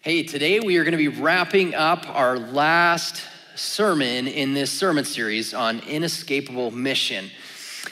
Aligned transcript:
Hey, 0.00 0.22
today 0.22 0.60
we 0.60 0.76
are 0.76 0.84
going 0.84 0.92
to 0.92 0.96
be 0.96 1.08
wrapping 1.08 1.74
up 1.74 2.08
our 2.08 2.38
last 2.38 3.20
sermon 3.56 4.28
in 4.28 4.54
this 4.54 4.70
sermon 4.70 5.04
series 5.04 5.52
on 5.52 5.80
inescapable 5.80 6.70
mission. 6.70 7.28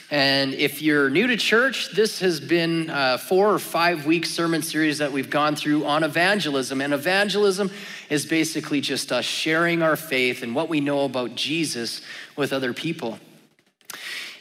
And 0.08 0.54
if 0.54 0.80
you're 0.80 1.10
new 1.10 1.26
to 1.26 1.36
church, 1.36 1.90
this 1.96 2.20
has 2.20 2.38
been 2.38 2.90
a 2.90 3.18
four 3.18 3.52
or 3.52 3.58
five 3.58 4.06
week 4.06 4.24
sermon 4.24 4.62
series 4.62 4.98
that 4.98 5.10
we've 5.10 5.28
gone 5.28 5.56
through 5.56 5.84
on 5.84 6.04
evangelism. 6.04 6.80
And 6.80 6.94
evangelism 6.94 7.72
is 8.08 8.24
basically 8.24 8.80
just 8.80 9.10
us 9.10 9.24
sharing 9.24 9.82
our 9.82 9.96
faith 9.96 10.44
and 10.44 10.54
what 10.54 10.68
we 10.68 10.78
know 10.78 11.06
about 11.06 11.34
Jesus 11.34 12.02
with 12.36 12.52
other 12.52 12.72
people. 12.72 13.18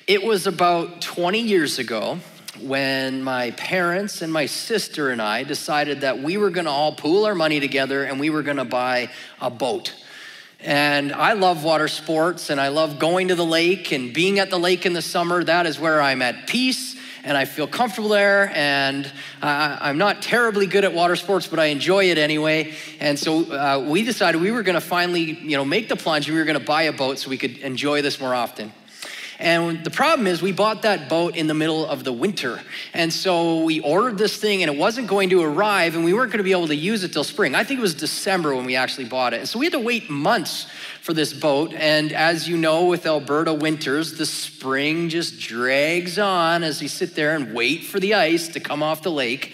It 0.05 0.23
was 0.23 0.45
about 0.45 1.01
20 1.01 1.39
years 1.39 1.79
ago 1.79 2.19
when 2.61 3.23
my 3.23 3.51
parents 3.51 4.21
and 4.21 4.31
my 4.31 4.45
sister 4.45 5.09
and 5.09 5.21
I 5.21 5.43
decided 5.43 6.01
that 6.01 6.21
we 6.21 6.37
were 6.37 6.49
going 6.49 6.65
to 6.65 6.71
all 6.71 6.93
pool 6.93 7.25
our 7.25 7.35
money 7.35 7.59
together 7.59 8.03
and 8.03 8.19
we 8.19 8.29
were 8.29 8.43
going 8.43 8.57
to 8.57 8.65
buy 8.65 9.09
a 9.41 9.49
boat. 9.49 9.93
And 10.61 11.13
I 11.13 11.33
love 11.33 11.63
water 11.63 11.87
sports 11.87 12.49
and 12.49 12.59
I 12.59 12.69
love 12.69 12.97
going 12.97 13.27
to 13.27 13.35
the 13.35 13.45
lake 13.45 13.91
and 13.91 14.13
being 14.13 14.39
at 14.39 14.49
the 14.49 14.57
lake 14.57 14.85
in 14.85 14.93
the 14.93 15.01
summer. 15.01 15.43
That 15.43 15.65
is 15.65 15.79
where 15.79 16.01
I'm 16.01 16.21
at 16.21 16.47
peace 16.47 16.95
and 17.23 17.35
I 17.37 17.45
feel 17.45 17.67
comfortable 17.67 18.09
there. 18.09 18.51
And 18.55 19.05
uh, 19.41 19.77
I'm 19.81 19.97
not 19.97 20.21
terribly 20.21 20.67
good 20.67 20.85
at 20.85 20.93
water 20.93 21.15
sports, 21.15 21.47
but 21.47 21.59
I 21.59 21.65
enjoy 21.65 22.05
it 22.05 22.17
anyway. 22.17 22.73
And 22.99 23.19
so 23.19 23.43
uh, 23.51 23.85
we 23.87 24.03
decided 24.03 24.39
we 24.39 24.51
were 24.51 24.63
going 24.63 24.75
to 24.75 24.81
finally, 24.81 25.21
you 25.21 25.57
know, 25.57 25.65
make 25.65 25.89
the 25.89 25.95
plunge. 25.95 26.27
And 26.27 26.35
we 26.35 26.39
were 26.39 26.45
going 26.45 26.59
to 26.59 26.65
buy 26.65 26.83
a 26.83 26.93
boat 26.93 27.19
so 27.19 27.29
we 27.29 27.37
could 27.37 27.57
enjoy 27.57 28.01
this 28.01 28.19
more 28.19 28.33
often. 28.33 28.71
And 29.39 29.83
the 29.83 29.91
problem 29.91 30.27
is, 30.27 30.41
we 30.41 30.51
bought 30.51 30.83
that 30.83 31.09
boat 31.09 31.35
in 31.35 31.47
the 31.47 31.53
middle 31.53 31.85
of 31.85 32.03
the 32.03 32.13
winter. 32.13 32.61
And 32.93 33.11
so 33.11 33.63
we 33.63 33.79
ordered 33.81 34.17
this 34.17 34.37
thing, 34.37 34.63
and 34.63 34.73
it 34.73 34.77
wasn't 34.77 35.07
going 35.07 35.29
to 35.31 35.41
arrive, 35.41 35.95
and 35.95 36.05
we 36.05 36.13
weren't 36.13 36.31
going 36.31 36.39
to 36.39 36.43
be 36.43 36.51
able 36.51 36.67
to 36.67 36.75
use 36.75 37.03
it 37.03 37.13
till 37.13 37.23
spring. 37.23 37.55
I 37.55 37.63
think 37.63 37.79
it 37.79 37.81
was 37.81 37.93
December 37.93 38.55
when 38.55 38.65
we 38.65 38.75
actually 38.75 39.05
bought 39.05 39.33
it. 39.33 39.39
And 39.39 39.49
so 39.49 39.59
we 39.59 39.65
had 39.65 39.73
to 39.73 39.79
wait 39.79 40.09
months 40.09 40.67
for 41.01 41.13
this 41.13 41.33
boat. 41.33 41.73
And 41.73 42.13
as 42.13 42.47
you 42.47 42.57
know, 42.57 42.85
with 42.85 43.05
Alberta 43.05 43.53
winters, 43.53 44.17
the 44.17 44.25
spring 44.25 45.09
just 45.09 45.39
drags 45.39 46.17
on 46.17 46.63
as 46.63 46.81
we 46.81 46.87
sit 46.87 47.15
there 47.15 47.35
and 47.35 47.53
wait 47.53 47.83
for 47.83 47.99
the 47.99 48.13
ice 48.15 48.47
to 48.49 48.59
come 48.59 48.81
off 48.81 49.03
the 49.03 49.11
lake. 49.11 49.53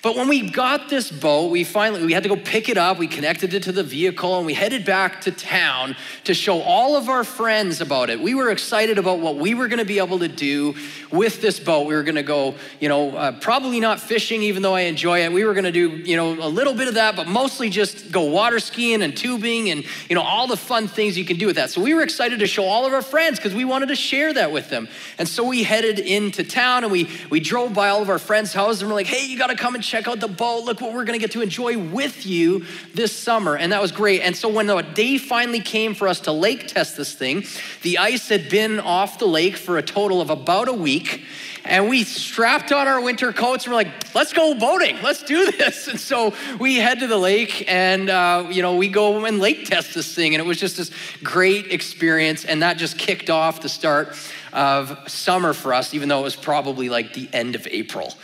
But 0.00 0.14
when 0.14 0.28
we 0.28 0.48
got 0.48 0.88
this 0.88 1.10
boat, 1.10 1.50
we 1.50 1.64
finally 1.64 2.06
we 2.06 2.12
had 2.12 2.22
to 2.22 2.28
go 2.28 2.36
pick 2.36 2.68
it 2.68 2.78
up. 2.78 2.98
We 2.98 3.08
connected 3.08 3.52
it 3.52 3.64
to 3.64 3.72
the 3.72 3.82
vehicle 3.82 4.36
and 4.36 4.46
we 4.46 4.54
headed 4.54 4.84
back 4.84 5.22
to 5.22 5.32
town 5.32 5.96
to 6.22 6.34
show 6.34 6.60
all 6.60 6.94
of 6.94 7.08
our 7.08 7.24
friends 7.24 7.80
about 7.80 8.08
it. 8.08 8.20
We 8.20 8.32
were 8.36 8.50
excited 8.50 8.98
about 8.98 9.18
what 9.18 9.34
we 9.36 9.54
were 9.54 9.66
going 9.66 9.80
to 9.80 9.84
be 9.84 9.98
able 9.98 10.20
to 10.20 10.28
do 10.28 10.76
with 11.10 11.42
this 11.42 11.58
boat. 11.58 11.88
We 11.88 11.94
were 11.94 12.04
going 12.04 12.14
to 12.14 12.22
go, 12.22 12.54
you 12.78 12.88
know, 12.88 13.10
uh, 13.16 13.32
probably 13.40 13.80
not 13.80 13.98
fishing 13.98 14.40
even 14.42 14.62
though 14.62 14.74
I 14.74 14.82
enjoy 14.82 15.24
it. 15.24 15.32
We 15.32 15.44
were 15.44 15.52
going 15.52 15.64
to 15.64 15.72
do, 15.72 15.88
you 15.88 16.16
know, 16.16 16.30
a 16.30 16.46
little 16.46 16.74
bit 16.74 16.86
of 16.86 16.94
that, 16.94 17.16
but 17.16 17.26
mostly 17.26 17.68
just 17.68 18.12
go 18.12 18.22
water 18.22 18.60
skiing 18.60 19.02
and 19.02 19.16
tubing 19.16 19.70
and, 19.70 19.84
you 20.08 20.14
know, 20.14 20.22
all 20.22 20.46
the 20.46 20.56
fun 20.56 20.86
things 20.86 21.18
you 21.18 21.24
can 21.24 21.38
do 21.38 21.46
with 21.46 21.56
that. 21.56 21.70
So 21.70 21.82
we 21.82 21.92
were 21.92 22.02
excited 22.02 22.38
to 22.38 22.46
show 22.46 22.64
all 22.64 22.86
of 22.86 22.92
our 22.92 23.02
friends 23.02 23.40
because 23.40 23.52
we 23.52 23.64
wanted 23.64 23.88
to 23.88 23.96
share 23.96 24.32
that 24.34 24.52
with 24.52 24.70
them. 24.70 24.86
And 25.18 25.26
so 25.26 25.42
we 25.42 25.64
headed 25.64 25.98
into 25.98 26.44
town 26.44 26.84
and 26.84 26.92
we 26.92 27.10
we 27.30 27.40
drove 27.40 27.74
by 27.74 27.88
all 27.88 28.00
of 28.00 28.08
our 28.08 28.20
friends' 28.20 28.52
houses 28.52 28.82
and 28.82 28.90
we're 28.90 28.94
like, 28.94 29.06
"Hey, 29.06 29.26
you 29.26 29.36
got 29.36 29.48
to 29.48 29.56
come 29.56 29.74
and 29.74 29.87
check 29.88 30.06
out 30.06 30.20
the 30.20 30.28
boat. 30.28 30.64
Look 30.64 30.80
what 30.80 30.92
we're 30.92 31.04
going 31.04 31.18
to 31.18 31.22
get 31.22 31.32
to 31.32 31.40
enjoy 31.40 31.78
with 31.78 32.26
you 32.26 32.64
this 32.94 33.16
summer. 33.16 33.56
And 33.56 33.72
that 33.72 33.80
was 33.80 33.90
great. 33.90 34.20
And 34.20 34.36
so 34.36 34.48
when 34.48 34.66
the 34.66 34.82
day 34.82 35.18
finally 35.18 35.60
came 35.60 35.94
for 35.94 36.06
us 36.06 36.20
to 36.20 36.32
lake 36.32 36.68
test 36.68 36.96
this 36.96 37.14
thing, 37.14 37.44
the 37.82 37.98
ice 37.98 38.28
had 38.28 38.50
been 38.50 38.80
off 38.80 39.18
the 39.18 39.26
lake 39.26 39.56
for 39.56 39.78
a 39.78 39.82
total 39.82 40.20
of 40.20 40.30
about 40.30 40.68
a 40.68 40.72
week. 40.72 41.24
And 41.64 41.88
we 41.88 42.04
strapped 42.04 42.70
on 42.72 42.86
our 42.86 43.00
winter 43.00 43.32
coats 43.32 43.64
and 43.64 43.72
we're 43.72 43.78
like, 43.78 44.14
let's 44.14 44.32
go 44.32 44.54
boating. 44.54 44.96
Let's 45.02 45.22
do 45.22 45.50
this. 45.50 45.88
And 45.98 45.98
so 45.98 46.34
we 46.60 46.76
head 46.76 47.00
to 47.00 47.06
the 47.06 47.16
lake 47.16 47.64
and, 47.66 48.10
uh, 48.10 48.46
you 48.50 48.60
know, 48.60 48.76
we 48.76 48.88
go 48.88 49.24
and 49.24 49.38
lake 49.38 49.66
test 49.66 49.94
this 49.94 50.14
thing. 50.14 50.34
And 50.34 50.42
it 50.42 50.46
was 50.46 50.60
just 50.60 50.76
this 50.76 50.90
great 51.22 51.72
experience. 51.72 52.44
And 52.44 52.62
that 52.62 52.76
just 52.76 52.98
kicked 52.98 53.30
off 53.30 53.62
the 53.62 53.70
start 53.70 54.14
of 54.52 55.10
summer 55.10 55.52
for 55.52 55.72
us, 55.72 55.94
even 55.94 56.08
though 56.08 56.20
it 56.20 56.24
was 56.24 56.36
probably 56.36 56.88
like 56.88 57.14
the 57.14 57.28
end 57.32 57.54
of 57.54 57.66
April. 57.68 58.14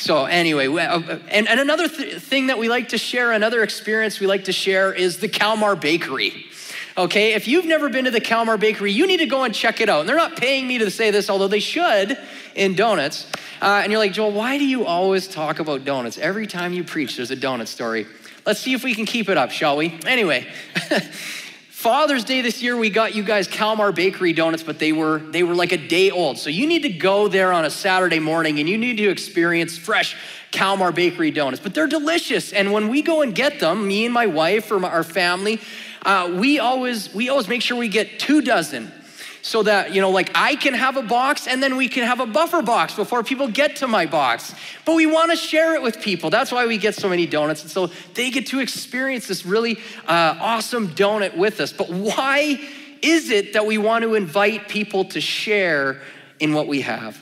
So, 0.00 0.24
anyway, 0.24 0.66
uh, 0.66 1.18
and, 1.28 1.46
and 1.46 1.60
another 1.60 1.86
th- 1.86 2.22
thing 2.22 2.46
that 2.46 2.58
we 2.58 2.70
like 2.70 2.88
to 2.88 2.98
share, 2.98 3.32
another 3.32 3.62
experience 3.62 4.18
we 4.18 4.26
like 4.26 4.44
to 4.44 4.52
share 4.52 4.94
is 4.94 5.18
the 5.18 5.28
Calmar 5.28 5.76
Bakery. 5.76 6.46
Okay, 6.96 7.34
if 7.34 7.46
you've 7.46 7.66
never 7.66 7.90
been 7.90 8.06
to 8.06 8.10
the 8.10 8.20
Calmar 8.20 8.56
Bakery, 8.56 8.92
you 8.92 9.06
need 9.06 9.18
to 9.18 9.26
go 9.26 9.44
and 9.44 9.54
check 9.54 9.82
it 9.82 9.90
out. 9.90 10.00
And 10.00 10.08
they're 10.08 10.16
not 10.16 10.38
paying 10.38 10.66
me 10.66 10.78
to 10.78 10.90
say 10.90 11.10
this, 11.10 11.28
although 11.28 11.48
they 11.48 11.60
should 11.60 12.16
in 12.54 12.74
donuts. 12.74 13.30
Uh, 13.60 13.80
and 13.82 13.92
you're 13.92 13.98
like, 13.98 14.14
Joel, 14.14 14.32
why 14.32 14.56
do 14.56 14.64
you 14.64 14.86
always 14.86 15.28
talk 15.28 15.58
about 15.58 15.84
donuts? 15.84 16.16
Every 16.16 16.46
time 16.46 16.72
you 16.72 16.82
preach, 16.82 17.16
there's 17.16 17.30
a 17.30 17.36
donut 17.36 17.66
story. 17.66 18.06
Let's 18.46 18.60
see 18.60 18.72
if 18.72 18.82
we 18.82 18.94
can 18.94 19.04
keep 19.04 19.28
it 19.28 19.36
up, 19.36 19.50
shall 19.50 19.76
we? 19.76 20.00
Anyway. 20.06 20.46
Father's 21.80 22.24
Day 22.24 22.42
this 22.42 22.62
year, 22.62 22.76
we 22.76 22.90
got 22.90 23.14
you 23.14 23.22
guys 23.22 23.48
Calmar 23.48 23.90
Bakery 23.90 24.34
donuts, 24.34 24.62
but 24.62 24.78
they 24.78 24.92
were 24.92 25.18
they 25.18 25.42
were 25.42 25.54
like 25.54 25.72
a 25.72 25.78
day 25.78 26.10
old. 26.10 26.36
So 26.36 26.50
you 26.50 26.66
need 26.66 26.82
to 26.82 26.90
go 26.90 27.26
there 27.26 27.54
on 27.54 27.64
a 27.64 27.70
Saturday 27.70 28.18
morning 28.18 28.58
and 28.58 28.68
you 28.68 28.76
need 28.76 28.98
to 28.98 29.08
experience 29.08 29.78
fresh 29.78 30.14
Calmar 30.52 30.92
Bakery 30.92 31.30
donuts. 31.30 31.62
But 31.62 31.72
they're 31.72 31.86
delicious, 31.86 32.52
and 32.52 32.70
when 32.70 32.88
we 32.88 33.00
go 33.00 33.22
and 33.22 33.34
get 33.34 33.60
them, 33.60 33.88
me 33.88 34.04
and 34.04 34.12
my 34.12 34.26
wife 34.26 34.70
or 34.70 34.84
our 34.84 35.02
family, 35.02 35.58
uh, 36.04 36.30
we 36.36 36.58
always 36.58 37.14
we 37.14 37.30
always 37.30 37.48
make 37.48 37.62
sure 37.62 37.78
we 37.78 37.88
get 37.88 38.20
two 38.20 38.42
dozen 38.42 38.92
so 39.42 39.62
that, 39.62 39.94
you 39.94 40.00
know, 40.00 40.10
like 40.10 40.30
I 40.34 40.56
can 40.56 40.74
have 40.74 40.96
a 40.96 41.02
box 41.02 41.46
and 41.46 41.62
then 41.62 41.76
we 41.76 41.88
can 41.88 42.04
have 42.04 42.20
a 42.20 42.26
buffer 42.26 42.62
box 42.62 42.94
before 42.94 43.22
people 43.22 43.48
get 43.48 43.76
to 43.76 43.88
my 43.88 44.06
box. 44.06 44.54
But 44.84 44.94
we 44.94 45.06
want 45.06 45.30
to 45.30 45.36
share 45.36 45.74
it 45.74 45.82
with 45.82 46.00
people. 46.00 46.30
That's 46.30 46.52
why 46.52 46.66
we 46.66 46.78
get 46.78 46.94
so 46.94 47.08
many 47.08 47.26
donuts. 47.26 47.62
And 47.62 47.70
so 47.70 47.90
they 48.14 48.30
get 48.30 48.46
to 48.48 48.60
experience 48.60 49.26
this 49.26 49.46
really 49.46 49.78
uh, 50.06 50.36
awesome 50.40 50.88
donut 50.88 51.36
with 51.36 51.60
us. 51.60 51.72
But 51.72 51.88
why 51.90 52.60
is 53.02 53.30
it 53.30 53.54
that 53.54 53.66
we 53.66 53.78
want 53.78 54.02
to 54.02 54.14
invite 54.14 54.68
people 54.68 55.04
to 55.06 55.20
share 55.20 56.00
in 56.38 56.52
what 56.52 56.66
we 56.66 56.82
have? 56.82 57.18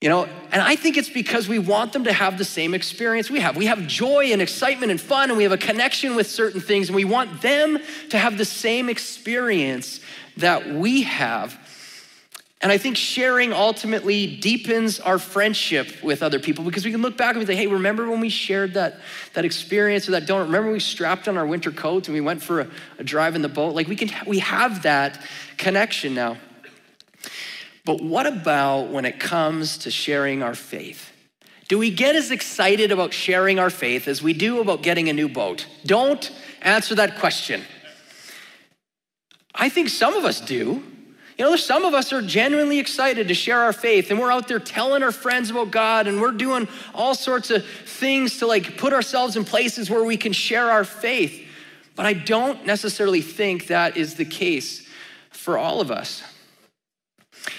You 0.00 0.10
know, 0.10 0.28
and 0.52 0.60
I 0.60 0.76
think 0.76 0.98
it's 0.98 1.08
because 1.08 1.48
we 1.48 1.58
want 1.58 1.94
them 1.94 2.04
to 2.04 2.12
have 2.12 2.36
the 2.36 2.44
same 2.44 2.74
experience 2.74 3.30
we 3.30 3.40
have. 3.40 3.56
We 3.56 3.66
have 3.66 3.86
joy 3.86 4.26
and 4.26 4.42
excitement 4.42 4.90
and 4.90 5.00
fun, 5.00 5.30
and 5.30 5.38
we 5.38 5.42
have 5.44 5.52
a 5.52 5.58
connection 5.58 6.14
with 6.14 6.30
certain 6.30 6.60
things, 6.60 6.88
and 6.88 6.96
we 6.96 7.06
want 7.06 7.40
them 7.40 7.78
to 8.10 8.18
have 8.18 8.36
the 8.36 8.44
same 8.44 8.90
experience 8.90 10.00
that 10.36 10.68
we 10.68 11.02
have. 11.02 11.58
And 12.62 12.72
I 12.72 12.78
think 12.78 12.96
sharing 12.96 13.52
ultimately 13.52 14.26
deepens 14.26 14.98
our 14.98 15.18
friendship 15.18 16.02
with 16.02 16.22
other 16.22 16.38
people 16.38 16.64
because 16.64 16.84
we 16.84 16.90
can 16.90 17.02
look 17.02 17.16
back 17.16 17.36
and 17.36 17.46
say, 17.46 17.54
hey, 17.54 17.66
remember 17.66 18.08
when 18.08 18.20
we 18.20 18.30
shared 18.30 18.74
that, 18.74 18.98
that 19.34 19.44
experience 19.44 20.08
or 20.08 20.12
that 20.12 20.26
donut? 20.26 20.46
Remember 20.46 20.72
we 20.72 20.80
strapped 20.80 21.28
on 21.28 21.36
our 21.36 21.46
winter 21.46 21.70
coats 21.70 22.08
and 22.08 22.14
we 22.14 22.20
went 22.22 22.42
for 22.42 22.60
a, 22.60 22.70
a 22.98 23.04
drive 23.04 23.34
in 23.34 23.42
the 23.42 23.48
boat? 23.48 23.74
Like 23.74 23.88
we 23.88 23.96
can 23.96 24.10
we 24.26 24.38
have 24.38 24.82
that 24.82 25.22
connection 25.58 26.14
now. 26.14 26.38
But 27.84 28.00
what 28.02 28.26
about 28.26 28.88
when 28.88 29.04
it 29.04 29.20
comes 29.20 29.78
to 29.78 29.90
sharing 29.90 30.42
our 30.42 30.54
faith? 30.54 31.12
Do 31.68 31.78
we 31.78 31.90
get 31.90 32.16
as 32.16 32.30
excited 32.30 32.90
about 32.90 33.12
sharing 33.12 33.58
our 33.58 33.70
faith 33.70 34.08
as 34.08 34.22
we 34.22 34.32
do 34.32 34.60
about 34.60 34.82
getting 34.82 35.08
a 35.08 35.12
new 35.12 35.28
boat? 35.28 35.66
Don't 35.84 36.32
answer 36.62 36.94
that 36.94 37.18
question. 37.18 37.62
I 39.56 39.68
think 39.68 39.88
some 39.88 40.14
of 40.14 40.24
us 40.24 40.40
do. 40.40 40.82
You 41.38 41.44
know, 41.44 41.56
some 41.56 41.84
of 41.84 41.92
us 41.92 42.12
are 42.12 42.22
genuinely 42.22 42.78
excited 42.78 43.28
to 43.28 43.34
share 43.34 43.60
our 43.60 43.72
faith, 43.72 44.10
and 44.10 44.18
we're 44.18 44.32
out 44.32 44.48
there 44.48 44.58
telling 44.58 45.02
our 45.02 45.12
friends 45.12 45.50
about 45.50 45.70
God, 45.70 46.06
and 46.06 46.20
we're 46.20 46.32
doing 46.32 46.66
all 46.94 47.14
sorts 47.14 47.50
of 47.50 47.66
things 47.66 48.38
to 48.38 48.46
like 48.46 48.78
put 48.78 48.94
ourselves 48.94 49.36
in 49.36 49.44
places 49.44 49.90
where 49.90 50.02
we 50.02 50.16
can 50.16 50.32
share 50.32 50.70
our 50.70 50.84
faith. 50.84 51.46
But 51.94 52.06
I 52.06 52.14
don't 52.14 52.64
necessarily 52.64 53.20
think 53.20 53.66
that 53.66 53.96
is 53.96 54.14
the 54.14 54.24
case 54.24 54.86
for 55.30 55.58
all 55.58 55.80
of 55.80 55.90
us. 55.90 56.22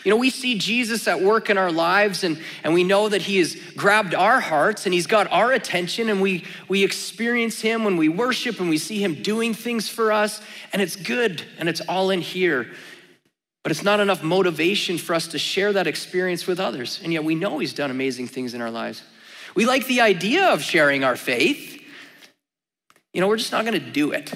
You 0.04 0.12
know, 0.12 0.18
we 0.18 0.30
see 0.30 0.58
Jesus 0.58 1.08
at 1.08 1.22
work 1.22 1.50
in 1.50 1.58
our 1.58 1.72
lives, 1.72 2.24
and, 2.24 2.42
and 2.64 2.74
we 2.74 2.84
know 2.84 3.10
that 3.10 3.22
He 3.22 3.38
has 3.38 3.56
grabbed 3.76 4.14
our 4.14 4.40
hearts 4.40 4.86
and 4.86 4.94
He's 4.94 5.08
got 5.08 5.32
our 5.32 5.52
attention, 5.52 6.10
and 6.10 6.22
we, 6.22 6.46
we 6.68 6.84
experience 6.84 7.62
Him 7.62 7.84
when 7.84 7.98
we 7.98 8.10
worship 8.10 8.60
and 8.60 8.70
we 8.70 8.78
see 8.78 9.04
Him 9.04 9.22
doing 9.22 9.54
things 9.54 9.90
for 9.90 10.12
us, 10.12 10.42
and 10.74 10.82
it's 10.82 10.96
good 10.96 11.44
and 11.58 11.70
it's 11.70 11.82
all 11.82 12.10
in 12.10 12.22
here. 12.22 12.68
But 13.64 13.72
it's 13.72 13.84
not 13.84 14.00
enough 14.00 14.24
motivation 14.24 14.98
for 14.98 15.14
us 15.14 15.28
to 15.30 15.40
share 15.40 15.74
that 15.74 15.88
experience 15.88 16.48
with 16.48 16.60
others, 16.60 17.02
and 17.04 17.12
yet 17.12 17.24
we 17.24 17.36
know 17.36 17.60
He's 17.60 17.74
done 17.74 17.92
amazing 17.92 18.28
things 18.28 18.54
in 18.54 18.62
our 18.62 18.72
lives. 18.72 19.04
We 19.56 19.66
like 19.66 19.88
the 19.88 20.02
idea 20.02 20.48
of 20.48 20.62
sharing 20.62 21.04
our 21.04 21.16
faith. 21.16 21.82
You 23.14 23.22
know, 23.22 23.28
we're 23.28 23.38
just 23.38 23.52
not 23.52 23.66
going 23.66 23.80
to 23.80 23.92
do 23.92 24.12
it. 24.12 24.34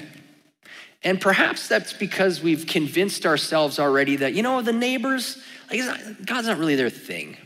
And 1.04 1.20
perhaps 1.20 1.68
that's 1.68 1.92
because 1.92 2.42
we've 2.42 2.66
convinced 2.66 3.26
ourselves 3.26 3.78
already 3.78 4.16
that, 4.16 4.34
you 4.34 4.42
know, 4.42 4.62
the 4.62 4.72
neighbors, 4.72 5.42
like, 5.70 5.80
not, 5.80 6.26
God's 6.26 6.46
not 6.46 6.58
really 6.58 6.76
their 6.76 6.90
thing. 6.90 7.36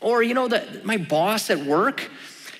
Or, 0.00 0.22
you 0.22 0.34
know, 0.34 0.48
that 0.48 0.84
my 0.84 0.96
boss 0.96 1.50
at 1.50 1.58
work, 1.58 2.08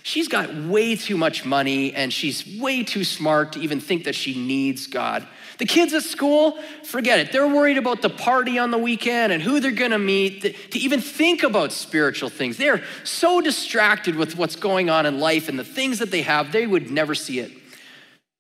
she's 0.03 0.27
got 0.27 0.53
way 0.55 0.97
too 0.97 1.17
much 1.17 1.45
money 1.45 1.95
and 1.95 2.13
she's 2.13 2.59
way 2.61 2.83
too 2.83 3.05
smart 3.05 3.53
to 3.53 3.61
even 3.61 3.81
think 3.81 4.05
that 4.05 4.15
she 4.15 4.35
needs 4.35 4.87
God. 4.89 5.27
The 5.59 5.67
kids 5.67 5.95
at 5.95 6.03
school, 6.03 6.59
forget 6.83 7.21
it. 7.21 7.31
They're 7.31 7.47
worried 7.47 7.79
about 7.79 8.03
the 8.03 8.11
party 8.11 8.59
on 8.59 8.73
the 8.73 8.79
weekend 8.79 9.33
and 9.33 9.41
who 9.41 9.61
they're 9.61 9.71
gonna 9.71 10.01
meet, 10.01 10.43
to 10.43 10.79
even 10.81 11.01
think 11.01 11.45
about 11.45 11.71
spiritual 11.71 12.29
things. 12.29 12.57
They're 12.57 12.83
so 13.05 13.41
distracted 13.41 14.17
with 14.17 14.37
what's 14.37 14.57
going 14.57 14.91
on 14.91 15.07
in 15.07 15.21
life 15.21 15.49
and 15.49 15.57
the 15.57 15.65
things 15.65 16.01
that 16.01 16.11
they 16.11 16.23
have, 16.23 16.51
they 16.51 16.67
would 16.67 16.91
never 16.91 17.15
see 17.15 17.39
it. 17.39 17.53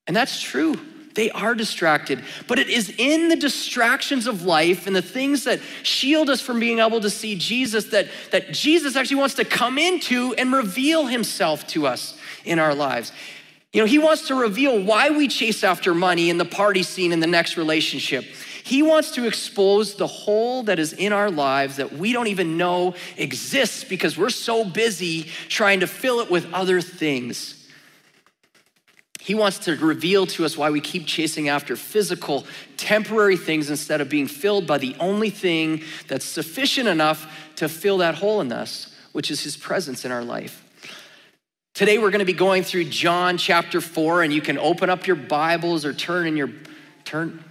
And 0.08 0.16
that's 0.16 0.40
true. 0.40 0.80
They 1.14 1.30
are 1.30 1.54
distracted. 1.54 2.24
But 2.48 2.58
it 2.58 2.68
is 2.68 2.92
in 2.98 3.28
the 3.28 3.36
distractions 3.36 4.26
of 4.26 4.44
life 4.44 4.86
and 4.86 4.94
the 4.94 5.02
things 5.02 5.44
that 5.44 5.60
shield 5.82 6.28
us 6.28 6.40
from 6.40 6.58
being 6.58 6.80
able 6.80 7.00
to 7.00 7.10
see 7.10 7.36
Jesus 7.36 7.86
that, 7.86 8.08
that 8.32 8.52
Jesus 8.52 8.96
actually 8.96 9.18
wants 9.18 9.34
to 9.36 9.44
come 9.44 9.78
into 9.78 10.34
and 10.34 10.52
reveal 10.52 11.06
himself 11.06 11.66
to 11.68 11.86
us 11.86 12.18
in 12.44 12.58
our 12.58 12.74
lives. 12.74 13.12
You 13.72 13.80
know, 13.80 13.86
he 13.86 13.98
wants 13.98 14.28
to 14.28 14.34
reveal 14.34 14.82
why 14.82 15.10
we 15.10 15.28
chase 15.28 15.64
after 15.64 15.94
money 15.94 16.30
in 16.30 16.38
the 16.38 16.44
party 16.44 16.82
scene 16.82 17.12
in 17.12 17.20
the 17.20 17.26
next 17.26 17.56
relationship. 17.56 18.24
He 18.64 18.82
wants 18.82 19.10
to 19.12 19.26
expose 19.26 19.96
the 19.96 20.06
hole 20.06 20.62
that 20.64 20.78
is 20.78 20.92
in 20.94 21.12
our 21.12 21.30
lives 21.30 21.76
that 21.76 21.92
we 21.92 22.12
don't 22.12 22.28
even 22.28 22.56
know 22.56 22.94
exists 23.16 23.84
because 23.84 24.16
we're 24.16 24.30
so 24.30 24.64
busy 24.64 25.24
trying 25.48 25.80
to 25.80 25.86
fill 25.86 26.20
it 26.20 26.30
with 26.30 26.52
other 26.52 26.80
things. 26.80 27.53
He 29.24 29.34
wants 29.34 29.58
to 29.60 29.74
reveal 29.76 30.26
to 30.26 30.44
us 30.44 30.54
why 30.54 30.68
we 30.68 30.82
keep 30.82 31.06
chasing 31.06 31.48
after 31.48 31.76
physical, 31.76 32.44
temporary 32.76 33.38
things 33.38 33.70
instead 33.70 34.02
of 34.02 34.10
being 34.10 34.26
filled 34.26 34.66
by 34.66 34.76
the 34.76 34.94
only 35.00 35.30
thing 35.30 35.82
that's 36.08 36.26
sufficient 36.26 36.88
enough 36.88 37.26
to 37.56 37.70
fill 37.70 37.98
that 37.98 38.16
hole 38.16 38.42
in 38.42 38.52
us, 38.52 38.94
which 39.12 39.30
is 39.30 39.42
His 39.42 39.56
presence 39.56 40.04
in 40.04 40.12
our 40.12 40.22
life. 40.22 40.62
Today 41.72 41.96
we're 41.96 42.10
going 42.10 42.18
to 42.18 42.26
be 42.26 42.34
going 42.34 42.64
through 42.64 42.84
John 42.84 43.38
chapter 43.38 43.80
4 43.80 44.24
and 44.24 44.32
you 44.32 44.42
can 44.42 44.58
open 44.58 44.90
up 44.90 45.06
your 45.06 45.16
Bibles 45.16 45.86
or 45.86 45.94
turn 45.94 46.26
in 46.26 46.36
your 46.36 46.50
turn 47.04 47.43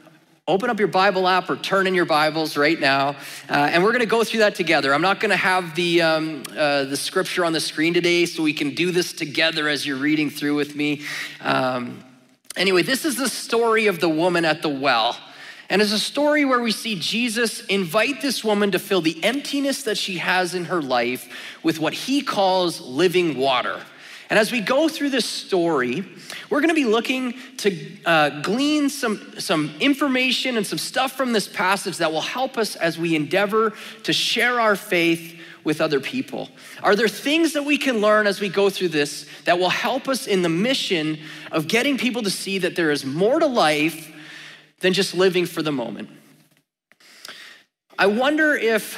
open 0.45 0.69
up 0.69 0.77
your 0.77 0.89
Bible 0.89 1.25
app 1.25 1.49
or 1.49 1.55
turn 1.55 1.87
in 1.87 1.95
your 1.95 2.03
Bibles 2.03 2.57
right 2.57 2.77
now. 2.77 3.15
Uh, 3.49 3.69
and 3.71 3.81
we're 3.81 3.91
going 3.91 4.01
to 4.01 4.05
go 4.05 4.25
through 4.25 4.41
that 4.41 4.55
together. 4.55 4.93
I'm 4.93 5.01
not 5.01 5.21
going 5.21 5.29
to 5.29 5.37
have 5.37 5.73
the, 5.73 6.01
um, 6.01 6.43
uh, 6.51 6.83
the 6.83 6.97
scripture 6.97 7.45
on 7.45 7.53
the 7.53 7.61
screen 7.61 7.93
today, 7.93 8.25
so 8.25 8.43
we 8.43 8.51
can 8.51 8.75
do 8.75 8.91
this 8.91 9.13
together 9.13 9.69
as 9.69 9.85
you're 9.85 9.95
reading 9.95 10.29
through 10.29 10.55
with 10.55 10.75
me. 10.75 11.03
Um, 11.39 12.03
anyway, 12.57 12.83
this 12.83 13.05
is 13.05 13.15
the 13.15 13.29
story 13.29 13.87
of 13.87 14.01
the 14.01 14.09
woman 14.09 14.43
at 14.43 14.61
the 14.61 14.67
well. 14.67 15.17
And 15.69 15.81
it's 15.81 15.93
a 15.93 15.99
story 15.99 16.43
where 16.43 16.59
we 16.59 16.73
see 16.73 16.99
Jesus 16.99 17.65
invite 17.67 18.21
this 18.21 18.43
woman 18.43 18.71
to 18.71 18.79
fill 18.79 18.99
the 18.99 19.23
emptiness 19.23 19.83
that 19.83 19.97
she 19.97 20.17
has 20.17 20.53
in 20.53 20.65
her 20.65 20.81
life 20.81 21.57
with 21.63 21.79
what 21.79 21.93
he 21.93 22.21
calls 22.21 22.81
living 22.81 23.37
water. 23.37 23.79
And 24.29 24.39
as 24.39 24.51
we 24.51 24.61
go 24.61 24.87
through 24.87 25.09
this 25.09 25.25
story, 25.25 26.03
we're 26.49 26.61
going 26.61 26.69
to 26.69 26.75
be 26.75 26.85
looking 26.85 27.33
to 27.57 27.97
uh, 28.05 28.41
glean 28.41 28.89
some, 28.89 29.39
some 29.39 29.73
information 29.79 30.57
and 30.57 30.65
some 30.65 30.77
stuff 30.77 31.11
from 31.13 31.33
this 31.33 31.47
passage 31.47 31.97
that 31.97 32.11
will 32.11 32.21
help 32.21 32.57
us 32.57 32.75
as 32.75 32.97
we 32.97 33.15
endeavor 33.15 33.73
to 34.03 34.13
share 34.13 34.59
our 34.59 34.75
faith 34.75 35.39
with 35.63 35.81
other 35.81 35.99
people. 35.99 36.49
Are 36.81 36.95
there 36.95 37.07
things 37.07 37.53
that 37.53 37.63
we 37.63 37.77
can 37.77 37.99
learn 37.99 38.27
as 38.27 38.39
we 38.39 38.49
go 38.49 38.69
through 38.69 38.89
this 38.89 39.25
that 39.45 39.59
will 39.59 39.69
help 39.69 40.07
us 40.07 40.27
in 40.27 40.41
the 40.41 40.49
mission 40.49 41.19
of 41.51 41.67
getting 41.67 41.97
people 41.97 42.23
to 42.23 42.29
see 42.29 42.57
that 42.59 42.75
there 42.75 42.91
is 42.91 43.05
more 43.05 43.39
to 43.39 43.47
life 43.47 44.13
than 44.79 44.93
just 44.93 45.13
living 45.13 45.45
for 45.45 45.61
the 45.61 45.71
moment? 45.71 46.09
I 47.97 48.07
wonder 48.07 48.55
if, 48.55 48.97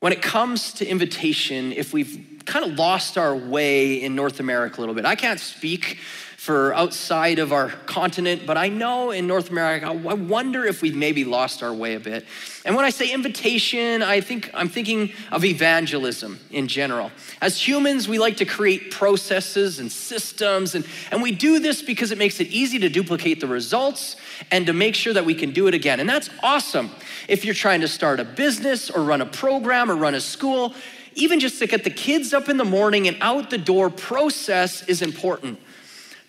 when 0.00 0.12
it 0.12 0.22
comes 0.22 0.72
to 0.74 0.86
invitation, 0.86 1.72
if 1.72 1.92
we've 1.92 2.33
kind 2.44 2.64
of 2.64 2.78
lost 2.78 3.16
our 3.18 3.34
way 3.34 4.02
in 4.02 4.14
North 4.14 4.40
America 4.40 4.78
a 4.78 4.80
little 4.80 4.94
bit. 4.94 5.04
I 5.04 5.14
can't 5.14 5.40
speak 5.40 5.98
for 6.44 6.74
outside 6.74 7.38
of 7.38 7.54
our 7.54 7.70
continent, 7.86 8.42
but 8.44 8.58
I 8.58 8.68
know 8.68 9.12
in 9.12 9.26
North 9.26 9.48
America, 9.48 9.86
I 9.86 9.92
wonder 10.12 10.66
if 10.66 10.82
we've 10.82 10.94
maybe 10.94 11.24
lost 11.24 11.62
our 11.62 11.72
way 11.72 11.94
a 11.94 12.00
bit. 12.00 12.26
And 12.66 12.76
when 12.76 12.84
I 12.84 12.90
say 12.90 13.10
invitation, 13.10 14.02
I 14.02 14.20
think 14.20 14.50
I'm 14.52 14.68
thinking 14.68 15.12
of 15.32 15.46
evangelism 15.46 16.38
in 16.50 16.68
general. 16.68 17.12
As 17.40 17.66
humans, 17.66 18.08
we 18.08 18.18
like 18.18 18.36
to 18.36 18.44
create 18.44 18.90
processes 18.90 19.78
and 19.78 19.90
systems, 19.90 20.74
and, 20.74 20.86
and 21.10 21.22
we 21.22 21.32
do 21.32 21.60
this 21.60 21.80
because 21.80 22.12
it 22.12 22.18
makes 22.18 22.38
it 22.40 22.48
easy 22.48 22.78
to 22.80 22.90
duplicate 22.90 23.40
the 23.40 23.46
results 23.46 24.16
and 24.50 24.66
to 24.66 24.74
make 24.74 24.94
sure 24.94 25.14
that 25.14 25.24
we 25.24 25.34
can 25.34 25.50
do 25.50 25.66
it 25.66 25.72
again. 25.72 25.98
And 25.98 26.06
that's 26.06 26.28
awesome. 26.42 26.90
If 27.26 27.46
you're 27.46 27.54
trying 27.54 27.80
to 27.80 27.88
start 27.88 28.20
a 28.20 28.24
business 28.24 28.90
or 28.90 29.02
run 29.02 29.22
a 29.22 29.26
program 29.26 29.90
or 29.90 29.96
run 29.96 30.14
a 30.14 30.20
school, 30.20 30.74
even 31.16 31.40
just 31.40 31.58
to 31.58 31.66
get 31.66 31.84
the 31.84 31.90
kids 31.90 32.32
up 32.32 32.48
in 32.48 32.56
the 32.56 32.64
morning 32.64 33.08
and 33.08 33.16
out 33.20 33.50
the 33.50 33.58
door, 33.58 33.90
process 33.90 34.86
is 34.88 35.02
important. 35.02 35.58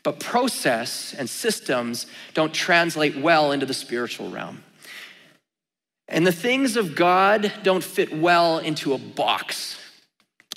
But 0.03 0.19
process 0.19 1.15
and 1.17 1.29
systems 1.29 2.05
don't 2.33 2.53
translate 2.53 3.17
well 3.17 3.51
into 3.51 3.65
the 3.65 3.73
spiritual 3.73 4.29
realm. 4.29 4.63
And 6.07 6.25
the 6.25 6.31
things 6.31 6.77
of 6.77 6.95
God 6.95 7.51
don't 7.63 7.83
fit 7.83 8.15
well 8.15 8.59
into 8.59 8.93
a 8.93 8.97
box. 8.97 9.79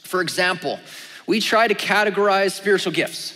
For 0.03 0.21
example, 0.21 0.79
we 1.27 1.41
try 1.41 1.67
to 1.67 1.75
categorize 1.75 2.53
spiritual 2.53 2.93
gifts. 2.93 3.35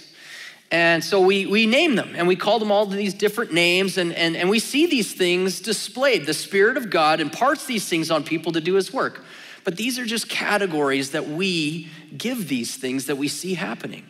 And 0.71 1.05
so 1.05 1.21
we, 1.21 1.45
we 1.45 1.67
name 1.67 1.97
them 1.97 2.15
and 2.15 2.27
we 2.27 2.35
call 2.35 2.59
them 2.59 2.73
all 2.73 2.87
these 2.87 3.13
different 3.13 3.53
names, 3.53 3.99
and, 3.99 4.13
and, 4.15 4.35
and 4.37 4.49
we 4.49 4.59
see 4.59 4.87
these 4.87 5.13
things 5.13 5.61
displayed. 5.61 6.25
The 6.25 6.33
Spirit 6.33 6.79
of 6.79 6.89
God 6.89 7.21
imparts 7.21 7.67
these 7.67 7.87
things 7.87 8.11
on 8.11 8.25
people 8.25 8.53
to 8.53 8.61
do 8.61 8.75
His 8.75 8.93
work. 8.93 9.23
But 9.65 9.77
these 9.77 9.99
are 9.99 10.05
just 10.05 10.29
categories 10.29 11.11
that 11.13 11.29
we 11.29 11.89
give 12.17 12.49
these 12.49 12.77
things 12.77 13.07
that 13.07 13.17
we 13.17 13.29
see 13.29 13.55
happening. 13.55 14.07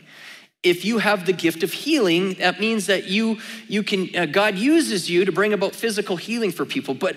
If 0.63 0.85
you 0.85 0.99
have 0.99 1.27
the 1.27 1.33
gift 1.33 1.63
of 1.63 1.73
healing, 1.73 2.35
that 2.35 2.61
means 2.61 2.87
that 2.87 3.05
you, 3.05 3.39
you 3.69 3.83
can, 3.83 4.15
uh, 4.17 4.27
God 4.27 4.57
uses 4.57 5.11
you 5.11 5.25
to 5.25 5.33
bring 5.33 5.53
about 5.53 5.75
physical 5.75 6.17
healing 6.17 6.53
for 6.53 6.65
people. 6.65 6.95
But 6.95 7.17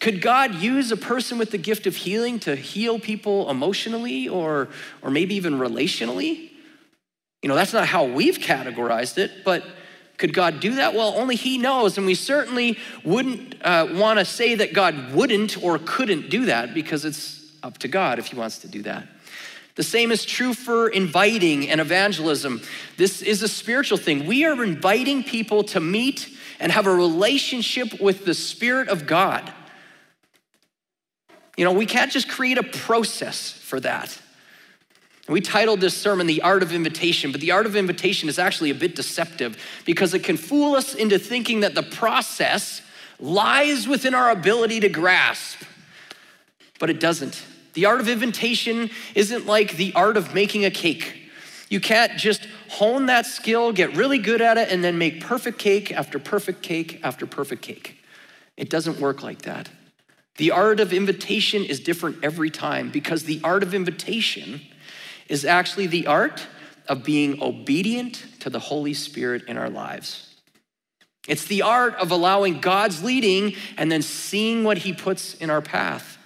could 0.00 0.22
God 0.22 0.54
use 0.54 0.90
a 0.92 0.96
person 0.96 1.38
with 1.38 1.50
the 1.50 1.58
gift 1.58 1.86
of 1.86 1.96
healing 1.96 2.38
to 2.40 2.56
heal 2.56 2.98
people 2.98 3.50
emotionally 3.50 4.28
or, 4.28 4.68
or 5.02 5.10
maybe 5.10 5.34
even 5.34 5.58
relationally? 5.58 6.50
You 7.42 7.48
know, 7.48 7.54
that's 7.54 7.72
not 7.72 7.86
how 7.86 8.04
we've 8.04 8.38
categorized 8.38 9.18
it, 9.18 9.44
but 9.44 9.62
could 10.18 10.32
God 10.32 10.60
do 10.60 10.76
that? 10.76 10.94
Well, 10.94 11.14
only 11.16 11.36
He 11.36 11.58
knows. 11.58 11.98
And 11.98 12.06
we 12.06 12.14
certainly 12.14 12.78
wouldn't 13.04 13.56
uh, 13.62 13.88
want 13.92 14.18
to 14.18 14.24
say 14.24 14.54
that 14.54 14.72
God 14.72 15.12
wouldn't 15.12 15.62
or 15.62 15.78
couldn't 15.78 16.30
do 16.30 16.46
that 16.46 16.72
because 16.72 17.04
it's 17.04 17.35
up 17.66 17.78
to 17.78 17.88
God 17.88 18.18
if 18.18 18.28
He 18.28 18.36
wants 18.36 18.58
to 18.58 18.68
do 18.68 18.82
that. 18.82 19.06
The 19.74 19.82
same 19.82 20.10
is 20.10 20.24
true 20.24 20.54
for 20.54 20.88
inviting 20.88 21.68
and 21.68 21.80
evangelism. 21.80 22.62
This 22.96 23.20
is 23.20 23.42
a 23.42 23.48
spiritual 23.48 23.98
thing. 23.98 24.26
We 24.26 24.46
are 24.46 24.64
inviting 24.64 25.22
people 25.22 25.64
to 25.64 25.80
meet 25.80 26.30
and 26.58 26.72
have 26.72 26.86
a 26.86 26.94
relationship 26.94 28.00
with 28.00 28.24
the 28.24 28.32
Spirit 28.32 28.88
of 28.88 29.06
God. 29.06 29.52
You 31.58 31.64
know, 31.64 31.72
we 31.72 31.84
can't 31.84 32.10
just 32.10 32.28
create 32.28 32.56
a 32.56 32.62
process 32.62 33.50
for 33.50 33.78
that. 33.80 34.18
We 35.28 35.40
titled 35.40 35.80
this 35.80 35.96
sermon 35.96 36.26
The 36.26 36.42
Art 36.42 36.62
of 36.62 36.72
Invitation, 36.72 37.32
but 37.32 37.40
the 37.40 37.50
art 37.50 37.66
of 37.66 37.74
invitation 37.74 38.28
is 38.28 38.38
actually 38.38 38.70
a 38.70 38.74
bit 38.74 38.94
deceptive 38.94 39.60
because 39.84 40.14
it 40.14 40.22
can 40.22 40.36
fool 40.36 40.76
us 40.76 40.94
into 40.94 41.18
thinking 41.18 41.60
that 41.60 41.74
the 41.74 41.82
process 41.82 42.80
lies 43.18 43.88
within 43.88 44.14
our 44.14 44.30
ability 44.30 44.80
to 44.80 44.88
grasp, 44.88 45.58
but 46.78 46.90
it 46.90 47.00
doesn't. 47.00 47.44
The 47.76 47.84
art 47.84 48.00
of 48.00 48.08
invitation 48.08 48.88
isn't 49.14 49.44
like 49.44 49.76
the 49.76 49.92
art 49.92 50.16
of 50.16 50.32
making 50.32 50.64
a 50.64 50.70
cake. 50.70 51.28
You 51.68 51.78
can't 51.78 52.16
just 52.16 52.48
hone 52.70 53.04
that 53.06 53.26
skill, 53.26 53.70
get 53.70 53.94
really 53.94 54.16
good 54.16 54.40
at 54.40 54.56
it, 54.56 54.72
and 54.72 54.82
then 54.82 54.96
make 54.96 55.20
perfect 55.20 55.58
cake 55.58 55.92
after 55.92 56.18
perfect 56.18 56.62
cake 56.62 57.00
after 57.02 57.26
perfect 57.26 57.60
cake. 57.60 57.98
It 58.56 58.70
doesn't 58.70 58.98
work 58.98 59.22
like 59.22 59.42
that. 59.42 59.68
The 60.38 60.52
art 60.52 60.80
of 60.80 60.94
invitation 60.94 61.64
is 61.64 61.78
different 61.78 62.16
every 62.22 62.48
time 62.48 62.88
because 62.88 63.24
the 63.24 63.42
art 63.44 63.62
of 63.62 63.74
invitation 63.74 64.62
is 65.28 65.44
actually 65.44 65.86
the 65.86 66.06
art 66.06 66.46
of 66.88 67.04
being 67.04 67.42
obedient 67.42 68.24
to 68.40 68.48
the 68.48 68.58
Holy 68.58 68.94
Spirit 68.94 69.42
in 69.48 69.58
our 69.58 69.68
lives. 69.68 70.34
It's 71.28 71.44
the 71.44 71.60
art 71.60 71.94
of 71.96 72.10
allowing 72.10 72.60
God's 72.60 73.04
leading 73.04 73.54
and 73.76 73.92
then 73.92 74.00
seeing 74.00 74.64
what 74.64 74.78
He 74.78 74.94
puts 74.94 75.34
in 75.34 75.50
our 75.50 75.60
path. 75.60 76.16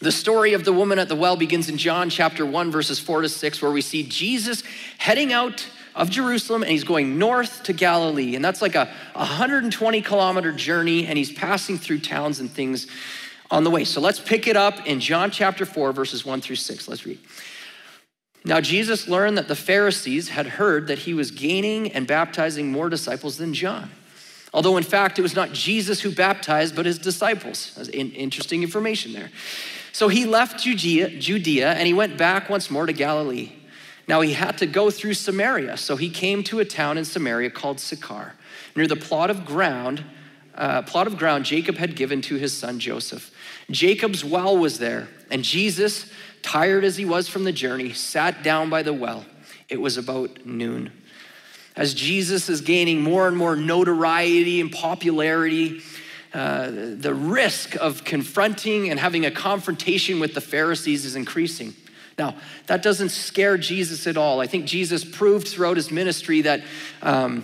The 0.00 0.12
story 0.12 0.52
of 0.52 0.64
the 0.64 0.74
woman 0.74 0.98
at 0.98 1.08
the 1.08 1.16
well 1.16 1.36
begins 1.36 1.70
in 1.70 1.78
John 1.78 2.10
chapter 2.10 2.44
1, 2.44 2.70
verses 2.70 2.98
4 2.98 3.22
to 3.22 3.28
6, 3.30 3.62
where 3.62 3.70
we 3.70 3.80
see 3.80 4.02
Jesus 4.02 4.62
heading 4.98 5.32
out 5.32 5.66
of 5.94 6.10
Jerusalem 6.10 6.62
and 6.62 6.70
he's 6.70 6.84
going 6.84 7.18
north 7.18 7.62
to 7.62 7.72
Galilee. 7.72 8.36
And 8.36 8.44
that's 8.44 8.60
like 8.60 8.74
a 8.74 8.90
120 9.14 10.02
kilometer 10.02 10.52
journey, 10.52 11.06
and 11.06 11.16
he's 11.16 11.32
passing 11.32 11.78
through 11.78 12.00
towns 12.00 12.40
and 12.40 12.50
things 12.50 12.86
on 13.50 13.64
the 13.64 13.70
way. 13.70 13.84
So 13.84 14.02
let's 14.02 14.20
pick 14.20 14.46
it 14.46 14.56
up 14.56 14.86
in 14.86 15.00
John 15.00 15.30
chapter 15.30 15.64
4, 15.64 15.92
verses 15.92 16.26
1 16.26 16.42
through 16.42 16.56
6. 16.56 16.88
Let's 16.88 17.06
read. 17.06 17.18
Now, 18.44 18.60
Jesus 18.60 19.08
learned 19.08 19.38
that 19.38 19.48
the 19.48 19.56
Pharisees 19.56 20.28
had 20.28 20.46
heard 20.46 20.88
that 20.88 21.00
he 21.00 21.14
was 21.14 21.30
gaining 21.30 21.90
and 21.92 22.06
baptizing 22.06 22.70
more 22.70 22.90
disciples 22.90 23.38
than 23.38 23.54
John. 23.54 23.90
Although, 24.52 24.76
in 24.76 24.84
fact, 24.84 25.18
it 25.18 25.22
was 25.22 25.34
not 25.34 25.52
Jesus 25.52 26.00
who 26.00 26.12
baptized, 26.12 26.76
but 26.76 26.86
his 26.86 26.98
disciples. 26.98 27.74
That's 27.76 27.88
interesting 27.88 28.62
information 28.62 29.12
there. 29.14 29.30
So 29.96 30.08
he 30.08 30.26
left 30.26 30.62
Judea, 30.62 31.08
Judea 31.18 31.72
and 31.72 31.86
he 31.86 31.94
went 31.94 32.18
back 32.18 32.50
once 32.50 32.70
more 32.70 32.84
to 32.84 32.92
Galilee. 32.92 33.52
Now 34.06 34.20
he 34.20 34.34
had 34.34 34.58
to 34.58 34.66
go 34.66 34.90
through 34.90 35.14
Samaria, 35.14 35.78
so 35.78 35.96
he 35.96 36.10
came 36.10 36.44
to 36.44 36.58
a 36.58 36.66
town 36.66 36.98
in 36.98 37.06
Samaria 37.06 37.48
called 37.48 37.80
Sychar, 37.80 38.34
near 38.76 38.86
the 38.86 38.94
plot 38.94 39.30
of 39.30 39.46
ground, 39.46 40.04
uh, 40.54 40.82
plot 40.82 41.06
of 41.06 41.16
ground 41.16 41.46
Jacob 41.46 41.76
had 41.76 41.96
given 41.96 42.20
to 42.20 42.34
his 42.34 42.52
son 42.52 42.78
Joseph. 42.78 43.34
Jacob's 43.70 44.22
well 44.22 44.58
was 44.58 44.78
there, 44.78 45.08
and 45.30 45.42
Jesus, 45.42 46.10
tired 46.42 46.84
as 46.84 46.98
he 46.98 47.06
was 47.06 47.26
from 47.26 47.44
the 47.44 47.52
journey, 47.52 47.94
sat 47.94 48.42
down 48.42 48.68
by 48.68 48.82
the 48.82 48.92
well. 48.92 49.24
It 49.70 49.80
was 49.80 49.96
about 49.96 50.44
noon. 50.44 50.92
As 51.74 51.94
Jesus 51.94 52.50
is 52.50 52.60
gaining 52.60 53.00
more 53.00 53.28
and 53.28 53.36
more 53.36 53.56
notoriety 53.56 54.60
and 54.60 54.70
popularity, 54.70 55.80
uh, 56.36 56.70
the 56.70 57.14
risk 57.14 57.76
of 57.76 58.04
confronting 58.04 58.90
and 58.90 59.00
having 59.00 59.24
a 59.24 59.30
confrontation 59.30 60.20
with 60.20 60.34
the 60.34 60.40
Pharisees 60.42 61.06
is 61.06 61.16
increasing. 61.16 61.74
Now, 62.18 62.34
that 62.66 62.82
doesn't 62.82 63.08
scare 63.08 63.56
Jesus 63.56 64.06
at 64.06 64.18
all. 64.18 64.42
I 64.42 64.46
think 64.46 64.66
Jesus 64.66 65.02
proved 65.02 65.48
throughout 65.48 65.78
his 65.78 65.90
ministry 65.90 66.42
that 66.42 66.60
um, 67.00 67.42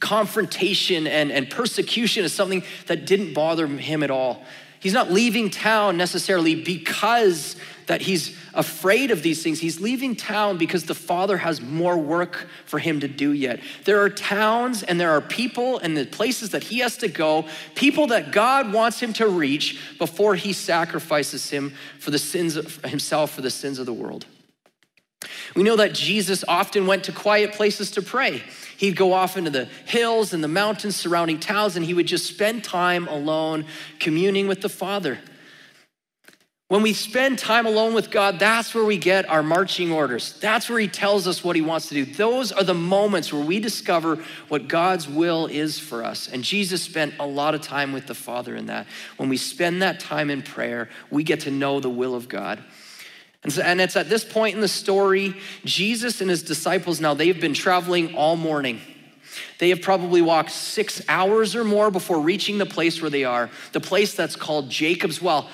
confrontation 0.00 1.06
and, 1.06 1.32
and 1.32 1.48
persecution 1.48 2.22
is 2.22 2.34
something 2.34 2.62
that 2.86 3.06
didn't 3.06 3.32
bother 3.32 3.66
him 3.66 4.02
at 4.02 4.10
all. 4.10 4.44
He's 4.78 4.92
not 4.92 5.10
leaving 5.10 5.48
town 5.48 5.96
necessarily 5.96 6.54
because 6.54 7.56
that 7.88 8.02
he's 8.02 8.36
afraid 8.54 9.10
of 9.10 9.22
these 9.22 9.42
things. 9.42 9.58
He's 9.58 9.80
leaving 9.80 10.14
town 10.14 10.56
because 10.58 10.84
the 10.84 10.94
Father 10.94 11.38
has 11.38 11.60
more 11.60 11.98
work 11.98 12.46
for 12.64 12.78
him 12.78 13.00
to 13.00 13.08
do 13.08 13.32
yet. 13.32 13.60
There 13.84 14.00
are 14.02 14.10
towns 14.10 14.82
and 14.82 15.00
there 15.00 15.10
are 15.10 15.20
people 15.20 15.78
and 15.78 15.96
the 15.96 16.06
places 16.06 16.50
that 16.50 16.62
he 16.62 16.78
has 16.78 16.96
to 16.98 17.08
go, 17.08 17.46
people 17.74 18.06
that 18.08 18.30
God 18.30 18.72
wants 18.72 19.00
him 19.00 19.12
to 19.14 19.26
reach 19.26 19.80
before 19.98 20.34
he 20.34 20.52
sacrifices 20.52 21.50
him 21.50 21.72
for 21.98 22.10
the 22.10 22.18
sins 22.18 22.56
of 22.56 22.82
himself 22.84 23.32
for 23.32 23.40
the 23.40 23.50
sins 23.50 23.78
of 23.78 23.86
the 23.86 23.92
world. 23.92 24.26
We 25.56 25.62
know 25.62 25.76
that 25.76 25.94
Jesus 25.94 26.44
often 26.46 26.86
went 26.86 27.04
to 27.04 27.12
quiet 27.12 27.52
places 27.52 27.90
to 27.92 28.02
pray. 28.02 28.42
He'd 28.76 28.96
go 28.96 29.12
off 29.14 29.36
into 29.36 29.50
the 29.50 29.64
hills 29.86 30.32
and 30.32 30.44
the 30.44 30.48
mountains 30.48 30.94
surrounding 30.94 31.40
towns, 31.40 31.74
and 31.74 31.84
he 31.84 31.94
would 31.94 32.06
just 32.06 32.26
spend 32.26 32.62
time 32.62 33.08
alone 33.08 33.64
communing 33.98 34.46
with 34.46 34.60
the 34.60 34.68
Father. 34.68 35.18
When 36.68 36.82
we 36.82 36.92
spend 36.92 37.38
time 37.38 37.64
alone 37.64 37.94
with 37.94 38.10
God, 38.10 38.38
that's 38.38 38.74
where 38.74 38.84
we 38.84 38.98
get 38.98 39.26
our 39.30 39.42
marching 39.42 39.90
orders. 39.90 40.34
That's 40.34 40.68
where 40.68 40.78
He 40.78 40.86
tells 40.86 41.26
us 41.26 41.42
what 41.42 41.56
He 41.56 41.62
wants 41.62 41.88
to 41.88 41.94
do. 41.94 42.04
Those 42.04 42.52
are 42.52 42.62
the 42.62 42.74
moments 42.74 43.32
where 43.32 43.42
we 43.42 43.58
discover 43.58 44.22
what 44.48 44.68
God's 44.68 45.08
will 45.08 45.46
is 45.46 45.78
for 45.78 46.04
us. 46.04 46.28
And 46.28 46.44
Jesus 46.44 46.82
spent 46.82 47.14
a 47.18 47.26
lot 47.26 47.54
of 47.54 47.62
time 47.62 47.94
with 47.94 48.06
the 48.06 48.14
Father 48.14 48.54
in 48.54 48.66
that. 48.66 48.86
When 49.16 49.30
we 49.30 49.38
spend 49.38 49.80
that 49.80 49.98
time 49.98 50.28
in 50.28 50.42
prayer, 50.42 50.90
we 51.10 51.24
get 51.24 51.40
to 51.40 51.50
know 51.50 51.80
the 51.80 51.88
will 51.88 52.14
of 52.14 52.28
God. 52.28 52.62
And, 53.44 53.50
so, 53.50 53.62
and 53.62 53.80
it's 53.80 53.96
at 53.96 54.10
this 54.10 54.24
point 54.24 54.54
in 54.54 54.60
the 54.60 54.68
story, 54.68 55.34
Jesus 55.64 56.20
and 56.20 56.28
his 56.28 56.42
disciples 56.42 57.00
now, 57.00 57.14
they've 57.14 57.40
been 57.40 57.54
traveling 57.54 58.14
all 58.14 58.36
morning. 58.36 58.82
They 59.58 59.70
have 59.70 59.80
probably 59.80 60.20
walked 60.20 60.50
six 60.50 61.00
hours 61.08 61.56
or 61.56 61.64
more 61.64 61.90
before 61.90 62.20
reaching 62.20 62.58
the 62.58 62.66
place 62.66 63.00
where 63.00 63.10
they 63.10 63.24
are, 63.24 63.48
the 63.72 63.80
place 63.80 64.14
that's 64.14 64.36
called 64.36 64.68
Jacob's 64.68 65.22
Well. 65.22 65.48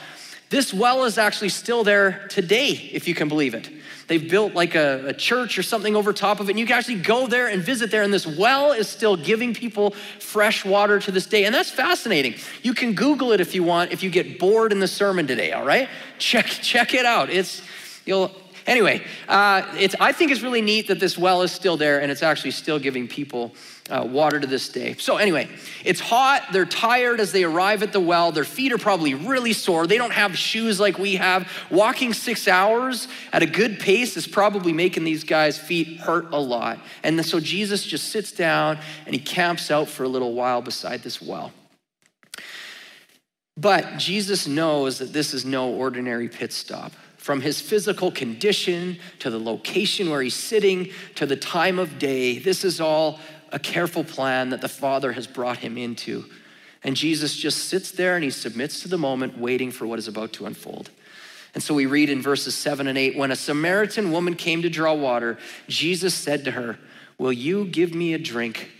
This 0.50 0.72
well 0.72 1.04
is 1.04 1.18
actually 1.18 1.48
still 1.48 1.84
there 1.84 2.26
today, 2.28 2.70
if 2.92 3.08
you 3.08 3.14
can 3.14 3.28
believe 3.28 3.54
it. 3.54 3.70
They've 4.06 4.30
built 4.30 4.52
like 4.52 4.74
a, 4.74 5.06
a, 5.08 5.12
church 5.14 5.56
or 5.56 5.62
something 5.62 5.96
over 5.96 6.12
top 6.12 6.38
of 6.38 6.48
it, 6.48 6.52
and 6.52 6.60
you 6.60 6.66
can 6.66 6.76
actually 6.76 7.00
go 7.00 7.26
there 7.26 7.48
and 7.48 7.62
visit 7.62 7.90
there, 7.90 8.02
and 8.02 8.12
this 8.12 8.26
well 8.26 8.72
is 8.72 8.86
still 8.86 9.16
giving 9.16 9.54
people 9.54 9.92
fresh 10.20 10.62
water 10.64 11.00
to 11.00 11.10
this 11.10 11.26
day. 11.26 11.46
And 11.46 11.54
that's 11.54 11.70
fascinating. 11.70 12.34
You 12.62 12.74
can 12.74 12.92
Google 12.92 13.32
it 13.32 13.40
if 13.40 13.54
you 13.54 13.62
want, 13.62 13.92
if 13.92 14.02
you 14.02 14.10
get 14.10 14.38
bored 14.38 14.72
in 14.72 14.78
the 14.78 14.88
sermon 14.88 15.26
today, 15.26 15.52
all 15.52 15.64
right? 15.64 15.88
Check, 16.18 16.46
check 16.46 16.94
it 16.94 17.04
out. 17.04 17.30
It's 17.30 17.62
You'll, 18.04 18.30
anyway, 18.66 19.02
uh, 19.28 19.62
it's, 19.78 19.94
I 19.98 20.12
think 20.12 20.30
it's 20.30 20.42
really 20.42 20.60
neat 20.60 20.88
that 20.88 21.00
this 21.00 21.16
well 21.16 21.42
is 21.42 21.52
still 21.52 21.76
there 21.76 22.02
and 22.02 22.10
it's 22.10 22.22
actually 22.22 22.50
still 22.50 22.78
giving 22.78 23.08
people 23.08 23.54
uh, 23.90 24.02
water 24.02 24.40
to 24.40 24.46
this 24.46 24.68
day. 24.70 24.94
So, 24.98 25.18
anyway, 25.18 25.48
it's 25.84 26.00
hot. 26.00 26.48
They're 26.52 26.64
tired 26.64 27.20
as 27.20 27.32
they 27.32 27.44
arrive 27.44 27.82
at 27.82 27.92
the 27.92 28.00
well. 28.00 28.32
Their 28.32 28.44
feet 28.44 28.72
are 28.72 28.78
probably 28.78 29.14
really 29.14 29.52
sore. 29.52 29.86
They 29.86 29.98
don't 29.98 30.12
have 30.12 30.36
shoes 30.38 30.80
like 30.80 30.98
we 30.98 31.16
have. 31.16 31.50
Walking 31.70 32.14
six 32.14 32.48
hours 32.48 33.08
at 33.32 33.42
a 33.42 33.46
good 33.46 33.78
pace 33.78 34.16
is 34.16 34.26
probably 34.26 34.72
making 34.72 35.04
these 35.04 35.24
guys' 35.24 35.58
feet 35.58 36.00
hurt 36.00 36.32
a 36.32 36.38
lot. 36.38 36.78
And 37.02 37.24
so, 37.24 37.40
Jesus 37.40 37.84
just 37.84 38.08
sits 38.08 38.32
down 38.32 38.78
and 39.04 39.14
he 39.14 39.20
camps 39.20 39.70
out 39.70 39.88
for 39.88 40.04
a 40.04 40.08
little 40.08 40.32
while 40.32 40.62
beside 40.62 41.02
this 41.02 41.20
well. 41.20 41.52
But 43.56 43.98
Jesus 43.98 44.48
knows 44.48 44.98
that 44.98 45.12
this 45.12 45.32
is 45.32 45.44
no 45.44 45.70
ordinary 45.70 46.28
pit 46.28 46.52
stop 46.52 46.92
from 47.24 47.40
his 47.40 47.58
physical 47.58 48.10
condition 48.10 48.98
to 49.18 49.30
the 49.30 49.38
location 49.38 50.10
where 50.10 50.20
he's 50.20 50.34
sitting 50.34 50.90
to 51.14 51.24
the 51.24 51.36
time 51.36 51.78
of 51.78 51.98
day. 51.98 52.38
This 52.38 52.66
is 52.66 52.82
all 52.82 53.18
a 53.54 53.58
careful 53.60 54.02
plan 54.02 54.50
that 54.50 54.60
the 54.60 54.68
Father 54.68 55.12
has 55.12 55.28
brought 55.28 55.58
him 55.58 55.78
into. 55.78 56.24
And 56.82 56.96
Jesus 56.96 57.36
just 57.36 57.68
sits 57.68 57.92
there 57.92 58.16
and 58.16 58.24
he 58.24 58.30
submits 58.30 58.80
to 58.82 58.88
the 58.88 58.98
moment, 58.98 59.38
waiting 59.38 59.70
for 59.70 59.86
what 59.86 60.00
is 60.00 60.08
about 60.08 60.32
to 60.34 60.46
unfold. 60.46 60.90
And 61.54 61.62
so 61.62 61.72
we 61.72 61.86
read 61.86 62.10
in 62.10 62.20
verses 62.20 62.56
seven 62.56 62.88
and 62.88 62.98
eight 62.98 63.16
when 63.16 63.30
a 63.30 63.36
Samaritan 63.36 64.10
woman 64.10 64.34
came 64.34 64.62
to 64.62 64.68
draw 64.68 64.92
water, 64.92 65.38
Jesus 65.68 66.14
said 66.14 66.44
to 66.44 66.50
her, 66.50 66.80
Will 67.16 67.32
you 67.32 67.64
give 67.64 67.94
me 67.94 68.12
a 68.12 68.18
drink? 68.18 68.70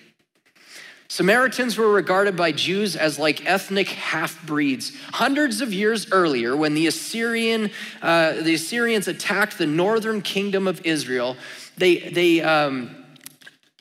Samaritans 1.06 1.78
were 1.78 1.92
regarded 1.92 2.36
by 2.36 2.50
Jews 2.50 2.96
as 2.96 3.16
like 3.16 3.46
ethnic 3.46 3.88
half 3.90 4.44
breeds. 4.44 4.90
Hundreds 5.12 5.60
of 5.60 5.72
years 5.72 6.10
earlier, 6.10 6.56
when 6.56 6.74
the, 6.74 6.88
Assyrian, 6.88 7.70
uh, 8.02 8.32
the 8.42 8.54
Assyrians 8.54 9.06
attacked 9.06 9.56
the 9.56 9.66
northern 9.66 10.20
kingdom 10.20 10.66
of 10.66 10.84
Israel, 10.84 11.36
they, 11.78 11.98
they, 11.98 12.40
um, 12.40 13.03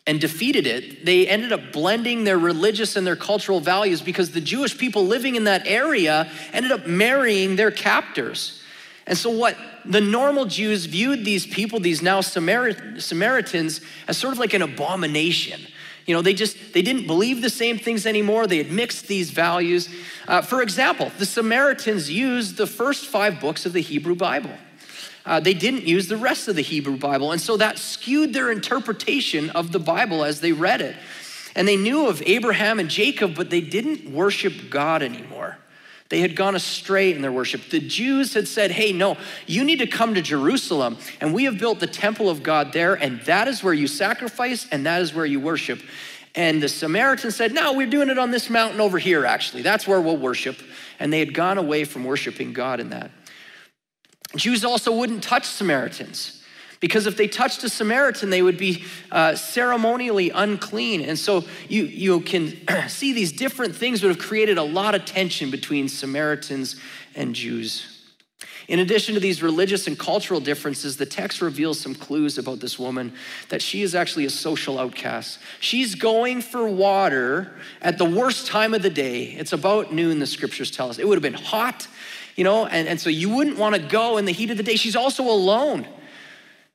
and 0.06 0.20
defeated 0.20 0.68
it, 0.68 1.06
they 1.06 1.28
ended 1.28 1.54
up 1.54 1.72
blending 1.72 2.24
their 2.26 2.38
religious 2.38 2.96
and 2.96 3.08
their 3.08 3.16
cultural 3.16 3.60
values 3.60 4.02
because 4.02 4.32
the 4.32 4.42
Jewish 4.42 4.78
people 4.78 5.06
living 5.06 5.36
in 5.36 5.46
that 5.46 5.66
area 5.66 6.30
ended 6.52 6.72
up 6.72 6.86
marrying 6.86 7.56
their 7.56 7.72
captors. 7.72 8.62
And 9.06 9.18
so, 9.18 9.30
what 9.30 9.58
the 9.86 10.02
normal 10.02 10.46
Jews 10.46 10.86
viewed 10.86 11.26
these 11.26 11.46
people, 11.46 11.80
these 11.80 12.02
now 12.02 12.22
Samaritans, 12.22 13.82
as 14.08 14.18
sort 14.18 14.34
of 14.34 14.40
like 14.40 14.54
an 14.54 14.62
abomination. 14.62 15.62
You 16.06 16.14
know, 16.14 16.22
they 16.22 16.34
just 16.34 16.74
they 16.74 16.82
didn't 16.82 17.08
believe 17.08 17.42
the 17.42 17.50
same 17.50 17.78
things 17.78 18.06
anymore. 18.06 18.46
They 18.46 18.58
had 18.58 18.72
mixed 18.72 19.08
these 19.08 19.30
values. 19.30 19.90
Uh, 20.28 20.42
for 20.42 20.62
example, 20.62 21.12
the 21.18 21.26
Samaritans 21.26 22.12
used 22.12 22.58
the 22.58 22.68
first 22.68 23.08
five 23.08 23.40
books 23.40 23.66
of 23.66 23.74
the 23.74 23.82
Hebrew 23.82 24.16
Bible. 24.16 24.52
Uh, 25.26 25.40
they 25.40 25.54
didn't 25.54 25.84
use 25.84 26.08
the 26.08 26.18
rest 26.18 26.48
of 26.48 26.56
the 26.56 26.62
Hebrew 26.62 26.98
Bible, 26.98 27.32
and 27.32 27.40
so 27.40 27.56
that 27.58 27.78
skewed 27.78 28.34
their 28.34 28.52
interpretation 28.52 29.50
of 29.52 29.72
the 29.72 29.80
Bible 29.80 30.24
as 30.24 30.42
they 30.42 30.52
read 30.52 30.82
it. 30.82 30.96
And 31.56 31.68
they 31.68 31.78
knew 31.78 32.08
of 32.08 32.22
Abraham 32.26 32.80
and 32.80 32.90
Jacob, 32.90 33.36
but 33.36 33.50
they 33.50 33.62
didn't 33.62 34.12
worship 34.12 34.54
God 34.70 35.02
anymore. 35.02 35.58
They 36.10 36.20
had 36.20 36.36
gone 36.36 36.56
astray 36.56 37.14
in 37.14 37.22
their 37.22 37.32
worship. 37.32 37.70
The 37.70 37.80
Jews 37.80 38.34
had 38.34 38.48
said, 38.48 38.72
hey, 38.72 38.92
no, 38.92 39.18
you 39.48 39.64
need 39.64 39.80
to 39.80 39.88
come 39.88 40.14
to 40.14 40.22
Jerusalem, 40.22 40.98
and 41.22 41.34
we 41.34 41.46
have 41.46 41.58
built 41.58 41.80
the 41.80 41.88
temple 41.88 42.30
of 42.30 42.44
God 42.44 42.74
there, 42.74 42.96
and 42.96 43.22
that 43.22 43.48
is 43.48 43.64
where 43.64 43.74
you 43.74 43.88
sacrifice, 43.88 44.68
and 44.72 44.86
that 44.86 45.02
is 45.02 45.14
where 45.14 45.26
you 45.26 45.40
worship. 45.40 45.82
And 46.36 46.62
the 46.62 46.70
Samaritans 46.70 47.36
said, 47.36 47.54
no, 47.54 47.74
we're 47.74 47.88
doing 47.88 48.10
it 48.10 48.18
on 48.18 48.32
this 48.32 48.50
mountain 48.50 48.82
over 48.82 48.98
here, 48.98 49.26
actually. 49.26 49.62
That's 49.62 49.88
where 49.88 50.02
we'll 50.02 50.18
worship. 50.18 50.58
And 51.00 51.14
they 51.14 51.20
had 51.20 51.34
gone 51.34 51.58
away 51.58 51.84
from 51.84 52.04
worshiping 52.04 52.54
God 52.54 52.80
in 52.80 52.90
that. 52.90 53.12
Jews 54.36 54.66
also 54.66 54.96
wouldn't 54.96 55.24
touch 55.24 55.46
Samaritans 55.46 56.42
because 56.84 57.08
if 57.08 57.16
they 57.16 57.30
touched 57.30 57.64
a 57.64 57.70
Samaritan, 57.70 58.30
they 58.30 58.42
would 58.42 58.58
be 58.58 58.84
uh, 59.10 59.36
ceremonially 59.36 60.32
unclean. 60.32 61.00
And 61.02 61.18
so 61.18 61.46
you, 61.70 61.86
you 61.86 62.20
can 62.20 62.58
see 62.90 63.14
these 63.14 63.32
different 63.32 63.74
things 63.74 64.04
would 64.04 64.10
have 64.10 64.20
created 64.20 64.58
a 64.58 64.64
lot 64.64 64.94
of 64.94 65.06
tension 65.06 65.50
between 65.50 65.88
Samaritans 65.88 66.76
and 67.16 67.34
Jews. 67.34 67.94
In 68.68 68.80
addition 68.80 69.14
to 69.14 69.20
these 69.20 69.42
religious 69.42 69.88
and 69.88 69.98
cultural 69.98 70.40
differences, 70.40 70.98
the 70.98 71.06
text 71.06 71.42
reveals 71.42 71.80
some 71.80 71.96
clues 71.96 72.38
about 72.38 72.60
this 72.60 72.80
woman 72.80 73.14
that 73.50 73.62
she 73.62 73.82
is 73.82 73.94
actually 73.94 74.26
a 74.26 74.30
social 74.30 74.80
outcast. 74.80 75.40
She's 75.60 75.96
going 75.96 76.42
for 76.42 76.68
water 76.68 77.54
at 77.82 77.98
the 77.98 78.06
worst 78.06 78.48
time 78.48 78.74
of 78.74 78.82
the 78.82 78.90
day. 78.90 79.24
It's 79.24 79.54
about 79.54 79.94
noon, 79.94 80.20
the 80.20 80.26
scriptures 80.26 80.72
tell 80.72 80.90
us. 80.90 80.98
It 80.98 81.08
would 81.08 81.16
have 81.16 81.24
been 81.24 81.34
hot, 81.34 81.88
you 82.36 82.44
know, 82.44 82.66
and, 82.66 82.88
and 82.88 83.00
so 83.00 83.10
you 83.10 83.30
wouldn't 83.30 83.58
want 83.58 83.76
to 83.76 83.82
go 83.82 84.18
in 84.18 84.26
the 84.26 84.32
heat 84.32 84.50
of 84.50 84.58
the 84.58 84.64
day. 84.64 84.76
She's 84.76 84.96
also 84.96 85.24
alone. 85.24 85.88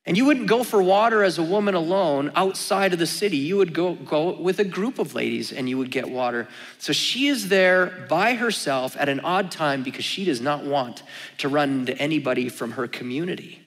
And 0.07 0.17
you 0.17 0.25
wouldn't 0.25 0.47
go 0.47 0.65
for 0.65 0.83
water 0.83 1.23
as 1.23 1.37
a 1.37 1.43
woman 1.43 1.75
alone 1.75 2.33
outside 2.35 2.95
of 2.95 2.99
the 2.99 3.07
city. 3.07 3.37
You 3.37 3.59
would 3.59 3.75
go, 3.75 3.93
go 3.95 4.41
with 4.41 4.59
a 4.59 4.65
group 4.65 4.99
of 4.99 5.15
ladies 5.15 5.53
and 5.53 5.69
you 5.69 5.77
would 5.77 5.91
get 5.91 6.09
water. 6.09 6.49
So 6.79 6.95
she 6.95 7.27
is 7.27 7.49
there 7.49 8.07
by 8.09 8.35
herself 8.35 8.97
at 8.97 9.11
an 9.11 9.21
odd 9.21 9.51
time 9.51 9.83
because 9.83 10.07
she 10.07 10.25
does 10.25 10.41
not 10.41 10.65
want 10.65 11.03
to 11.39 11.49
run 11.51 11.81
into 11.81 11.99
anybody 11.99 12.49
from 12.49 12.73
her 12.73 12.89
community. 12.89 13.61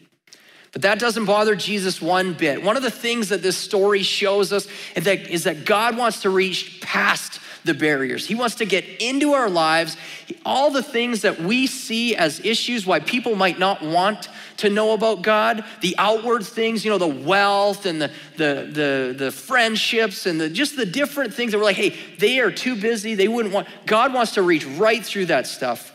But 0.72 0.84
that 0.84 1.00
doesn't 1.00 1.26
bother 1.26 1.54
Jesus 1.56 2.02
one 2.02 2.34
bit. 2.34 2.64
One 2.64 2.78
of 2.78 2.84
the 2.84 2.92
things 2.92 3.30
that 3.30 3.42
this 3.44 3.58
story 3.58 4.04
shows 4.04 4.54
us 4.54 4.68
is 4.96 5.04
that, 5.04 5.28
is 5.28 5.44
that 5.44 5.66
God 5.66 5.98
wants 5.98 6.22
to 6.22 6.30
reach 6.30 6.80
past 6.82 7.41
the 7.64 7.74
barriers. 7.74 8.26
He 8.26 8.36
wants 8.36 8.56
to 8.56 8.66
get 8.66 8.86
into 9.02 9.34
our 9.34 9.50
lives. 9.50 9.98
All 10.46 10.72
the 10.72 10.84
things 10.84 11.22
that 11.22 11.40
we 11.40 11.68
see 11.68 12.16
as 12.16 12.40
issues, 12.40 12.86
why 12.86 13.00
people 13.00 13.36
might 13.36 13.60
not 13.60 13.82
want 13.82 14.30
to 14.58 14.70
know 14.70 14.94
about 14.94 15.22
God, 15.22 15.64
the 15.82 15.96
outward 15.98 16.46
things, 16.46 16.84
you 16.84 16.92
know, 16.92 16.98
the 16.98 17.08
wealth 17.08 17.86
and 17.86 18.02
the, 18.02 18.12
the, 18.38 18.70
the, 18.72 19.16
the 19.18 19.32
friendships 19.32 20.26
and 20.26 20.40
the, 20.40 20.50
just 20.50 20.76
the 20.76 20.86
different 20.86 21.34
things 21.34 21.52
that 21.52 21.58
we're 21.58 21.64
like, 21.64 21.76
hey, 21.76 21.96
they 22.20 22.40
are 22.40 22.52
too 22.52 22.76
busy. 22.76 23.16
They 23.16 23.28
wouldn't 23.28 23.54
want, 23.54 23.68
God 23.86 24.14
wants 24.14 24.34
to 24.34 24.42
reach 24.42 24.66
right 24.66 25.04
through 25.04 25.28
that 25.28 25.48
stuff. 25.48 25.92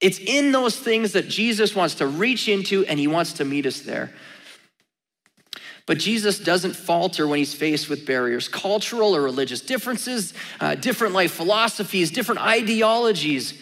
It's 0.00 0.18
in 0.18 0.52
those 0.52 0.78
things 0.78 1.12
that 1.12 1.28
Jesus 1.28 1.74
wants 1.74 1.96
to 1.96 2.06
reach 2.06 2.48
into 2.48 2.84
and 2.86 2.98
he 2.98 3.06
wants 3.06 3.34
to 3.34 3.44
meet 3.44 3.66
us 3.66 3.80
there. 3.80 4.12
But 5.86 5.98
Jesus 5.98 6.40
doesn't 6.40 6.74
falter 6.74 7.28
when 7.28 7.38
he's 7.38 7.54
faced 7.54 7.88
with 7.88 8.04
barriers, 8.04 8.48
cultural 8.48 9.14
or 9.14 9.22
religious 9.22 9.60
differences, 9.60 10.34
uh, 10.60 10.74
different 10.74 11.14
life 11.14 11.32
philosophies, 11.32 12.10
different 12.10 12.40
ideologies. 12.40 13.52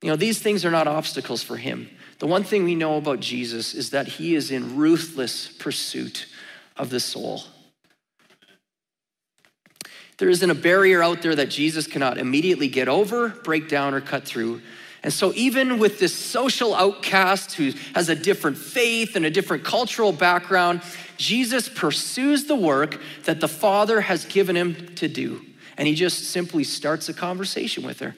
You 0.00 0.08
know, 0.08 0.16
these 0.16 0.38
things 0.38 0.64
are 0.64 0.70
not 0.70 0.88
obstacles 0.88 1.42
for 1.42 1.56
him. 1.56 1.90
The 2.18 2.26
one 2.26 2.44
thing 2.44 2.64
we 2.64 2.74
know 2.74 2.96
about 2.96 3.20
Jesus 3.20 3.74
is 3.74 3.90
that 3.90 4.08
he 4.08 4.34
is 4.34 4.50
in 4.50 4.76
ruthless 4.76 5.48
pursuit 5.48 6.26
of 6.76 6.88
the 6.88 7.00
soul. 7.00 7.42
There 10.16 10.30
isn't 10.30 10.50
a 10.50 10.54
barrier 10.54 11.02
out 11.02 11.22
there 11.22 11.36
that 11.36 11.50
Jesus 11.50 11.86
cannot 11.86 12.18
immediately 12.18 12.68
get 12.68 12.88
over, 12.88 13.28
break 13.28 13.68
down, 13.68 13.94
or 13.94 14.00
cut 14.00 14.24
through. 14.24 14.62
And 15.02 15.12
so, 15.12 15.32
even 15.34 15.78
with 15.78 16.00
this 16.00 16.14
social 16.14 16.74
outcast 16.74 17.54
who 17.54 17.72
has 17.94 18.08
a 18.08 18.16
different 18.16 18.58
faith 18.58 19.14
and 19.14 19.24
a 19.24 19.30
different 19.30 19.64
cultural 19.64 20.12
background, 20.12 20.82
Jesus 21.16 21.68
pursues 21.68 22.44
the 22.44 22.56
work 22.56 23.00
that 23.24 23.40
the 23.40 23.48
Father 23.48 24.00
has 24.00 24.24
given 24.24 24.56
him 24.56 24.94
to 24.96 25.06
do. 25.06 25.44
And 25.76 25.86
he 25.86 25.94
just 25.94 26.24
simply 26.30 26.64
starts 26.64 27.08
a 27.08 27.14
conversation 27.14 27.84
with 27.84 28.00
her. 28.00 28.16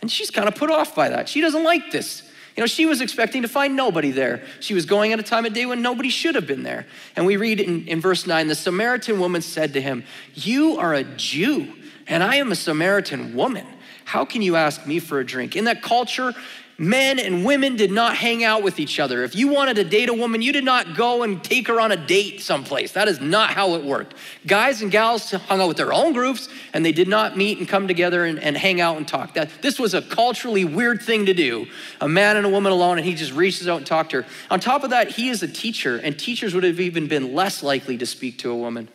And 0.00 0.10
she's 0.10 0.30
kind 0.30 0.48
of 0.48 0.54
put 0.54 0.70
off 0.70 0.94
by 0.94 1.10
that. 1.10 1.28
She 1.28 1.40
doesn't 1.40 1.64
like 1.64 1.90
this. 1.90 2.22
You 2.56 2.62
know, 2.62 2.66
she 2.66 2.86
was 2.86 3.00
expecting 3.00 3.42
to 3.42 3.48
find 3.48 3.74
nobody 3.74 4.10
there. 4.10 4.42
She 4.60 4.74
was 4.74 4.86
going 4.86 5.12
at 5.12 5.18
a 5.18 5.24
time 5.24 5.44
of 5.44 5.52
day 5.52 5.66
when 5.66 5.82
nobody 5.82 6.08
should 6.08 6.36
have 6.36 6.46
been 6.46 6.62
there. 6.62 6.86
And 7.16 7.26
we 7.26 7.36
read 7.36 7.60
in, 7.60 7.86
in 7.88 8.00
verse 8.00 8.26
9 8.26 8.46
the 8.46 8.54
Samaritan 8.54 9.18
woman 9.18 9.42
said 9.42 9.72
to 9.72 9.80
him, 9.80 10.04
You 10.34 10.78
are 10.78 10.94
a 10.94 11.04
Jew, 11.04 11.72
and 12.06 12.22
I 12.22 12.36
am 12.36 12.52
a 12.52 12.56
Samaritan 12.56 13.34
woman. 13.34 13.66
How 14.04 14.24
can 14.24 14.42
you 14.42 14.56
ask 14.56 14.86
me 14.86 14.98
for 14.98 15.18
a 15.20 15.26
drink? 15.26 15.56
In 15.56 15.64
that 15.64 15.82
culture, 15.82 16.32
men 16.78 17.18
and 17.18 17.44
women 17.44 17.76
did 17.76 17.90
not 17.90 18.16
hang 18.16 18.42
out 18.42 18.62
with 18.62 18.78
each 18.80 18.98
other. 18.98 19.22
If 19.22 19.34
you 19.34 19.48
wanted 19.48 19.76
to 19.76 19.84
date 19.84 20.08
a 20.08 20.14
woman, 20.14 20.42
you 20.42 20.52
did 20.52 20.64
not 20.64 20.96
go 20.96 21.22
and 21.22 21.42
take 21.42 21.68
her 21.68 21.80
on 21.80 21.92
a 21.92 21.96
date 21.96 22.40
someplace. 22.40 22.92
That 22.92 23.08
is 23.08 23.20
not 23.20 23.50
how 23.50 23.74
it 23.74 23.84
worked. 23.84 24.14
Guys 24.46 24.82
and 24.82 24.90
gals 24.90 25.30
hung 25.30 25.60
out 25.60 25.68
with 25.68 25.76
their 25.76 25.92
own 25.92 26.12
groups 26.12 26.48
and 26.72 26.84
they 26.84 26.92
did 26.92 27.08
not 27.08 27.36
meet 27.36 27.58
and 27.58 27.68
come 27.68 27.86
together 27.86 28.24
and, 28.24 28.38
and 28.38 28.56
hang 28.56 28.80
out 28.80 28.96
and 28.96 29.06
talk. 29.06 29.34
That, 29.34 29.50
this 29.62 29.78
was 29.78 29.94
a 29.94 30.02
culturally 30.02 30.64
weird 30.64 31.02
thing 31.02 31.26
to 31.26 31.34
do. 31.34 31.66
A 32.00 32.08
man 32.08 32.36
and 32.36 32.46
a 32.46 32.50
woman 32.50 32.72
alone, 32.72 32.98
and 32.98 33.06
he 33.06 33.14
just 33.14 33.32
reaches 33.32 33.68
out 33.68 33.78
and 33.78 33.86
talked 33.86 34.10
to 34.10 34.22
her. 34.22 34.28
On 34.50 34.60
top 34.60 34.84
of 34.84 34.90
that, 34.90 35.10
he 35.10 35.28
is 35.28 35.42
a 35.42 35.48
teacher, 35.48 35.96
and 35.96 36.18
teachers 36.18 36.54
would 36.54 36.64
have 36.64 36.80
even 36.80 37.06
been 37.06 37.34
less 37.34 37.62
likely 37.62 37.96
to 37.98 38.06
speak 38.06 38.38
to 38.38 38.50
a 38.50 38.56
woman. 38.56 38.88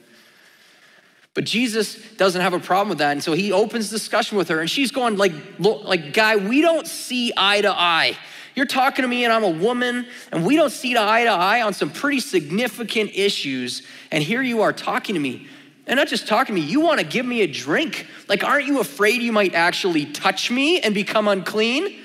But 1.35 1.45
Jesus 1.45 1.95
doesn't 2.17 2.41
have 2.41 2.53
a 2.53 2.59
problem 2.59 2.89
with 2.89 2.97
that. 2.97 3.11
And 3.11 3.23
so 3.23 3.33
he 3.33 3.51
opens 3.51 3.89
discussion 3.89 4.37
with 4.37 4.49
her 4.49 4.59
and 4.59 4.69
she's 4.69 4.91
going 4.91 5.17
like, 5.17 5.31
like, 5.59 6.13
guy, 6.13 6.35
we 6.35 6.61
don't 6.61 6.87
see 6.87 7.31
eye 7.37 7.61
to 7.61 7.71
eye. 7.71 8.17
You're 8.55 8.65
talking 8.65 9.03
to 9.03 9.07
me 9.07 9.23
and 9.23 9.31
I'm 9.31 9.43
a 9.43 9.49
woman 9.49 10.07
and 10.31 10.45
we 10.45 10.55
don't 10.55 10.71
see 10.71 10.97
eye 10.97 11.23
to 11.23 11.29
eye 11.29 11.61
on 11.61 11.73
some 11.73 11.91
pretty 11.91 12.19
significant 12.19 13.11
issues. 13.13 13.83
And 14.11 14.23
here 14.23 14.41
you 14.41 14.61
are 14.63 14.73
talking 14.73 15.13
to 15.15 15.21
me. 15.21 15.47
And 15.85 15.97
not 15.97 16.07
just 16.07 16.27
talking 16.27 16.55
to 16.55 16.61
me, 16.61 16.67
you 16.67 16.81
want 16.81 16.99
to 16.99 17.05
give 17.05 17.25
me 17.25 17.41
a 17.41 17.47
drink. 17.47 18.05
Like, 18.27 18.43
aren't 18.43 18.67
you 18.67 18.79
afraid 18.79 19.21
you 19.21 19.31
might 19.31 19.55
actually 19.55 20.05
touch 20.05 20.51
me 20.51 20.79
and 20.81 20.93
become 20.93 21.27
unclean? 21.27 21.99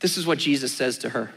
This 0.00 0.16
is 0.16 0.26
what 0.26 0.38
Jesus 0.38 0.72
says 0.72 0.96
to 0.98 1.10
her. 1.10 1.32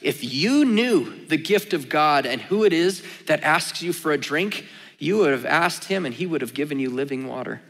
If 0.00 0.24
you 0.24 0.64
knew 0.64 1.26
the 1.26 1.36
gift 1.36 1.74
of 1.74 1.88
God 1.88 2.24
and 2.24 2.40
who 2.40 2.64
it 2.64 2.72
is 2.72 3.02
that 3.26 3.42
asks 3.42 3.82
you 3.82 3.92
for 3.92 4.12
a 4.12 4.18
drink, 4.18 4.64
you 5.00 5.16
would 5.18 5.32
have 5.32 5.46
asked 5.46 5.84
him 5.84 6.06
and 6.06 6.14
he 6.14 6.26
would 6.26 6.42
have 6.42 6.54
given 6.54 6.78
you 6.78 6.90
living 6.90 7.26
water. 7.26 7.60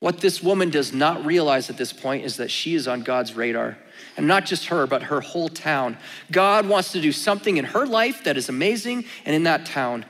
What 0.00 0.18
this 0.18 0.42
woman 0.42 0.70
does 0.70 0.92
not 0.92 1.24
realize 1.24 1.70
at 1.70 1.76
this 1.76 1.92
point 1.92 2.24
is 2.24 2.38
that 2.38 2.50
she 2.50 2.74
is 2.74 2.88
on 2.88 3.02
God's 3.02 3.34
radar. 3.36 3.78
And 4.16 4.26
not 4.26 4.46
just 4.46 4.66
her, 4.66 4.86
but 4.86 5.04
her 5.04 5.20
whole 5.20 5.48
town. 5.48 5.96
God 6.32 6.66
wants 6.66 6.90
to 6.92 7.00
do 7.00 7.12
something 7.12 7.56
in 7.56 7.66
her 7.66 7.86
life 7.86 8.24
that 8.24 8.36
is 8.36 8.48
amazing 8.48 9.04
and 9.24 9.36
in 9.36 9.44
that 9.44 9.64
town. 9.64 10.04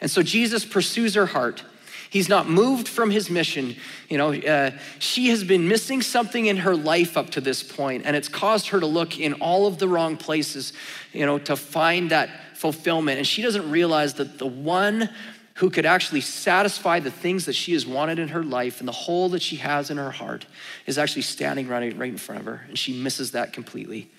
And 0.00 0.10
so 0.10 0.22
Jesus 0.22 0.64
pursues 0.64 1.14
her 1.16 1.26
heart. 1.26 1.62
He's 2.08 2.28
not 2.28 2.48
moved 2.48 2.88
from 2.88 3.10
his 3.10 3.28
mission. 3.28 3.76
You 4.08 4.18
know, 4.18 4.32
uh, 4.32 4.70
she 5.00 5.28
has 5.28 5.44
been 5.44 5.68
missing 5.68 6.00
something 6.00 6.46
in 6.46 6.58
her 6.58 6.74
life 6.74 7.16
up 7.16 7.30
to 7.30 7.40
this 7.40 7.62
point, 7.62 8.04
and 8.06 8.16
it's 8.16 8.28
caused 8.28 8.68
her 8.68 8.80
to 8.80 8.86
look 8.86 9.18
in 9.18 9.34
all 9.34 9.66
of 9.66 9.78
the 9.78 9.88
wrong 9.88 10.16
places, 10.16 10.72
you 11.12 11.26
know, 11.26 11.38
to 11.40 11.56
find 11.56 12.10
that 12.10 12.56
fulfillment. 12.56 13.18
And 13.18 13.26
she 13.26 13.42
doesn't 13.42 13.70
realize 13.70 14.14
that 14.14 14.38
the 14.38 14.46
one 14.46 15.10
who 15.56 15.70
could 15.70 15.86
actually 15.86 16.20
satisfy 16.20 17.00
the 17.00 17.10
things 17.10 17.46
that 17.46 17.54
she 17.54 17.72
has 17.72 17.86
wanted 17.86 18.18
in 18.18 18.28
her 18.28 18.44
life 18.44 18.80
and 18.80 18.86
the 18.86 18.92
hole 18.92 19.30
that 19.30 19.40
she 19.40 19.56
has 19.56 19.90
in 19.90 19.96
her 19.96 20.10
heart 20.10 20.44
is 20.84 20.98
actually 20.98 21.22
standing 21.22 21.66
right, 21.66 21.96
right 21.96 22.10
in 22.10 22.18
front 22.18 22.40
of 22.40 22.46
her, 22.46 22.66
and 22.68 22.78
she 22.78 22.92
misses 22.92 23.30
that 23.30 23.54
completely. 23.54 24.10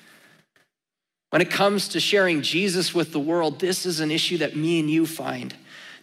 When 1.30 1.42
it 1.42 1.52
comes 1.52 1.90
to 1.90 2.00
sharing 2.00 2.42
Jesus 2.42 2.96
with 2.96 3.12
the 3.12 3.20
world, 3.20 3.60
this 3.60 3.86
is 3.86 4.00
an 4.00 4.10
issue 4.10 4.40
that 4.40 4.56
me 4.56 4.80
and 4.80 4.90
you 4.90 5.06
find 5.06 5.54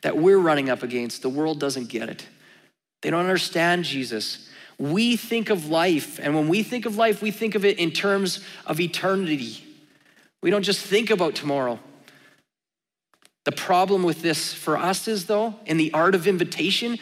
that 0.02 0.16
we're 0.16 0.38
running 0.38 0.70
up 0.70 0.84
against. 0.84 1.22
The 1.22 1.28
world 1.28 1.58
doesn't 1.58 1.88
get 1.88 2.08
it, 2.08 2.26
they 3.02 3.10
don't 3.10 3.20
understand 3.20 3.84
Jesus. 3.84 4.48
We 4.76 5.16
think 5.16 5.50
of 5.50 5.66
life, 5.66 6.18
and 6.20 6.34
when 6.34 6.48
we 6.48 6.64
think 6.64 6.84
of 6.84 6.96
life, 6.96 7.22
we 7.22 7.30
think 7.30 7.54
of 7.54 7.64
it 7.64 7.78
in 7.78 7.92
terms 7.92 8.44
of 8.66 8.80
eternity. 8.80 9.64
We 10.42 10.50
don't 10.50 10.64
just 10.64 10.80
think 10.80 11.10
about 11.10 11.36
tomorrow. 11.36 11.78
The 13.44 13.52
problem 13.52 14.02
with 14.02 14.22
this 14.22 14.54
for 14.54 14.76
us 14.76 15.06
is, 15.06 15.26
though, 15.26 15.54
in 15.66 15.76
the 15.76 15.92
art 15.92 16.14
of 16.14 16.26
invitation, 16.26 16.98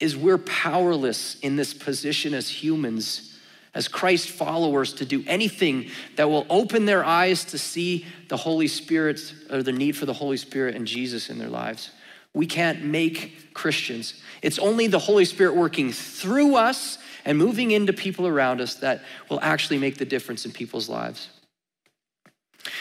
is 0.00 0.16
we're 0.16 0.38
powerless 0.38 1.38
in 1.40 1.56
this 1.56 1.74
position 1.74 2.34
as 2.34 2.48
humans, 2.48 3.38
as 3.74 3.88
Christ 3.88 4.30
followers, 4.30 4.92
to 4.94 5.04
do 5.04 5.24
anything 5.26 5.90
that 6.16 6.30
will 6.30 6.46
open 6.48 6.84
their 6.84 7.04
eyes 7.04 7.44
to 7.46 7.58
see 7.58 8.06
the 8.28 8.36
Holy 8.36 8.68
Spirit 8.68 9.34
or 9.50 9.62
the 9.62 9.72
need 9.72 9.96
for 9.96 10.06
the 10.06 10.12
Holy 10.12 10.36
Spirit 10.36 10.76
and 10.76 10.86
Jesus 10.86 11.28
in 11.28 11.38
their 11.38 11.48
lives. 11.48 11.90
We 12.34 12.46
can't 12.46 12.84
make 12.84 13.54
Christians. 13.54 14.20
It's 14.42 14.58
only 14.58 14.86
the 14.86 14.98
Holy 14.98 15.24
Spirit 15.24 15.56
working 15.56 15.92
through 15.92 16.56
us 16.56 16.98
and 17.24 17.38
moving 17.38 17.70
into 17.70 17.92
people 17.92 18.26
around 18.26 18.60
us 18.60 18.74
that 18.76 19.02
will 19.30 19.40
actually 19.40 19.78
make 19.78 19.98
the 19.98 20.04
difference 20.04 20.44
in 20.44 20.52
people's 20.52 20.88
lives. 20.88 21.28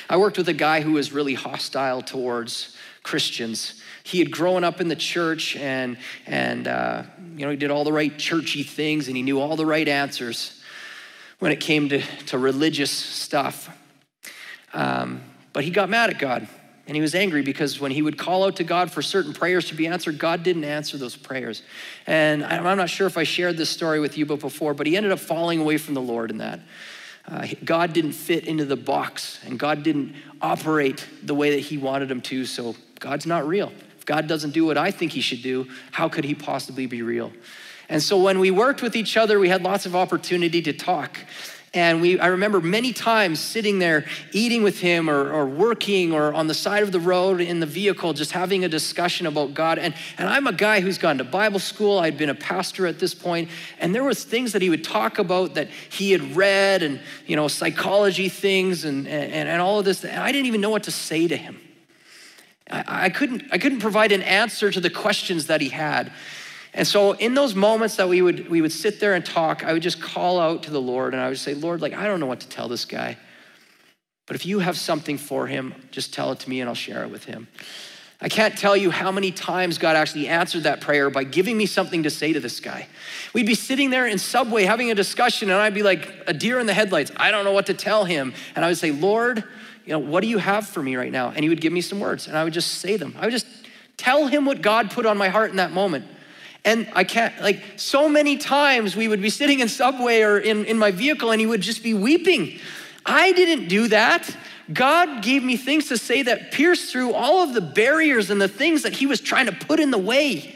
I 0.10 0.17
worked 0.17 0.38
with 0.38 0.49
a 0.49 0.53
guy 0.53 0.82
who 0.82 0.93
was 0.93 1.12
really 1.12 1.34
hostile 1.34 2.01
towards 2.01 2.75
Christians. 3.03 3.81
He 4.03 4.19
had 4.19 4.31
grown 4.31 4.63
up 4.63 4.81
in 4.81 4.87
the 4.87 4.95
church 4.95 5.55
and, 5.55 5.97
and 6.25 6.67
uh, 6.67 7.03
you 7.35 7.45
know, 7.45 7.51
he 7.51 7.57
did 7.57 7.71
all 7.71 7.83
the 7.83 7.93
right 7.93 8.17
churchy 8.17 8.63
things 8.63 9.07
and 9.07 9.15
he 9.15 9.23
knew 9.23 9.39
all 9.39 9.55
the 9.55 9.65
right 9.65 9.87
answers 9.87 10.61
when 11.39 11.51
it 11.51 11.59
came 11.59 11.89
to, 11.89 12.01
to 12.27 12.37
religious 12.37 12.91
stuff. 12.91 13.69
Um, 14.73 15.21
but 15.51 15.63
he 15.63 15.69
got 15.69 15.89
mad 15.89 16.09
at 16.09 16.19
God 16.19 16.47
and 16.87 16.95
he 16.95 17.01
was 17.01 17.15
angry 17.15 17.41
because 17.41 17.79
when 17.79 17.91
he 17.91 18.01
would 18.01 18.17
call 18.17 18.43
out 18.43 18.57
to 18.57 18.63
God 18.63 18.91
for 18.91 19.01
certain 19.01 19.33
prayers 19.33 19.67
to 19.69 19.75
be 19.75 19.87
answered, 19.87 20.17
God 20.17 20.43
didn't 20.43 20.65
answer 20.65 20.97
those 20.97 21.15
prayers. 21.15 21.61
And 22.07 22.43
I'm 22.43 22.77
not 22.77 22.89
sure 22.89 23.07
if 23.07 23.17
I 23.17 23.23
shared 23.23 23.57
this 23.57 23.69
story 23.69 23.99
with 23.99 24.17
you 24.17 24.25
before, 24.25 24.73
but 24.73 24.87
he 24.87 24.97
ended 24.97 25.11
up 25.11 25.19
falling 25.19 25.59
away 25.59 25.77
from 25.77 25.93
the 25.93 26.01
Lord 26.01 26.29
in 26.29 26.39
that. 26.39 26.59
Uh, 27.25 27.47
God 27.63 27.93
didn't 27.93 28.11
fit 28.11 28.45
into 28.45 28.65
the 28.65 28.75
box 28.75 29.39
and 29.45 29.57
God 29.57 29.83
didn't 29.83 30.13
operate 30.41 31.07
the 31.23 31.33
way 31.33 31.51
that 31.51 31.61
he 31.61 31.77
wanted 31.77 32.11
him 32.11 32.19
to, 32.21 32.45
so 32.45 32.75
God's 33.03 33.25
not 33.25 33.45
real. 33.45 33.73
If 33.97 34.05
God 34.05 34.27
doesn't 34.27 34.51
do 34.51 34.65
what 34.65 34.77
I 34.77 34.91
think 34.91 35.11
he 35.11 35.19
should 35.19 35.41
do, 35.41 35.67
how 35.91 36.07
could 36.07 36.23
he 36.23 36.33
possibly 36.33 36.85
be 36.85 37.01
real? 37.01 37.33
And 37.89 38.01
so 38.01 38.17
when 38.17 38.39
we 38.39 38.49
worked 38.49 38.81
with 38.81 38.95
each 38.95 39.17
other, 39.17 39.39
we 39.39 39.49
had 39.49 39.61
lots 39.61 39.85
of 39.85 39.93
opportunity 39.93 40.61
to 40.61 40.71
talk. 40.71 41.19
And 41.73 42.01
we, 42.01 42.17
I 42.17 42.27
remember 42.27 42.61
many 42.61 42.93
times 42.93 43.41
sitting 43.41 43.79
there 43.79 44.05
eating 44.31 44.63
with 44.63 44.79
him 44.79 45.09
or, 45.09 45.33
or 45.33 45.45
working 45.45 46.13
or 46.13 46.33
on 46.33 46.47
the 46.47 46.53
side 46.53 46.81
of 46.81 46.93
the 46.93 46.99
road 46.99 47.41
in 47.41 47.59
the 47.59 47.65
vehicle, 47.65 48.13
just 48.13 48.31
having 48.31 48.63
a 48.63 48.69
discussion 48.69 49.25
about 49.25 49.53
God. 49.53 49.79
And, 49.79 49.93
and 50.17 50.29
I'm 50.29 50.47
a 50.47 50.53
guy 50.53 50.79
who's 50.79 50.97
gone 50.97 51.17
to 51.17 51.25
Bible 51.25 51.59
school. 51.59 51.99
I'd 51.99 52.17
been 52.17 52.29
a 52.29 52.35
pastor 52.35 52.87
at 52.87 52.99
this 52.99 53.13
point, 53.13 53.49
And 53.79 53.93
there 53.93 54.05
was 54.05 54.23
things 54.23 54.53
that 54.53 54.61
he 54.61 54.69
would 54.69 54.85
talk 54.85 55.19
about 55.19 55.55
that 55.55 55.67
he 55.89 56.13
had 56.13 56.37
read 56.37 56.83
and, 56.83 57.01
you 57.25 57.35
know, 57.35 57.49
psychology 57.49 58.29
things 58.29 58.85
and, 58.85 59.05
and, 59.09 59.49
and 59.49 59.61
all 59.61 59.79
of 59.79 59.85
this. 59.85 60.05
And 60.05 60.21
I 60.23 60.31
didn't 60.31 60.45
even 60.45 60.61
know 60.61 60.69
what 60.69 60.83
to 60.83 60.91
say 60.91 61.27
to 61.27 61.35
him. 61.35 61.59
I, 62.73 63.05
I, 63.05 63.09
couldn't, 63.09 63.43
I 63.51 63.57
couldn't 63.57 63.79
provide 63.79 64.12
an 64.12 64.23
answer 64.23 64.71
to 64.71 64.79
the 64.79 64.89
questions 64.89 65.47
that 65.47 65.62
he 65.62 65.69
had. 65.69 66.12
And 66.73 66.88
so 66.88 67.12
in 67.12 67.36
those 67.36 67.53
moments 67.53 67.97
that 67.97 68.09
we 68.09 68.21
would 68.23 68.49
we 68.49 68.59
would 68.59 68.71
sit 68.71 68.99
there 68.99 69.13
and 69.13 69.23
talk, 69.23 69.63
I 69.63 69.73
would 69.73 69.83
just 69.83 70.01
call 70.01 70.39
out 70.39 70.63
to 70.63 70.71
the 70.71 70.81
Lord 70.81 71.13
and 71.13 71.21
I 71.21 71.29
would 71.29 71.38
say, 71.38 71.53
Lord, 71.53 71.81
like 71.81 71.93
I 71.93 72.07
don't 72.07 72.19
know 72.19 72.25
what 72.25 72.39
to 72.39 72.49
tell 72.49 72.67
this 72.67 72.86
guy. 72.86 73.17
But 74.25 74.36
if 74.36 74.45
you 74.45 74.59
have 74.59 74.77
something 74.77 75.17
for 75.17 75.45
him, 75.45 75.75
just 75.91 76.13
tell 76.13 76.31
it 76.31 76.39
to 76.39 76.49
me 76.49 76.62
and 76.62 76.69
I'll 76.69 76.75
share 76.75 77.03
it 77.03 77.12
with 77.12 77.25
him. 77.25 77.47
I 78.21 78.29
can't 78.29 78.57
tell 78.57 78.77
you 78.77 78.89
how 78.89 79.12
many 79.12 79.31
times 79.31 79.77
God 79.77 79.97
actually 79.97 80.29
answered 80.29 80.63
that 80.63 80.79
prayer 80.79 81.09
by 81.09 81.25
giving 81.25 81.57
me 81.57 81.65
something 81.65 82.03
to 82.03 82.09
say 82.09 82.31
to 82.31 82.39
this 82.39 82.62
guy. 82.62 82.88
We'd 83.33 83.45
be 83.45 83.53
sitting 83.53 83.89
there 83.89 84.07
in 84.07 84.17
Subway 84.17 84.63
having 84.63 84.89
a 84.89 84.95
discussion, 84.95 85.49
and 85.49 85.59
I'd 85.59 85.73
be 85.73 85.83
like 85.83 86.09
a 86.25 86.33
deer 86.33 86.57
in 86.57 86.65
the 86.65 86.73
headlights. 86.73 87.12
I 87.17 87.31
don't 87.31 87.43
know 87.43 87.51
what 87.51 87.65
to 87.65 87.73
tell 87.73 88.05
him. 88.05 88.33
And 88.55 88.63
I 88.63 88.69
would 88.69 88.77
say, 88.77 88.91
Lord, 88.91 89.43
you 89.86 89.91
know, 89.91 90.00
what 90.00 90.22
do 90.22 90.28
you 90.28 90.38
have 90.38 90.67
for 90.67 90.82
me 90.82 90.96
right 90.96 91.12
now? 91.12 91.30
And 91.30 91.43
he 91.43 91.50
would 91.50 91.62
give 91.62 91.74
me 91.74 91.82
some 91.82 92.00
words 92.00 92.28
and 92.28 92.38
I 92.38 92.43
would 92.43 92.54
just 92.54 92.76
say 92.76 92.98
them. 92.98 93.15
I 93.19 93.26
would 93.26 93.32
just 93.32 93.48
tell 93.98 94.28
him 94.28 94.46
what 94.46 94.62
God 94.62 94.91
put 94.91 95.06
on 95.06 95.17
my 95.17 95.30
heart 95.30 95.52
in 95.52 95.58
that 95.58 95.72
moment. 95.72 96.06
And 96.65 96.88
I 96.93 97.04
can't, 97.04 97.38
like, 97.41 97.62
so 97.76 98.08
many 98.08 98.38
times 98.38 98.96
we 98.96 99.10
would 99.10 99.22
be 99.22 99.30
sitting 99.30 99.60
in 99.60 99.67
subway 99.67 100.22
or 100.22 100.38
in, 100.38 100.63
in 100.65 100.78
my 100.78 100.91
vehicle 100.91 101.32
and 101.32 101.41
he 101.41 101.48
would 101.48 101.62
just 101.62 101.84
be 101.84 101.93
weeping. 101.93 102.60
I 103.06 103.34
didn't 103.34 103.67
do 103.67 103.89
that. 103.89 104.36
God 104.72 105.22
gave 105.22 105.43
me 105.43 105.58
things 105.58 105.89
to 105.89 105.98
say 105.98 106.22
that 106.24 106.54
pierced 106.54 106.89
through 106.89 107.13
all 107.13 107.43
of 107.43 107.54
the 107.54 107.60
barriers 107.60 108.30
and 108.30 108.41
the 108.41 108.48
things 108.48 108.84
that 108.84 108.93
he 108.93 109.06
was 109.06 109.19
trying 109.19 109.48
to 109.48 109.52
put 109.52 109.82
in 109.82 109.91
the 109.91 109.98
way. 109.98 110.56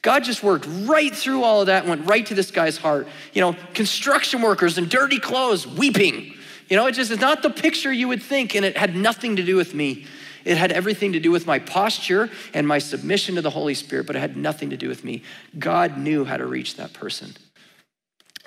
God 0.00 0.24
just 0.24 0.42
worked 0.42 0.66
right 0.68 1.14
through 1.14 1.42
all 1.42 1.60
of 1.60 1.66
that 1.66 1.86
went 1.86 2.06
right 2.06 2.24
to 2.26 2.34
this 2.34 2.50
guy's 2.50 2.76
heart. 2.76 3.08
You 3.32 3.40
know, 3.40 3.56
construction 3.74 4.42
workers 4.42 4.78
in 4.78 4.88
dirty 4.88 5.18
clothes 5.18 5.66
weeping. 5.66 6.33
You 6.68 6.76
know, 6.76 6.86
it 6.86 6.92
just 6.92 7.10
is 7.10 7.20
not 7.20 7.42
the 7.42 7.50
picture 7.50 7.92
you 7.92 8.08
would 8.08 8.22
think, 8.22 8.54
and 8.54 8.64
it 8.64 8.76
had 8.76 8.96
nothing 8.96 9.36
to 9.36 9.42
do 9.42 9.56
with 9.56 9.74
me. 9.74 10.06
It 10.44 10.56
had 10.56 10.72
everything 10.72 11.12
to 11.14 11.20
do 11.20 11.30
with 11.30 11.46
my 11.46 11.58
posture 11.58 12.30
and 12.52 12.68
my 12.68 12.78
submission 12.78 13.36
to 13.36 13.42
the 13.42 13.50
Holy 13.50 13.74
Spirit, 13.74 14.06
but 14.06 14.16
it 14.16 14.18
had 14.18 14.36
nothing 14.36 14.70
to 14.70 14.76
do 14.76 14.88
with 14.88 15.04
me. 15.04 15.22
God 15.58 15.98
knew 15.98 16.24
how 16.24 16.36
to 16.36 16.46
reach 16.46 16.76
that 16.76 16.92
person. 16.92 17.34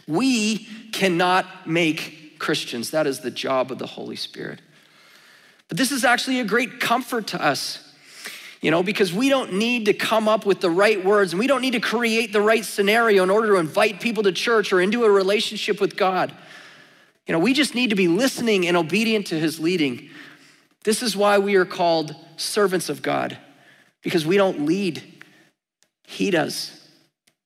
We 0.08 0.68
cannot 0.92 1.68
make 1.68 2.40
Christians. 2.40 2.92
That 2.92 3.08
is 3.08 3.20
the 3.20 3.32
job 3.32 3.72
of 3.72 3.80
the 3.80 3.88
Holy 3.88 4.16
Spirit. 4.16 4.62
But 5.68 5.78
this 5.78 5.92
is 5.92 6.06
actually 6.06 6.40
a 6.40 6.46
great 6.46 6.80
comfort 6.80 7.28
to 7.28 7.44
us, 7.44 7.84
you 8.62 8.72
know, 8.72 8.84
because 8.84 9.12
we 9.12 9.28
don't 9.28 9.54
need 9.54 9.86
to 9.86 9.94
come 9.94 10.28
up 10.28 10.46
with 10.46 10.62
the 10.62 10.70
right 10.70 11.04
words 11.04 11.34
and 11.34 11.40
we 11.40 11.48
don't 11.48 11.62
need 11.62 11.74
to 11.74 11.80
create 11.80 12.32
the 12.32 12.42
right 12.42 12.64
scenario 12.64 13.24
in 13.24 13.30
order 13.30 13.48
to 13.48 13.56
invite 13.56 14.00
people 14.00 14.24
to 14.24 14.32
church 14.32 14.72
or 14.72 14.80
into 14.80 15.04
a 15.04 15.10
relationship 15.10 15.82
with 15.82 15.98
God. 15.98 16.34
You 17.28 17.34
know, 17.34 17.40
we 17.40 17.54
just 17.54 17.76
need 17.76 17.90
to 17.90 17.96
be 17.96 18.08
listening 18.08 18.68
and 18.68 18.78
obedient 18.78 19.28
to 19.28 19.40
his 19.40 19.60
leading. 19.60 20.10
This 20.84 21.04
is 21.04 21.16
why 21.16 21.38
we 21.38 21.56
are 21.56 21.66
called 21.66 22.16
servants 22.38 22.88
of 22.88 23.02
God, 23.02 23.38
because 24.02 24.26
we 24.26 24.38
don't 24.38 24.66
lead, 24.66 25.04
he 26.06 26.32
does. 26.32 26.72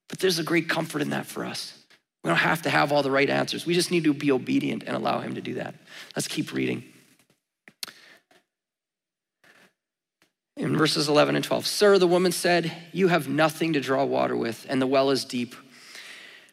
But 0.07 0.19
there's 0.19 0.37
a 0.37 0.43
great 0.43 0.69
comfort 0.69 1.01
in 1.01 1.09
that 1.09 1.25
for 1.25 1.43
us. 1.43 1.77
We 2.23 2.27
don't 2.27 2.37
have 2.37 2.61
to 2.63 2.69
have 2.69 2.91
all 2.91 3.01
the 3.01 3.09
right 3.09 3.29
answers. 3.29 3.65
We 3.65 3.73
just 3.73 3.89
need 3.89 4.03
to 4.03 4.13
be 4.13 4.31
obedient 4.31 4.83
and 4.85 4.95
allow 4.95 5.21
him 5.21 5.33
to 5.35 5.41
do 5.41 5.55
that. 5.55 5.73
Let's 6.15 6.27
keep 6.27 6.53
reading. 6.53 6.83
In 10.57 10.77
verses 10.77 11.09
11 11.09 11.35
and 11.35 11.43
12, 11.43 11.65
Sir, 11.65 11.97
the 11.97 12.05
woman 12.05 12.31
said, 12.31 12.71
You 12.91 13.07
have 13.07 13.27
nothing 13.27 13.73
to 13.73 13.81
draw 13.81 14.03
water 14.03 14.35
with, 14.35 14.67
and 14.69 14.79
the 14.79 14.85
well 14.85 15.09
is 15.09 15.25
deep. 15.25 15.55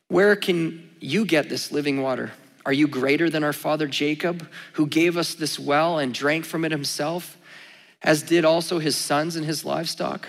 Where 0.07 0.35
can 0.37 0.89
you 1.01 1.27
get 1.27 1.51
this 1.51 1.71
living 1.71 2.01
water? 2.01 2.33
Are 2.69 2.73
you 2.75 2.87
greater 2.87 3.31
than 3.31 3.45
our 3.45 3.55
father 3.55 3.87
Jacob, 3.87 4.47
who 4.75 4.87
gave 4.87 5.17
us 5.17 5.33
this 5.33 5.59
well 5.59 5.99
and 5.99 6.13
drank 6.13 6.45
from 6.45 6.67
it 6.67 6.71
himself, 6.71 7.39
as 8.03 8.23
did 8.23 8.45
also 8.45 8.79
his 8.79 8.95
sons 8.95 9.37
and 9.37 9.47
his 9.47 9.65
livestock? 9.65 10.29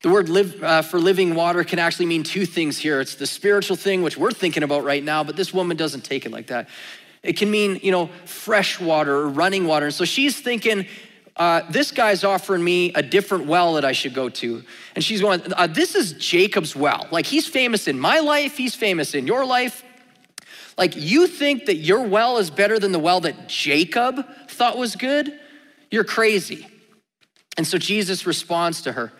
The 0.00 0.08
word 0.08 0.30
live, 0.30 0.64
uh, 0.64 0.80
for 0.80 0.98
living 0.98 1.34
water 1.34 1.64
can 1.64 1.78
actually 1.78 2.06
mean 2.06 2.22
two 2.22 2.46
things 2.46 2.78
here. 2.78 3.02
It's 3.02 3.16
the 3.16 3.26
spiritual 3.26 3.76
thing, 3.76 4.00
which 4.00 4.16
we're 4.16 4.30
thinking 4.30 4.62
about 4.62 4.84
right 4.84 5.04
now, 5.04 5.22
but 5.22 5.36
this 5.36 5.52
woman 5.52 5.76
doesn't 5.76 6.00
take 6.00 6.24
it 6.24 6.32
like 6.32 6.46
that. 6.46 6.70
It 7.22 7.36
can 7.36 7.50
mean, 7.50 7.78
you 7.82 7.92
know, 7.92 8.06
fresh 8.24 8.80
water 8.80 9.14
or 9.14 9.28
running 9.28 9.66
water. 9.66 9.84
And 9.84 9.94
so 9.94 10.06
she's 10.06 10.40
thinking, 10.40 10.86
uh, 11.36 11.60
this 11.68 11.90
guy's 11.90 12.24
offering 12.24 12.64
me 12.64 12.90
a 12.94 13.02
different 13.02 13.44
well 13.44 13.74
that 13.74 13.84
I 13.84 13.92
should 13.92 14.14
go 14.14 14.30
to. 14.30 14.62
And 14.94 15.04
she's 15.04 15.20
going, 15.20 15.42
uh, 15.52 15.66
This 15.66 15.94
is 15.94 16.14
Jacob's 16.14 16.74
well. 16.74 17.06
Like, 17.10 17.26
he's 17.26 17.46
famous 17.46 17.86
in 17.86 18.00
my 18.00 18.20
life, 18.20 18.56
he's 18.56 18.74
famous 18.74 19.14
in 19.14 19.26
your 19.26 19.44
life. 19.44 19.83
Like, 20.76 20.96
you 20.96 21.26
think 21.26 21.66
that 21.66 21.76
your 21.76 22.02
well 22.02 22.38
is 22.38 22.50
better 22.50 22.78
than 22.78 22.92
the 22.92 22.98
well 22.98 23.20
that 23.20 23.48
Jacob 23.48 24.26
thought 24.48 24.76
was 24.76 24.96
good? 24.96 25.38
You're 25.90 26.04
crazy. 26.04 26.66
And 27.56 27.66
so 27.66 27.78
Jesus 27.78 28.26
responds 28.26 28.82
to 28.82 28.92
her 28.92 29.12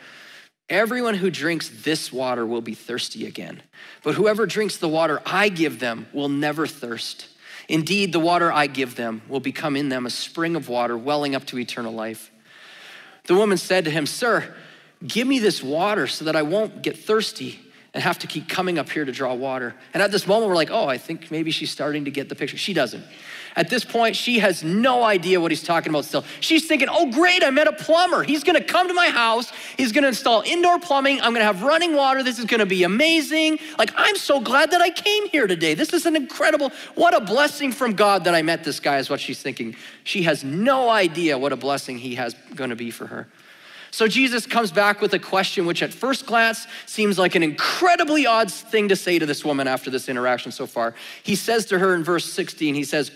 Everyone 0.71 1.14
who 1.14 1.31
drinks 1.31 1.71
this 1.83 2.11
water 2.11 2.47
will 2.47 2.62
be 2.62 2.75
thirsty 2.75 3.27
again, 3.27 3.62
but 4.03 4.14
whoever 4.14 4.47
drinks 4.47 4.79
the 4.79 4.88
water 4.88 5.21
I 5.27 5.51
give 5.51 5.79
them 5.79 6.07
will 6.14 6.31
never 6.31 6.67
thirst. 6.67 7.29
Indeed, 7.69 8.12
the 8.12 8.21
water 8.21 8.51
I 8.51 8.67
give 8.67 8.97
them 8.97 9.23
will 9.29 9.40
become 9.40 9.77
in 9.77 9.90
them 9.90 10.07
a 10.07 10.11
spring 10.11 10.57
of 10.57 10.69
water 10.69 10.97
welling 10.97 11.35
up 11.35 11.45
to 11.47 11.59
eternal 11.59 11.93
life. 11.93 12.31
The 13.25 13.35
woman 13.35 13.59
said 13.59 13.85
to 13.85 13.90
him, 13.90 14.07
Sir, 14.07 14.55
give 15.07 15.27
me 15.27 15.38
this 15.38 15.62
water 15.62 16.07
so 16.07 16.25
that 16.25 16.37
I 16.37 16.43
won't 16.43 16.83
get 16.83 16.99
thirsty 16.99 17.61
and 17.95 18.03
have 18.03 18.19
to 18.19 18.27
keep 18.27 18.49
coming 18.49 18.77
up 18.77 18.91
here 18.91 19.05
to 19.05 19.13
draw 19.13 19.33
water. 19.35 19.73
And 19.95 20.03
at 20.03 20.11
this 20.11 20.27
moment, 20.27 20.49
we're 20.49 20.57
like, 20.57 20.71
oh, 20.71 20.89
I 20.89 20.99
think 20.99 21.31
maybe 21.31 21.53
she's 21.53 21.71
starting 21.71 22.05
to 22.07 22.11
get 22.11 22.29
the 22.29 22.35
picture. 22.35 22.57
She 22.57 22.75
doesn't. 22.75 23.05
At 23.57 23.71
this 23.71 23.85
point, 23.85 24.17
she 24.17 24.41
has 24.41 24.65
no 24.65 25.05
idea 25.05 25.41
what 25.41 25.53
he's 25.53 25.63
talking 25.63 25.91
about 25.91 26.05
still. 26.05 26.25
She's 26.41 26.67
thinking, 26.67 26.89
oh, 26.91 27.13
great, 27.13 27.45
I 27.45 27.51
met 27.51 27.69
a 27.69 27.73
plumber. 27.73 28.25
He's 28.25 28.43
gonna 28.43 28.65
come 28.65 28.89
to 28.89 28.95
my 28.95 29.11
house. 29.11 29.53
He's 29.77 29.93
gonna 29.93 30.09
install 30.09 30.43
indoor 30.45 30.81
plumbing. 30.81 31.21
I'm 31.21 31.33
gonna 31.33 31.45
have 31.45 31.63
running 31.63 31.95
water. 31.95 32.25
This 32.25 32.41
is 32.41 32.47
gonna 32.47 32.67
be 32.67 32.83
amazing. 32.83 33.61
Like, 33.79 33.93
I'm 33.95 34.17
so 34.17 34.41
glad 34.41 34.73
that 34.73 34.81
I 34.81 34.91
came 34.91 35.29
here 35.29 35.47
today. 35.47 35.75
This 35.75 35.93
is 35.93 36.05
an 36.05 36.17
incredible, 36.17 36.73
what 36.97 37.15
a 37.15 37.21
blessing 37.21 37.71
from 37.71 37.95
God 37.95 38.25
that 38.25 38.35
I 38.35 38.43
met 38.43 38.65
this 38.65 38.81
guy, 38.81 38.99
is 38.99 39.09
what 39.09 39.21
she's 39.21 39.41
thinking. 39.41 39.77
She 40.03 40.25
has 40.25 40.43
no 40.43 40.91
idea 40.91 41.39
what 41.39 41.53
a 41.53 41.57
blessing 41.57 41.99
he 41.99 42.17
has 42.17 42.35
gonna 42.57 42.75
be 42.75 42.91
for 42.91 43.07
her. 43.07 43.29
So 43.95 44.09
Jesus 44.09 44.45
comes 44.45 44.73
back 44.73 45.01
with 45.01 45.15
a 45.15 45.21
question 45.21 45.67
which, 45.67 45.81
at 45.81 45.95
first 45.95 46.27
glance, 46.27 46.67
seems 46.85 47.17
like 47.17 47.37
an 47.37 47.45
incredibly 47.45 48.27
odd 48.27 48.51
thing 48.51 48.89
to 48.89 48.97
say 48.97 49.21
to 49.21 49.25
this 49.25 49.45
woman 49.45 49.69
after 49.69 49.89
this 49.89 50.09
interaction 50.09 50.51
so 50.51 50.67
far. 50.67 50.97
He 51.23 51.37
says 51.37 51.67
to 51.67 51.79
her 51.79 51.95
in 51.95 52.03
verse 52.03 52.25
16, 52.25 52.75
He 52.75 52.83
says, 52.83 53.13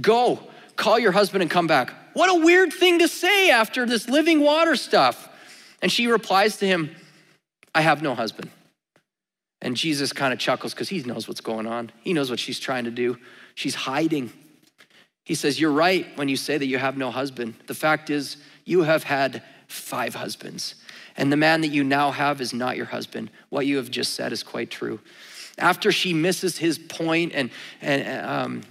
Go, 0.00 0.40
call 0.74 0.98
your 0.98 1.12
husband 1.12 1.42
and 1.42 1.50
come 1.50 1.68
back. 1.68 1.94
What 2.14 2.28
a 2.28 2.44
weird 2.44 2.72
thing 2.72 2.98
to 2.98 3.06
say 3.06 3.50
after 3.50 3.86
this 3.86 4.08
living 4.08 4.40
water 4.40 4.74
stuff. 4.74 5.28
And 5.80 5.92
she 5.92 6.08
replies 6.08 6.56
to 6.56 6.66
him, 6.66 6.90
I 7.72 7.82
have 7.82 8.02
no 8.02 8.16
husband. 8.16 8.50
And 9.62 9.76
Jesus 9.76 10.12
kind 10.12 10.32
of 10.32 10.40
chuckles 10.40 10.74
because 10.74 10.88
he 10.88 11.04
knows 11.04 11.28
what's 11.28 11.40
going 11.40 11.68
on. 11.68 11.92
He 12.00 12.14
knows 12.14 12.30
what 12.30 12.40
she's 12.40 12.58
trying 12.58 12.86
to 12.86 12.90
do. 12.90 13.16
She's 13.54 13.76
hiding. 13.76 14.32
He 15.24 15.36
says, 15.36 15.60
You're 15.60 15.70
right 15.70 16.04
when 16.16 16.28
you 16.28 16.36
say 16.36 16.58
that 16.58 16.66
you 16.66 16.78
have 16.78 16.96
no 16.96 17.12
husband. 17.12 17.54
The 17.68 17.74
fact 17.74 18.10
is, 18.10 18.38
you 18.64 18.82
have 18.82 19.04
had 19.04 19.44
five 19.70 20.14
husbands. 20.14 20.74
And 21.16 21.32
the 21.32 21.36
man 21.36 21.60
that 21.60 21.68
you 21.68 21.84
now 21.84 22.10
have 22.10 22.40
is 22.40 22.52
not 22.52 22.76
your 22.76 22.86
husband. 22.86 23.30
What 23.48 23.66
you 23.66 23.76
have 23.76 23.90
just 23.90 24.14
said 24.14 24.32
is 24.32 24.42
quite 24.42 24.70
true. 24.70 25.00
After 25.58 25.92
she 25.92 26.14
misses 26.14 26.58
his 26.58 26.78
point 26.78 27.32
and, 27.34 27.50
and 27.82 28.26
um, 28.26 28.62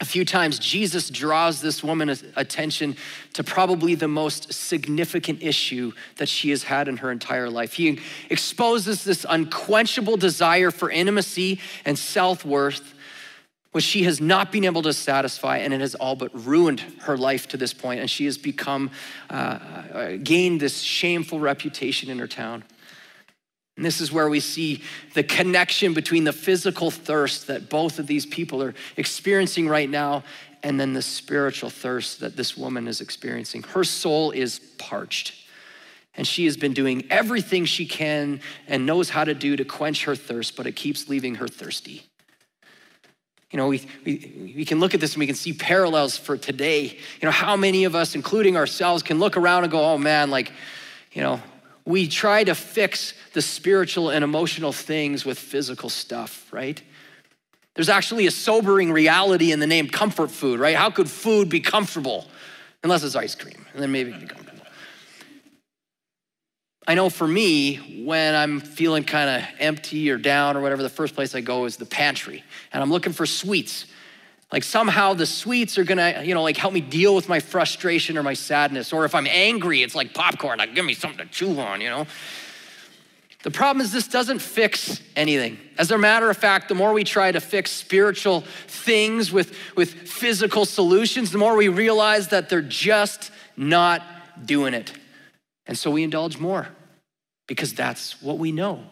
a 0.00 0.04
few 0.04 0.24
times, 0.24 0.58
Jesus 0.58 1.08
draws 1.08 1.60
this 1.60 1.82
woman's 1.82 2.24
attention 2.36 2.96
to 3.32 3.44
probably 3.44 3.94
the 3.94 4.08
most 4.08 4.52
significant 4.52 5.42
issue 5.42 5.92
that 6.16 6.28
she 6.28 6.50
has 6.50 6.64
had 6.64 6.88
in 6.88 6.96
her 6.98 7.12
entire 7.12 7.48
life. 7.48 7.74
He 7.74 8.00
exposes 8.28 9.04
this 9.04 9.24
unquenchable 9.28 10.16
desire 10.16 10.70
for 10.70 10.90
intimacy 10.90 11.60
and 11.84 11.98
self 11.98 12.44
worth 12.44 12.94
which 13.74 13.82
she 13.82 14.04
has 14.04 14.20
not 14.20 14.52
been 14.52 14.64
able 14.64 14.82
to 14.82 14.92
satisfy, 14.92 15.56
and 15.56 15.74
it 15.74 15.80
has 15.80 15.96
all 15.96 16.14
but 16.14 16.30
ruined 16.46 16.78
her 17.00 17.16
life 17.16 17.48
to 17.48 17.56
this 17.56 17.74
point, 17.74 17.98
and 17.98 18.08
she 18.08 18.24
has 18.24 18.38
become, 18.38 18.88
uh, 19.28 19.32
uh, 19.32 20.16
gained 20.22 20.60
this 20.60 20.80
shameful 20.80 21.40
reputation 21.40 22.08
in 22.08 22.20
her 22.20 22.28
town. 22.28 22.62
And 23.76 23.84
this 23.84 24.00
is 24.00 24.12
where 24.12 24.28
we 24.28 24.38
see 24.38 24.84
the 25.14 25.24
connection 25.24 25.92
between 25.92 26.22
the 26.22 26.32
physical 26.32 26.92
thirst 26.92 27.48
that 27.48 27.68
both 27.68 27.98
of 27.98 28.06
these 28.06 28.26
people 28.26 28.62
are 28.62 28.74
experiencing 28.96 29.66
right 29.66 29.90
now 29.90 30.22
and 30.62 30.78
then 30.78 30.92
the 30.92 31.02
spiritual 31.02 31.68
thirst 31.68 32.20
that 32.20 32.36
this 32.36 32.56
woman 32.56 32.86
is 32.86 33.00
experiencing. 33.00 33.64
Her 33.64 33.82
soul 33.82 34.30
is 34.30 34.60
parched. 34.78 35.34
And 36.16 36.24
she 36.24 36.44
has 36.44 36.56
been 36.56 36.74
doing 36.74 37.08
everything 37.10 37.64
she 37.64 37.86
can 37.86 38.40
and 38.68 38.86
knows 38.86 39.10
how 39.10 39.24
to 39.24 39.34
do 39.34 39.56
to 39.56 39.64
quench 39.64 40.04
her 40.04 40.14
thirst, 40.14 40.54
but 40.54 40.68
it 40.68 40.76
keeps 40.76 41.08
leaving 41.08 41.34
her 41.34 41.48
thirsty. 41.48 42.04
You 43.54 43.58
know, 43.58 43.68
we, 43.68 43.82
we, 44.04 44.52
we 44.56 44.64
can 44.64 44.80
look 44.80 44.94
at 44.94 45.00
this 45.00 45.12
and 45.12 45.20
we 45.20 45.28
can 45.28 45.36
see 45.36 45.52
parallels 45.52 46.18
for 46.18 46.36
today. 46.36 46.86
You 46.86 47.22
know, 47.22 47.30
how 47.30 47.54
many 47.54 47.84
of 47.84 47.94
us, 47.94 48.16
including 48.16 48.56
ourselves, 48.56 49.04
can 49.04 49.20
look 49.20 49.36
around 49.36 49.62
and 49.62 49.70
go, 49.70 49.80
oh 49.80 49.96
man, 49.96 50.28
like, 50.28 50.50
you 51.12 51.22
know, 51.22 51.40
we 51.84 52.08
try 52.08 52.42
to 52.42 52.56
fix 52.56 53.14
the 53.32 53.40
spiritual 53.40 54.10
and 54.10 54.24
emotional 54.24 54.72
things 54.72 55.24
with 55.24 55.38
physical 55.38 55.88
stuff, 55.88 56.52
right? 56.52 56.82
There's 57.74 57.88
actually 57.88 58.26
a 58.26 58.32
sobering 58.32 58.90
reality 58.90 59.52
in 59.52 59.60
the 59.60 59.68
name 59.68 59.88
comfort 59.88 60.32
food, 60.32 60.58
right? 60.58 60.74
How 60.74 60.90
could 60.90 61.08
food 61.08 61.48
be 61.48 61.60
comfortable? 61.60 62.26
Unless 62.82 63.04
it's 63.04 63.14
ice 63.14 63.36
cream, 63.36 63.64
and 63.72 63.80
then 63.80 63.92
maybe 63.92 64.10
it. 64.10 64.32
I 66.86 66.94
know 66.94 67.08
for 67.08 67.26
me, 67.26 68.04
when 68.04 68.34
I'm 68.34 68.60
feeling 68.60 69.04
kind 69.04 69.30
of 69.42 69.48
empty 69.58 70.10
or 70.10 70.18
down 70.18 70.56
or 70.56 70.60
whatever, 70.60 70.82
the 70.82 70.90
first 70.90 71.14
place 71.14 71.34
I 71.34 71.40
go 71.40 71.64
is 71.64 71.76
the 71.76 71.86
pantry. 71.86 72.44
And 72.72 72.82
I'm 72.82 72.90
looking 72.90 73.12
for 73.12 73.24
sweets. 73.24 73.86
Like 74.52 74.62
somehow 74.62 75.14
the 75.14 75.26
sweets 75.26 75.78
are 75.78 75.84
gonna, 75.84 76.22
you 76.22 76.34
know, 76.34 76.42
like 76.42 76.58
help 76.58 76.74
me 76.74 76.82
deal 76.82 77.14
with 77.14 77.28
my 77.28 77.40
frustration 77.40 78.18
or 78.18 78.22
my 78.22 78.34
sadness. 78.34 78.92
Or 78.92 79.04
if 79.04 79.14
I'm 79.14 79.26
angry, 79.26 79.82
it's 79.82 79.94
like 79.94 80.12
popcorn, 80.12 80.58
like 80.58 80.74
give 80.74 80.84
me 80.84 80.94
something 80.94 81.26
to 81.26 81.32
chew 81.32 81.58
on, 81.58 81.80
you 81.80 81.88
know? 81.88 82.06
The 83.44 83.50
problem 83.50 83.84
is, 83.84 83.92
this 83.92 84.08
doesn't 84.08 84.38
fix 84.38 85.02
anything. 85.16 85.58
As 85.76 85.90
a 85.90 85.98
matter 85.98 86.30
of 86.30 86.36
fact, 86.36 86.68
the 86.68 86.74
more 86.74 86.94
we 86.94 87.04
try 87.04 87.30
to 87.30 87.40
fix 87.40 87.70
spiritual 87.70 88.40
things 88.68 89.32
with, 89.32 89.54
with 89.76 89.90
physical 89.90 90.64
solutions, 90.64 91.30
the 91.30 91.36
more 91.36 91.54
we 91.54 91.68
realize 91.68 92.28
that 92.28 92.48
they're 92.48 92.62
just 92.62 93.30
not 93.54 94.02
doing 94.46 94.72
it. 94.72 94.92
And 95.66 95.78
so 95.78 95.90
we 95.90 96.02
indulge 96.02 96.38
more 96.38 96.68
because 97.46 97.74
that's 97.74 98.20
what 98.22 98.38
we 98.38 98.52
know. 98.52 98.84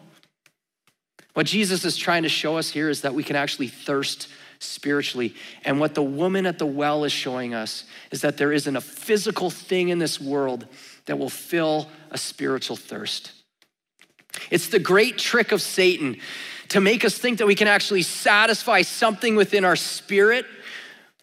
What 1.33 1.47
Jesus 1.47 1.83
is 1.85 1.97
trying 1.97 2.23
to 2.23 2.29
show 2.29 2.57
us 2.57 2.69
here 2.69 2.89
is 2.89 3.01
that 3.01 3.13
we 3.13 3.23
can 3.23 3.35
actually 3.35 3.67
thirst 3.67 4.27
spiritually. 4.59 5.35
And 5.65 5.79
what 5.79 5.95
the 5.95 6.03
woman 6.03 6.45
at 6.45 6.59
the 6.59 6.65
well 6.65 7.03
is 7.03 7.11
showing 7.11 7.53
us 7.53 7.85
is 8.11 8.21
that 8.21 8.37
there 8.37 8.51
isn't 8.51 8.75
a 8.75 8.81
physical 8.81 9.49
thing 9.49 9.89
in 9.89 9.99
this 9.99 10.19
world 10.19 10.67
that 11.05 11.17
will 11.17 11.29
fill 11.29 11.89
a 12.11 12.17
spiritual 12.17 12.75
thirst. 12.75 13.31
It's 14.49 14.67
the 14.67 14.79
great 14.79 15.17
trick 15.17 15.51
of 15.51 15.61
Satan 15.61 16.17
to 16.69 16.81
make 16.81 17.05
us 17.05 17.17
think 17.17 17.37
that 17.39 17.47
we 17.47 17.55
can 17.55 17.67
actually 17.67 18.01
satisfy 18.01 18.81
something 18.81 19.35
within 19.35 19.65
our 19.65 19.75
spirit 19.75 20.45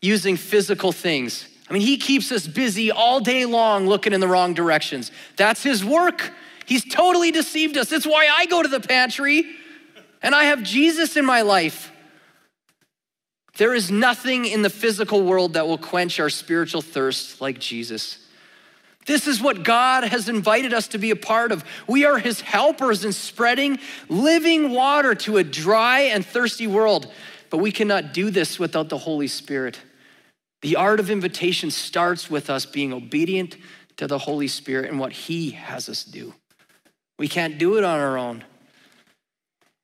using 0.01 0.37
physical 0.37 0.93
things. 0.93 1.47
I 1.71 1.73
mean, 1.73 1.83
he 1.83 1.97
keeps 1.97 2.33
us 2.33 2.49
busy 2.49 2.91
all 2.91 3.21
day 3.21 3.47
long 3.47 3.87
looking 3.87 4.13
in 4.13 4.21
the 4.21 4.27
wrong 4.27 4.55
directions. 4.55 5.13
That's 5.37 5.63
his 5.63 5.85
work. 5.85 6.33
He's 6.67 6.85
totally 6.85 7.31
deceived 7.31 7.77
us. 7.77 7.89
That's 7.89 8.07
why 8.07 8.29
I 8.29 8.47
go 8.47 8.61
to 8.61 8.69
the 8.69 8.81
pantry 8.81 9.45
and 10.21 10.35
I 10.35 10.45
have 10.45 10.65
Jesus 10.65 11.17
in 11.17 11.25
my 11.25 11.43
life. 11.43 11.93
There 13.57 13.75
is 13.75 13.91
nothing 13.91 14.47
in 14.47 14.63
the 14.63 14.71
physical 14.71 15.23
world 15.23 15.55
that 15.55 15.67
will 15.67 15.79
quench 15.79 16.19
our 16.19 16.31
spiritual 16.31 16.83
thirst 16.83 17.41
like 17.41 17.61
Jesus. 17.61 18.19
This 19.07 19.27
is 19.27 19.41
what 19.41 19.63
God 19.63 20.05
has 20.05 20.29
invited 20.29 20.73
us 20.73 20.89
to 20.89 20.99
be 20.99 21.11
a 21.11 21.17
part 21.17 21.53
of. 21.53 21.65
We 21.87 22.05
are 22.05 22.19
His 22.19 22.41
helpers 22.41 23.05
in 23.05 23.13
spreading 23.13 23.79
living 24.09 24.71
water 24.71 25.15
to 25.17 25.39
a 25.39 25.45
dry 25.45 26.01
and 26.01 26.25
thirsty 26.25 26.67
world. 26.67 27.13
But 27.49 27.59
we 27.59 27.73
cannot 27.73 28.13
do 28.13 28.31
this 28.31 28.59
without 28.59 28.89
the 28.89 28.99
Holy 28.99 29.27
Spirit. 29.27 29.79
The 30.63 30.77
art 30.77 31.01
of 31.01 31.11
invitation 31.11 31.71
starts 31.71 32.31
with 32.31 32.51
us 32.51 32.67
being 32.67 32.93
obedient 32.93 33.57
to 33.97 34.07
the 34.07 34.19
Holy 34.19 34.49
Spirit 34.49 34.91
and 34.91 34.99
what 34.99 35.13
He 35.13 35.51
has 35.51 35.89
us 35.89 36.05
do. 36.05 36.35
We 37.19 37.29
can't 37.29 37.59
do 37.59 37.77
it 37.77 37.85
on 37.85 37.99
our 37.99 38.17
own. 38.17 38.45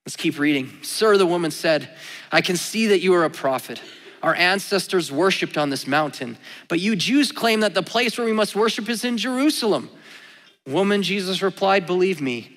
Let's 0.07 0.17
keep 0.17 0.39
reading. 0.39 0.73
Sir, 0.83 1.17
the 1.17 1.27
woman 1.27 1.51
said, 1.51 1.91
I 2.31 2.41
can 2.41 2.57
see 2.57 2.87
that 2.87 3.01
you 3.01 3.15
are 3.15 3.25
a 3.25 3.31
prophet. 3.31 3.81
Our 4.23 4.35
ancestors 4.35 5.13
worshiped 5.13 5.59
on 5.59 5.71
this 5.71 5.87
mountain, 5.87 6.39
but 6.69 6.81
you 6.81 6.97
Jews 6.97 7.33
claim 7.33 7.61
that 7.61 7.75
the 7.75 7.83
place 7.83 8.17
where 8.17 8.27
we 8.27 8.33
must 8.33 8.57
worship 8.57 8.89
is 8.89 9.05
in 9.05 9.19
Jerusalem. 9.19 9.91
Woman, 10.67 11.03
Jesus 11.03 11.43
replied, 11.43 11.87
Believe 11.87 12.21
me, 12.21 12.57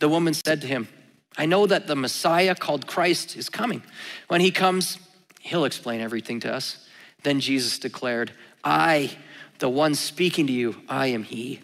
The 0.00 0.08
woman 0.08 0.34
said 0.34 0.60
to 0.62 0.66
him, 0.66 0.88
I 1.36 1.46
know 1.46 1.66
that 1.66 1.86
the 1.86 1.96
Messiah 1.96 2.54
called 2.54 2.86
Christ 2.86 3.36
is 3.36 3.48
coming. 3.48 3.82
When 4.28 4.40
he 4.40 4.50
comes, 4.50 4.98
he'll 5.40 5.64
explain 5.64 6.00
everything 6.00 6.40
to 6.40 6.52
us. 6.52 6.86
Then 7.22 7.40
Jesus 7.40 7.78
declared, 7.78 8.32
I, 8.64 9.16
the 9.58 9.68
one 9.68 9.94
speaking 9.94 10.46
to 10.46 10.52
you, 10.52 10.76
I 10.88 11.08
am 11.08 11.22
he. 11.22 11.60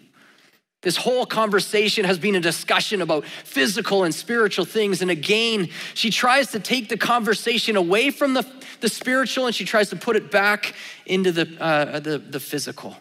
This 0.81 0.97
whole 0.97 1.25
conversation 1.25 2.05
has 2.05 2.19
been 2.19 2.35
a 2.35 2.39
discussion 2.39 3.01
about 3.01 3.25
physical 3.25 4.03
and 4.03 4.13
spiritual 4.13 4.65
things. 4.65 5.01
And 5.01 5.09
again, 5.09 5.69
she 5.95 6.11
tries 6.11 6.51
to 6.51 6.59
take 6.59 6.89
the 6.89 6.97
conversation 6.97 7.75
away 7.75 8.11
from 8.11 8.35
the, 8.35 8.45
the 8.81 8.89
spiritual 8.89 9.47
and 9.47 9.55
she 9.55 9.65
tries 9.65 9.89
to 9.89 9.95
put 9.95 10.15
it 10.15 10.29
back 10.29 10.75
into 11.07 11.31
the, 11.31 11.49
uh, 11.59 11.99
the, 11.99 12.19
the 12.19 12.39
physical. 12.39 12.95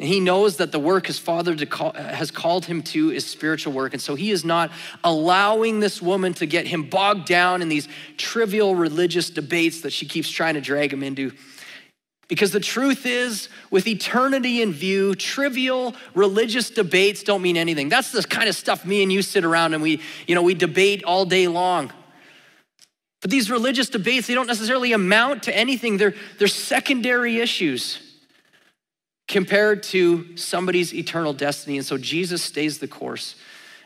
And 0.00 0.08
he 0.08 0.18
knows 0.18 0.56
that 0.56 0.72
the 0.72 0.80
work 0.80 1.06
his 1.06 1.20
father 1.20 1.54
has 1.94 2.32
called 2.32 2.66
him 2.66 2.82
to 2.82 3.12
is 3.12 3.24
spiritual 3.24 3.72
work. 3.72 3.92
And 3.92 4.02
so 4.02 4.16
he 4.16 4.32
is 4.32 4.44
not 4.44 4.72
allowing 5.04 5.78
this 5.78 6.02
woman 6.02 6.34
to 6.34 6.46
get 6.46 6.66
him 6.66 6.90
bogged 6.90 7.26
down 7.26 7.62
in 7.62 7.68
these 7.68 7.86
trivial 8.16 8.74
religious 8.74 9.30
debates 9.30 9.82
that 9.82 9.92
she 9.92 10.06
keeps 10.06 10.28
trying 10.28 10.54
to 10.54 10.60
drag 10.60 10.92
him 10.92 11.04
into. 11.04 11.30
Because 12.26 12.50
the 12.50 12.58
truth 12.58 13.06
is, 13.06 13.48
with 13.70 13.86
eternity 13.86 14.62
in 14.62 14.72
view, 14.72 15.14
trivial 15.14 15.94
religious 16.14 16.70
debates 16.70 17.22
don't 17.22 17.42
mean 17.42 17.56
anything. 17.56 17.88
That's 17.88 18.10
the 18.10 18.22
kind 18.22 18.48
of 18.48 18.56
stuff 18.56 18.84
me 18.84 19.02
and 19.02 19.12
you 19.12 19.22
sit 19.22 19.44
around 19.44 19.74
and 19.74 19.82
we, 19.82 20.00
you 20.26 20.34
know, 20.34 20.42
we 20.42 20.54
debate 20.54 21.04
all 21.04 21.24
day 21.24 21.46
long. 21.46 21.92
But 23.20 23.30
these 23.30 23.48
religious 23.48 23.90
debates, 23.90 24.26
they 24.26 24.34
don't 24.34 24.48
necessarily 24.48 24.92
amount 24.92 25.44
to 25.44 25.56
anything. 25.56 25.98
They're, 25.98 26.14
they're 26.38 26.48
secondary 26.48 27.38
issues 27.38 28.13
compared 29.26 29.82
to 29.82 30.36
somebody's 30.36 30.94
eternal 30.94 31.32
destiny. 31.32 31.76
And 31.76 31.86
so 31.86 31.96
Jesus 31.96 32.42
stays 32.42 32.78
the 32.78 32.88
course. 32.88 33.36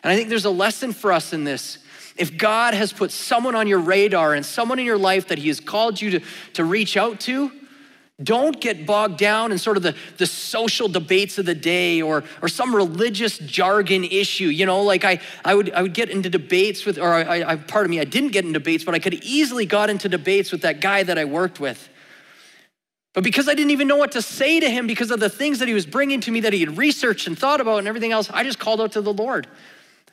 And 0.02 0.12
I 0.12 0.16
think 0.16 0.28
there's 0.28 0.44
a 0.44 0.50
lesson 0.50 0.92
for 0.92 1.12
us 1.12 1.32
in 1.32 1.44
this. 1.44 1.78
If 2.16 2.36
God 2.36 2.74
has 2.74 2.92
put 2.92 3.12
someone 3.12 3.54
on 3.54 3.68
your 3.68 3.78
radar 3.78 4.34
and 4.34 4.44
someone 4.44 4.78
in 4.78 4.86
your 4.86 4.98
life 4.98 5.28
that 5.28 5.38
He 5.38 5.48
has 5.48 5.60
called 5.60 6.00
you 6.00 6.10
to, 6.10 6.20
to 6.54 6.64
reach 6.64 6.96
out 6.96 7.20
to, 7.20 7.52
don't 8.20 8.60
get 8.60 8.84
bogged 8.84 9.16
down 9.16 9.52
in 9.52 9.58
sort 9.58 9.76
of 9.76 9.84
the, 9.84 9.94
the 10.16 10.26
social 10.26 10.88
debates 10.88 11.38
of 11.38 11.46
the 11.46 11.54
day 11.54 12.02
or, 12.02 12.24
or 12.42 12.48
some 12.48 12.74
religious 12.74 13.38
jargon 13.38 14.02
issue. 14.02 14.46
You 14.46 14.66
know, 14.66 14.82
like 14.82 15.04
I, 15.04 15.20
I, 15.44 15.54
would, 15.54 15.70
I 15.72 15.82
would 15.82 15.94
get 15.94 16.10
into 16.10 16.28
debates 16.28 16.84
with, 16.84 16.98
or 16.98 17.12
I, 17.12 17.52
I, 17.52 17.56
pardon 17.56 17.90
me, 17.90 18.00
I 18.00 18.04
didn't 18.04 18.30
get 18.30 18.44
into 18.44 18.58
debates, 18.58 18.82
but 18.82 18.94
I 18.94 18.98
could 18.98 19.14
easily 19.22 19.66
got 19.66 19.88
into 19.88 20.08
debates 20.08 20.50
with 20.50 20.62
that 20.62 20.80
guy 20.80 21.04
that 21.04 21.16
I 21.16 21.26
worked 21.26 21.60
with. 21.60 21.88
But 23.14 23.24
because 23.24 23.48
I 23.48 23.54
didn't 23.54 23.70
even 23.70 23.88
know 23.88 23.96
what 23.96 24.12
to 24.12 24.22
say 24.22 24.60
to 24.60 24.70
him 24.70 24.86
because 24.86 25.10
of 25.10 25.20
the 25.20 25.30
things 25.30 25.58
that 25.58 25.68
he 25.68 25.74
was 25.74 25.86
bringing 25.86 26.20
to 26.20 26.30
me 26.30 26.40
that 26.40 26.52
he 26.52 26.60
had 26.60 26.76
researched 26.76 27.26
and 27.26 27.38
thought 27.38 27.60
about 27.60 27.78
and 27.78 27.88
everything 27.88 28.12
else, 28.12 28.30
I 28.30 28.44
just 28.44 28.58
called 28.58 28.80
out 28.80 28.92
to 28.92 29.00
the 29.00 29.12
Lord. 29.12 29.46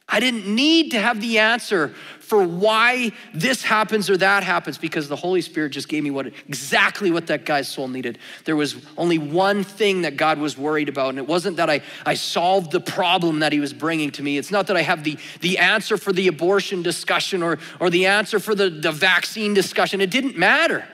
I 0.07 0.19
didn't 0.19 0.45
need 0.45 0.91
to 0.91 0.99
have 1.01 1.19
the 1.19 1.39
answer 1.39 1.87
for 2.19 2.43
why 2.43 3.11
this 3.33 3.63
happens 3.63 4.07
or 4.07 4.17
that 4.17 4.43
happens 4.43 4.77
because 4.77 5.07
the 5.07 5.15
Holy 5.15 5.41
Spirit 5.41 5.71
just 5.71 5.89
gave 5.89 6.03
me 6.03 6.11
what 6.11 6.27
exactly 6.27 7.09
what 7.09 7.25
that 7.27 7.43
guy's 7.43 7.67
soul 7.67 7.87
needed. 7.87 8.19
There 8.43 8.55
was 8.55 8.75
only 8.97 9.17
one 9.17 9.63
thing 9.63 10.03
that 10.03 10.15
God 10.15 10.37
was 10.37 10.59
worried 10.59 10.89
about, 10.89 11.09
and 11.09 11.17
it 11.17 11.27
wasn't 11.27 11.57
that 11.57 11.71
I, 11.71 11.81
I 12.05 12.13
solved 12.13 12.71
the 12.71 12.81
problem 12.81 13.39
that 13.39 13.51
he 13.51 13.59
was 13.59 13.73
bringing 13.73 14.11
to 14.11 14.21
me. 14.21 14.37
It's 14.37 14.51
not 14.51 14.67
that 14.67 14.77
I 14.77 14.83
have 14.83 15.03
the, 15.03 15.17
the 15.41 15.57
answer 15.57 15.97
for 15.97 16.13
the 16.13 16.27
abortion 16.27 16.83
discussion 16.83 17.41
or, 17.41 17.57
or 17.79 17.89
the 17.89 18.05
answer 18.05 18.39
for 18.39 18.53
the, 18.53 18.69
the 18.69 18.91
vaccine 18.91 19.55
discussion. 19.55 20.01
It 20.01 20.11
didn't 20.11 20.37
matter. 20.37 20.87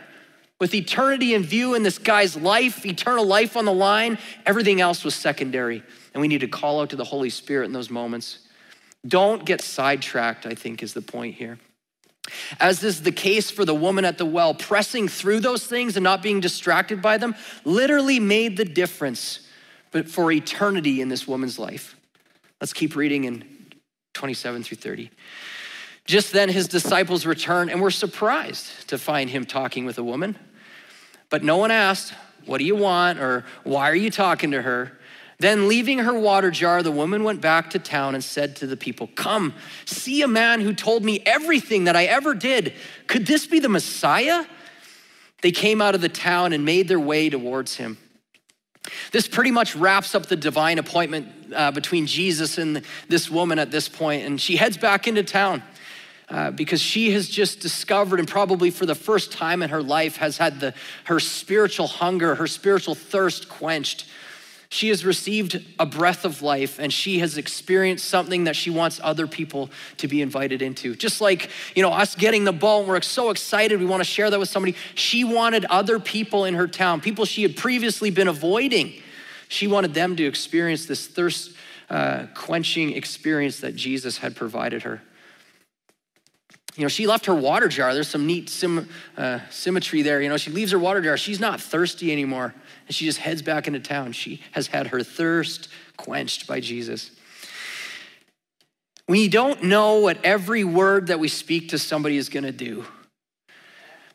With 0.62 0.76
eternity 0.76 1.34
in 1.34 1.42
view 1.42 1.74
in 1.74 1.82
this 1.82 1.98
guy's 1.98 2.38
life, 2.38 2.86
eternal 2.86 3.26
life 3.26 3.58
on 3.58 3.66
the 3.66 3.74
line, 3.74 4.20
everything 4.46 4.80
else 4.80 5.04
was 5.04 5.16
secondary. 5.16 5.82
And 6.14 6.22
we 6.22 6.28
need 6.28 6.42
to 6.42 6.48
call 6.48 6.80
out 6.80 6.92
to 6.92 6.96
the 6.96 7.04
Holy 7.04 7.32
Spirit 7.32 7.66
in 7.66 7.72
those 7.72 7.90
moments. 7.90 8.48
Don't 9.08 9.44
get 9.44 9.62
sidetracked, 9.62 10.46
I 10.46 10.54
think, 10.54 10.84
is 10.84 10.94
the 10.94 11.02
point 11.02 11.34
here. 11.34 11.58
As 12.60 12.84
is 12.84 13.02
the 13.02 13.12
case 13.12 13.50
for 13.50 13.66
the 13.66 13.74
woman 13.74 14.06
at 14.06 14.20
the 14.20 14.26
well, 14.26 14.54
pressing 14.54 15.08
through 15.08 15.40
those 15.40 15.66
things 15.66 15.98
and 15.98 16.04
not 16.04 16.22
being 16.22 16.40
distracted 16.40 17.02
by 17.02 17.18
them 17.18 17.34
literally 17.66 18.20
made 18.20 18.56
the 18.56 18.66
difference 18.66 19.48
but 19.90 20.08
for 20.08 20.32
eternity 20.32 21.02
in 21.02 21.10
this 21.10 21.28
woman's 21.28 21.58
life. 21.58 21.96
Let's 22.62 22.72
keep 22.72 22.96
reading 22.96 23.24
in 23.24 23.44
27 24.14 24.62
through 24.62 24.78
30. 24.78 25.10
Just 26.06 26.32
then 26.32 26.50
his 26.50 26.68
disciples 26.68 27.26
returned 27.26 27.72
and 27.72 27.82
were 27.82 27.90
surprised 27.90 28.88
to 28.90 29.00
find 29.00 29.28
him 29.28 29.44
talking 29.44 29.86
with 29.86 29.98
a 29.98 30.04
woman. 30.04 30.38
But 31.32 31.44
no 31.44 31.58
one 31.58 31.72
asked, 31.72 32.14
What 32.46 32.60
do 32.60 32.66
you 32.66 32.76
want? 32.76 33.18
or 33.18 33.44
Why 33.64 33.90
are 33.90 33.96
you 33.96 34.12
talking 34.12 34.52
to 34.52 34.62
her? 34.62 35.00
Then, 35.40 35.68
leaving 35.68 35.98
her 35.98 36.14
water 36.14 36.52
jar, 36.52 36.84
the 36.84 36.92
woman 36.92 37.24
went 37.24 37.42
back 37.42 37.72
to 37.72 37.80
town 37.80 38.14
and 38.14 38.24
said 38.24 38.56
to 38.58 38.68
the 38.68 38.78
people, 38.78 39.08
Come, 39.16 39.56
see 39.86 40.22
a 40.22 40.28
man 40.28 40.62
who 40.62 40.72
told 40.72 41.04
me 41.04 41.24
everything 41.26 41.86
that 41.86 41.96
I 41.96 42.04
ever 42.04 42.36
did. 42.36 42.74
Could 43.08 43.26
this 43.26 43.48
be 43.48 43.60
the 43.60 43.70
Messiah? 43.70 44.46
They 45.42 45.52
came 45.52 45.82
out 45.82 45.96
of 45.96 46.02
the 46.02 46.10
town 46.10 46.54
and 46.54 46.64
made 46.64 46.88
their 46.88 47.00
way 47.00 47.28
towards 47.32 47.78
him. 47.78 47.98
This 49.12 49.28
pretty 49.28 49.50
much 49.50 49.76
wraps 49.76 50.14
up 50.14 50.28
the 50.28 50.36
divine 50.36 50.78
appointment 50.78 51.28
uh, 51.56 51.72
between 51.72 52.06
Jesus 52.06 52.60
and 52.60 52.84
this 53.08 53.30
woman 53.30 53.58
at 53.58 53.72
this 53.72 53.90
point, 53.90 54.26
and 54.26 54.40
she 54.40 54.58
heads 54.58 54.78
back 54.78 55.08
into 55.08 55.24
town. 55.24 55.64
Uh, 56.32 56.50
because 56.50 56.80
she 56.80 57.12
has 57.12 57.28
just 57.28 57.60
discovered 57.60 58.18
and 58.18 58.26
probably 58.26 58.72
for 58.72 58.86
the 58.86 58.96
first 58.96 59.34
time 59.34 59.62
in 59.62 59.70
her 59.70 59.84
life 59.84 60.16
has 60.16 60.38
had 60.38 60.62
the, 60.62 60.74
her 61.04 61.20
spiritual 61.20 61.88
hunger 61.88 62.36
her 62.36 62.48
spiritual 62.48 62.96
thirst 62.96 63.50
quenched 63.50 64.06
She 64.70 64.88
has 64.88 65.04
received 65.04 65.62
a 65.78 65.86
breath 65.86 66.24
of 66.24 66.42
life 66.42 66.80
and 66.80 66.94
she 66.94 67.20
has 67.20 67.38
experienced 67.38 68.06
something 68.06 68.46
that 68.46 68.56
she 68.56 68.70
wants 68.70 69.02
other 69.04 69.28
people 69.28 69.70
to 69.98 70.08
be 70.08 70.22
invited 70.22 70.62
into. 70.62 70.96
Just 70.96 71.20
like, 71.20 71.50
you 71.76 71.84
know, 71.84 71.92
us 71.92 72.16
getting 72.16 72.46
the 72.46 72.54
ball 72.54 72.80
and 72.80 72.88
we're 72.88 73.02
so 73.02 73.32
excited, 73.32 73.82
we 73.82 73.86
want 73.86 74.00
to 74.00 74.10
share 74.10 74.30
that 74.30 74.40
with 74.40 74.48
somebody. 74.48 74.78
She 74.96 75.26
wanted 75.26 75.66
other 75.66 76.00
people 76.00 76.46
in 76.46 76.54
her 76.54 76.70
town, 76.70 77.02
people 77.02 77.26
she 77.26 77.42
had 77.42 77.58
previously 77.58 78.12
been 78.12 78.30
avoiding. 78.30 78.94
She 79.50 79.68
wanted 79.68 79.94
them 79.94 80.16
to 80.16 80.24
experience 80.24 80.86
this 80.86 81.06
thirst 81.06 81.52
uh, 81.90 82.28
quenching 82.34 82.94
experience 82.94 83.60
that 83.60 83.76
Jesus 83.76 84.20
had 84.20 84.38
provided 84.38 84.84
her. 84.84 85.02
You 86.76 86.84
know, 86.84 86.88
she 86.88 87.06
left 87.06 87.26
her 87.26 87.36
water 87.36 87.68
jar. 87.68 87.94
There's 87.94 88.08
some 88.08 88.26
neat 88.26 88.50
sim, 88.50 88.88
uh, 89.18 89.40
symmetry 89.50 90.02
there. 90.04 90.22
You 90.22 90.30
know, 90.30 90.38
she 90.38 90.52
leaves 90.52 90.72
her 90.72 90.80
water 90.80 91.02
jar. 91.02 91.18
She's 91.18 91.40
not 91.40 91.60
thirsty 91.60 92.12
anymore. 92.12 92.54
And 92.88 92.96
she 92.96 93.06
just 93.06 93.20
heads 93.20 93.42
back 93.42 93.68
into 93.68 93.80
town. 93.80 94.14
She 94.14 94.42
has 94.52 94.68
had 94.68 94.88
her 94.88 95.04
thirst 95.04 95.68
quenched 95.98 96.48
by 96.48 96.60
Jesus. 96.60 97.12
We 99.08 99.28
don't 99.28 99.64
know 99.64 100.00
what 100.00 100.24
every 100.24 100.64
word 100.64 101.08
that 101.08 101.20
we 101.20 101.28
speak 101.28 101.70
to 101.70 101.78
somebody 101.78 102.16
is 102.16 102.30
going 102.30 102.46
to 102.46 102.54
do. 102.54 102.86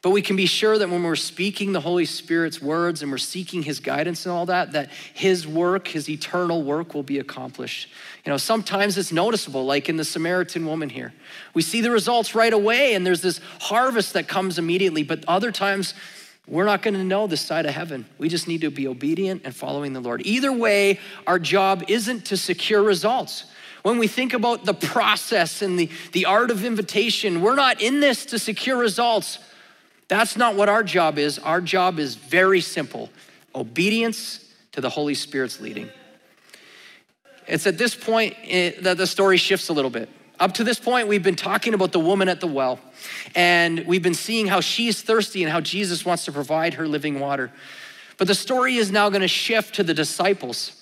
But 0.03 0.11
we 0.11 0.23
can 0.23 0.37
be 0.37 0.47
sure 0.47 0.79
that 0.79 0.89
when 0.89 1.03
we're 1.03 1.17
speaking 1.17 1.73
the 1.73 1.81
Holy 1.81 2.05
Spirit's 2.05 2.61
words 2.61 3.03
and 3.03 3.11
we're 3.11 3.19
seeking 3.19 3.63
his 3.63 3.81
guidance 3.81 4.27
and 4.27 4.33
all 4.33 4.47
that, 4.47 4.73
that 4.73 4.91
his 5.15 5.47
work, 5.47 5.89
his 5.89 6.09
eternal 6.09 6.63
work 6.63 6.95
will 6.95 7.03
be 7.03 7.19
accomplished. 7.19 7.89
You 8.25 8.31
know, 8.31 8.37
sometimes 8.37 8.99
it's 8.99 9.11
noticeable, 9.11 9.65
like 9.65 9.89
in 9.89 9.97
the 9.97 10.05
Samaritan 10.05 10.67
woman 10.67 10.91
here. 10.91 11.13
We 11.55 11.63
see 11.63 11.81
the 11.81 11.91
results 11.91 12.35
right 12.35 12.53
away 12.53 12.95
and 12.95 13.07
there's 13.07 13.23
this 13.23 13.41
harvest 13.61 14.13
that 14.13 14.29
comes 14.29 14.59
immediately, 14.59 15.03
but 15.03 15.25
other 15.27 15.51
times 15.51 15.95
we're 16.47 16.65
not 16.65 16.83
going 16.83 16.95
to 16.95 17.03
know 17.03 17.27
this 17.27 17.41
side 17.41 17.67
of 17.67 17.75
heaven. 17.75 18.07
We 18.19 18.29
just 18.29 18.47
need 18.47 18.61
to 18.61 18.71
be 18.71 18.87
obedient 18.87 19.43
and 19.45 19.55
following 19.55 19.93
the 19.93 20.01
Lord. 20.01 20.23
Either 20.25 20.53
way, 20.53 21.01
our 21.27 21.39
job 21.39 21.85
isn't 21.89 22.27
to 22.27 22.37
secure 22.37 22.83
results. 22.83 23.47
When 23.83 23.99
we 23.99 24.07
think 24.07 24.33
about 24.33 24.65
the 24.65 24.75
process 24.75 25.63
and 25.63 25.79
the, 25.79 25.91
the 26.13 26.27
art 26.27 26.51
of 26.51 26.65
invitation, 26.65 27.41
we're 27.41 27.57
not 27.57 27.81
in 27.81 28.01
this 28.01 28.27
to 28.27 28.39
secure 28.39 28.77
results. 28.77 29.39
That's 30.09 30.37
not 30.37 30.55
what 30.55 30.69
our 30.69 30.83
job 30.83 31.19
is. 31.19 31.39
Our 31.39 31.61
job 31.61 31.99
is 31.99 32.15
very 32.15 32.61
simple 32.61 33.11
obedience 33.55 34.45
to 34.73 34.81
the 34.81 34.91
Holy 34.91 35.15
Spirit's 35.15 35.61
leading. 35.61 35.89
It's 37.47 37.67
at 37.67 37.79
this 37.79 37.95
point 37.95 38.37
eh, 38.45 38.73
that 38.83 38.99
the 38.99 39.07
story 39.07 39.37
shifts 39.37 39.69
a 39.69 39.73
little 39.73 39.91
bit. 39.91 40.09
Up 40.39 40.53
to 40.55 40.65
this 40.65 40.79
point, 40.79 41.09
we've 41.09 41.23
been 41.23 41.37
talking 41.37 41.73
about 41.73 41.93
the 41.93 42.01
woman 42.01 42.29
at 42.29 42.41
the 42.41 42.47
well, 42.47 42.79
and 43.35 43.87
we've 43.87 44.03
been 44.03 44.15
seeing 44.15 44.47
how 44.47 44.61
she's 44.61 45.01
thirsty 45.01 45.43
and 45.43 45.51
how 45.51 45.61
Jesus 45.61 46.05
wants 46.05 46.27
to 46.27 46.33
provide 46.33 46.75
her 46.75 46.87
living 46.87 47.19
water. 47.19 47.51
But 48.19 48.29
the 48.29 48.35
story 48.35 48.77
is 48.77 48.91
now 48.91 49.09
going 49.09 49.23
to 49.23 49.29
shift 49.29 49.77
to 49.77 49.83
the 49.83 49.95
disciples. 49.95 50.73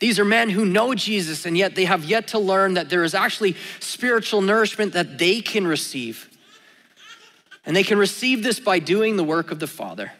These 0.00 0.18
are 0.18 0.24
men 0.24 0.50
who 0.50 0.66
know 0.66 0.94
Jesus, 0.94 1.46
and 1.46 1.56
yet 1.56 1.74
they 1.74 1.86
have 1.86 2.04
yet 2.04 2.28
to 2.28 2.38
learn 2.38 2.74
that 2.74 2.90
there 2.90 3.04
is 3.04 3.14
actually 3.14 3.56
spiritual 3.80 4.42
nourishment 4.42 4.92
that 4.92 5.16
they 5.16 5.40
can 5.40 5.66
receive. 5.66 6.28
And 7.68 7.76
they 7.76 7.82
can 7.82 7.98
receive 7.98 8.42
this 8.42 8.58
by 8.58 8.78
doing 8.78 9.18
the 9.18 9.22
work 9.22 9.50
of 9.50 9.58
the 9.58 9.66
Father. 9.66 10.10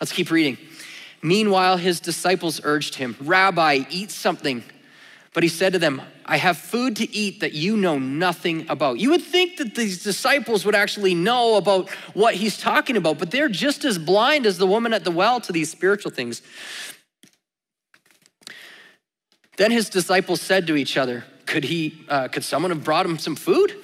Let's 0.00 0.12
keep 0.12 0.30
reading. 0.30 0.58
Meanwhile, 1.20 1.78
his 1.78 1.98
disciples 1.98 2.60
urged 2.62 2.94
him, 2.94 3.16
Rabbi, 3.20 3.80
eat 3.90 4.12
something. 4.12 4.62
But 5.34 5.42
he 5.42 5.48
said 5.48 5.72
to 5.72 5.80
them, 5.80 6.00
I 6.24 6.36
have 6.36 6.56
food 6.56 6.94
to 6.96 7.12
eat 7.12 7.40
that 7.40 7.52
you 7.52 7.76
know 7.76 7.98
nothing 7.98 8.66
about. 8.68 9.00
You 9.00 9.10
would 9.10 9.22
think 9.22 9.56
that 9.56 9.74
these 9.74 10.04
disciples 10.04 10.64
would 10.64 10.76
actually 10.76 11.16
know 11.16 11.56
about 11.56 11.90
what 12.14 12.36
he's 12.36 12.56
talking 12.56 12.96
about, 12.96 13.18
but 13.18 13.32
they're 13.32 13.48
just 13.48 13.84
as 13.84 13.98
blind 13.98 14.46
as 14.46 14.58
the 14.58 14.66
woman 14.66 14.92
at 14.92 15.02
the 15.02 15.10
well 15.10 15.40
to 15.40 15.50
these 15.50 15.68
spiritual 15.68 16.12
things. 16.12 16.42
Then 19.56 19.72
his 19.72 19.90
disciples 19.90 20.40
said 20.40 20.68
to 20.68 20.76
each 20.76 20.96
other, 20.96 21.24
Could, 21.44 21.64
he, 21.64 22.04
uh, 22.08 22.28
could 22.28 22.44
someone 22.44 22.70
have 22.70 22.84
brought 22.84 23.04
him 23.04 23.18
some 23.18 23.34
food? 23.34 23.74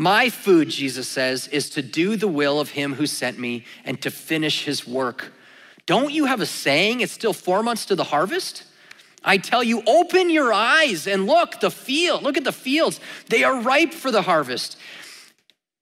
My 0.00 0.30
food, 0.30 0.70
Jesus 0.70 1.06
says, 1.06 1.46
is 1.48 1.68
to 1.70 1.82
do 1.82 2.16
the 2.16 2.26
will 2.26 2.58
of 2.58 2.70
him 2.70 2.94
who 2.94 3.04
sent 3.04 3.38
me 3.38 3.66
and 3.84 4.00
to 4.00 4.10
finish 4.10 4.64
his 4.64 4.86
work. 4.86 5.30
Don't 5.84 6.10
you 6.10 6.24
have 6.24 6.40
a 6.40 6.46
saying, 6.46 7.02
it's 7.02 7.12
still 7.12 7.34
four 7.34 7.62
months 7.62 7.84
to 7.84 7.94
the 7.94 8.04
harvest? 8.04 8.64
I 9.22 9.36
tell 9.36 9.62
you, 9.62 9.82
open 9.86 10.30
your 10.30 10.54
eyes 10.54 11.06
and 11.06 11.26
look, 11.26 11.60
the 11.60 11.70
field, 11.70 12.22
look 12.22 12.38
at 12.38 12.44
the 12.44 12.50
fields. 12.50 12.98
They 13.28 13.44
are 13.44 13.60
ripe 13.60 13.92
for 13.92 14.10
the 14.10 14.22
harvest. 14.22 14.78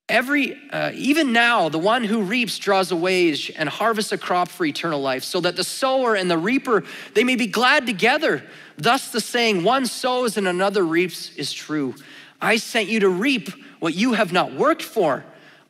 Every, 0.09 0.59
uh, 0.73 0.91
even 0.95 1.33
now, 1.33 1.69
the 1.69 1.79
one 1.79 2.03
who 2.03 2.23
reaps 2.23 2.59
draws 2.59 2.91
a 2.91 2.97
wage 2.97 3.53
and 3.57 3.69
harvests 3.69 4.11
a 4.11 4.19
crop 4.19 4.49
for 4.49 4.67
eternal 4.67 5.01
life, 5.01 5.23
so 5.23 5.41
that 5.43 5.55
the 5.55 5.63
sower 5.63 6.17
and 6.17 6.29
the 6.29 6.39
reaper, 6.39 6.83
they 7.15 7.23
may 7.23 7.37
be 7.37 7.47
glad 7.47 7.87
together. 7.87 8.43
Thus 8.77 9.13
the 9.13 9.21
saying, 9.21 9.63
one 9.63 9.87
sows 9.87 10.37
and 10.37 10.49
another 10.49 10.85
reaps 10.85 11.37
is 11.37 11.53
true. 11.53 11.95
I 12.41 12.57
sent 12.57 12.89
you 12.89 12.99
to 12.99 13.09
reap 13.09 13.51
what 13.81 13.95
you 13.95 14.15
have 14.15 14.33
not 14.33 14.53
worked 14.53 14.83
for. 14.83 15.25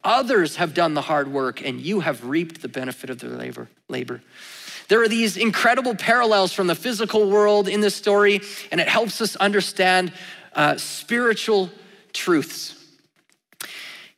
Others 0.04 0.56
have 0.56 0.74
done 0.74 0.94
the 0.94 1.02
hard 1.02 1.28
work, 1.32 1.64
and 1.64 1.80
you 1.80 2.00
have 2.00 2.24
reaped 2.24 2.62
the 2.62 2.68
benefit 2.68 3.10
of 3.10 3.18
their 3.18 3.30
labor. 3.30 3.68
labor. 3.88 4.22
There 4.88 5.02
are 5.02 5.08
these 5.08 5.36
incredible 5.36 5.94
parallels 5.94 6.52
from 6.52 6.66
the 6.66 6.74
physical 6.74 7.28
world 7.30 7.68
in 7.68 7.80
this 7.80 7.94
story, 7.94 8.40
and 8.72 8.80
it 8.80 8.88
helps 8.88 9.20
us 9.20 9.36
understand 9.36 10.12
uh, 10.54 10.76
spiritual 10.76 11.70
truths. 12.12 12.77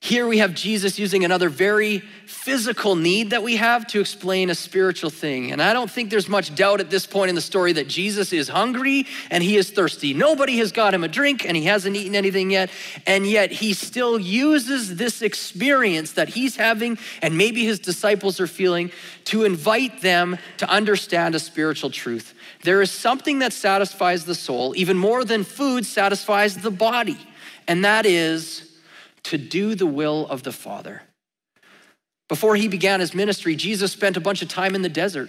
Here 0.03 0.27
we 0.27 0.39
have 0.39 0.55
Jesus 0.55 0.99
using 0.99 1.27
another 1.27 1.51
very 1.51 1.99
physical 2.27 2.97
need 2.97 3.31
that 3.31 3.43
we 3.43 3.57
have 3.57 3.87
to 3.89 4.01
explain 4.01 4.49
a 4.49 4.55
spiritual 4.55 5.11
thing. 5.11 5.53
And 5.53 5.63
I 5.63 5.75
don't 5.75 5.91
think 5.91 6.09
there's 6.09 6.29
much 6.29 6.55
doubt 6.55 6.81
at 6.81 6.89
this 6.89 7.07
point 7.07 7.29
in 7.29 7.35
the 7.35 7.43
story 7.43 7.75
that 7.75 7.87
Jesus 7.87 8.33
is 8.33 8.49
hungry 8.49 9.07
and 9.31 9.45
he 9.45 9.59
is 9.59 9.71
thirsty. 9.71 10.15
Nobody 10.15 10.57
has 10.57 10.73
got 10.73 10.95
him 10.95 11.05
a 11.05 11.09
drink 11.09 11.45
and 11.45 11.55
he 11.55 11.65
hasn't 11.65 11.97
eaten 11.97 12.15
anything 12.15 12.51
yet. 12.51 12.71
And 13.07 13.27
yet 13.27 13.53
he 13.53 13.75
still 13.75 14.19
uses 14.19 14.97
this 14.97 15.21
experience 15.21 16.13
that 16.13 16.31
he's 16.31 16.57
having 16.57 16.97
and 17.21 17.37
maybe 17.37 17.67
his 17.67 17.79
disciples 17.79 18.41
are 18.41 18.47
feeling 18.47 18.91
to 19.27 19.45
invite 19.45 20.01
them 20.01 20.39
to 20.57 20.69
understand 20.69 21.35
a 21.35 21.39
spiritual 21.39 21.91
truth. 21.91 22.33
There 22.65 22.81
is 22.81 22.91
something 22.91 23.41
that 23.41 23.53
satisfies 23.53 24.25
the 24.25 24.35
soul 24.35 24.73
even 24.77 24.97
more 24.97 25.27
than 25.27 25.45
food 25.45 25.85
satisfies 25.85 26.57
the 26.57 26.71
body, 26.71 27.19
and 27.69 27.85
that 27.85 28.07
is 28.07 28.70
to 29.25 29.39
do 29.39 29.75
the 29.75 29.87
will 29.87 30.27
of 30.29 30.43
the 30.43 30.53
Father. 30.53 31.03
Before 32.29 32.57
he 32.57 32.69
began 32.69 33.01
his 33.01 33.15
ministry, 33.15 33.57
Jesus 33.57 33.93
spent 33.93 34.17
a 34.17 34.21
bunch 34.21 34.43
of 34.43 34.49
time 34.49 34.75
in 34.75 34.83
the 34.83 34.89
desert. 34.89 35.29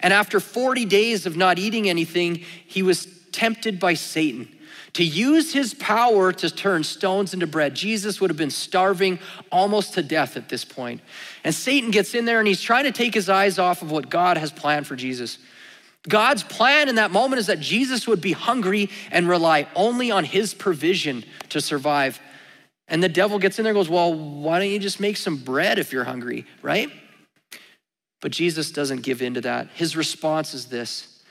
And 0.00 0.12
after 0.12 0.40
40 0.40 0.86
days 0.86 1.26
of 1.26 1.36
not 1.36 1.58
eating 1.58 1.88
anything, 1.88 2.36
he 2.66 2.82
was 2.82 3.06
tempted 3.32 3.78
by 3.78 3.94
Satan 3.94 4.48
to 4.94 5.04
use 5.04 5.52
his 5.52 5.74
power 5.74 6.32
to 6.32 6.50
turn 6.50 6.82
stones 6.82 7.32
into 7.32 7.46
bread. 7.46 7.74
Jesus 7.74 8.20
would 8.20 8.30
have 8.30 8.36
been 8.36 8.50
starving 8.50 9.18
almost 9.52 9.94
to 9.94 10.02
death 10.02 10.36
at 10.36 10.48
this 10.48 10.64
point. 10.64 11.00
And 11.44 11.54
Satan 11.54 11.90
gets 11.90 12.14
in 12.14 12.24
there 12.24 12.38
and 12.38 12.48
he's 12.48 12.60
trying 12.60 12.84
to 12.84 12.92
take 12.92 13.14
his 13.14 13.28
eyes 13.28 13.58
off 13.58 13.82
of 13.82 13.90
what 13.90 14.10
God 14.10 14.36
has 14.36 14.50
planned 14.50 14.86
for 14.86 14.96
Jesus. 14.96 15.38
God's 16.08 16.42
plan 16.42 16.88
in 16.88 16.94
that 16.94 17.10
moment 17.10 17.40
is 17.40 17.46
that 17.46 17.60
Jesus 17.60 18.08
would 18.08 18.20
be 18.20 18.32
hungry 18.32 18.88
and 19.10 19.28
rely 19.28 19.68
only 19.76 20.10
on 20.10 20.24
his 20.24 20.54
provision 20.54 21.24
to 21.50 21.60
survive. 21.60 22.18
And 22.90 23.02
the 23.02 23.08
devil 23.08 23.38
gets 23.38 23.58
in 23.58 23.64
there 23.64 23.70
and 23.70 23.78
goes, 23.78 23.88
Well, 23.88 24.12
why 24.12 24.58
don't 24.58 24.68
you 24.68 24.80
just 24.80 25.00
make 25.00 25.16
some 25.16 25.36
bread 25.36 25.78
if 25.78 25.92
you're 25.92 26.04
hungry, 26.04 26.44
right? 26.60 26.90
But 28.20 28.32
Jesus 28.32 28.70
doesn't 28.70 29.02
give 29.02 29.22
in 29.22 29.34
to 29.34 29.40
that. 29.42 29.68
His 29.74 29.96
response 29.96 30.52
is 30.52 30.66
this 30.66 31.22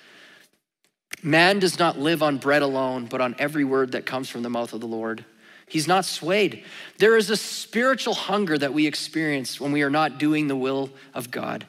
Man 1.21 1.59
does 1.59 1.77
not 1.77 1.99
live 1.99 2.23
on 2.23 2.37
bread 2.37 2.61
alone, 2.61 3.05
but 3.05 3.19
on 3.19 3.35
every 3.37 3.65
word 3.65 3.91
that 3.91 4.05
comes 4.05 4.29
from 4.29 4.41
the 4.41 4.49
mouth 4.49 4.73
of 4.73 4.79
the 4.79 4.87
Lord. 4.87 5.25
He's 5.67 5.87
not 5.87 6.05
swayed. 6.05 6.63
There 6.97 7.15
is 7.15 7.29
a 7.29 7.37
spiritual 7.37 8.15
hunger 8.15 8.57
that 8.57 8.73
we 8.73 8.87
experience 8.87 9.61
when 9.61 9.71
we 9.71 9.83
are 9.83 9.89
not 9.89 10.17
doing 10.17 10.47
the 10.47 10.55
will 10.55 10.89
of 11.13 11.29
God. 11.29 11.67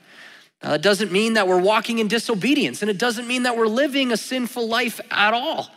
Now, 0.62 0.70
that 0.70 0.82
doesn't 0.82 1.12
mean 1.12 1.34
that 1.34 1.48
we're 1.48 1.60
walking 1.60 1.98
in 1.98 2.08
disobedience, 2.08 2.80
and 2.80 2.90
it 2.90 2.96
doesn't 2.96 3.26
mean 3.26 3.42
that 3.42 3.56
we're 3.56 3.66
living 3.66 4.12
a 4.12 4.16
sinful 4.16 4.68
life 4.68 5.00
at 5.10 5.34
all. 5.34 5.68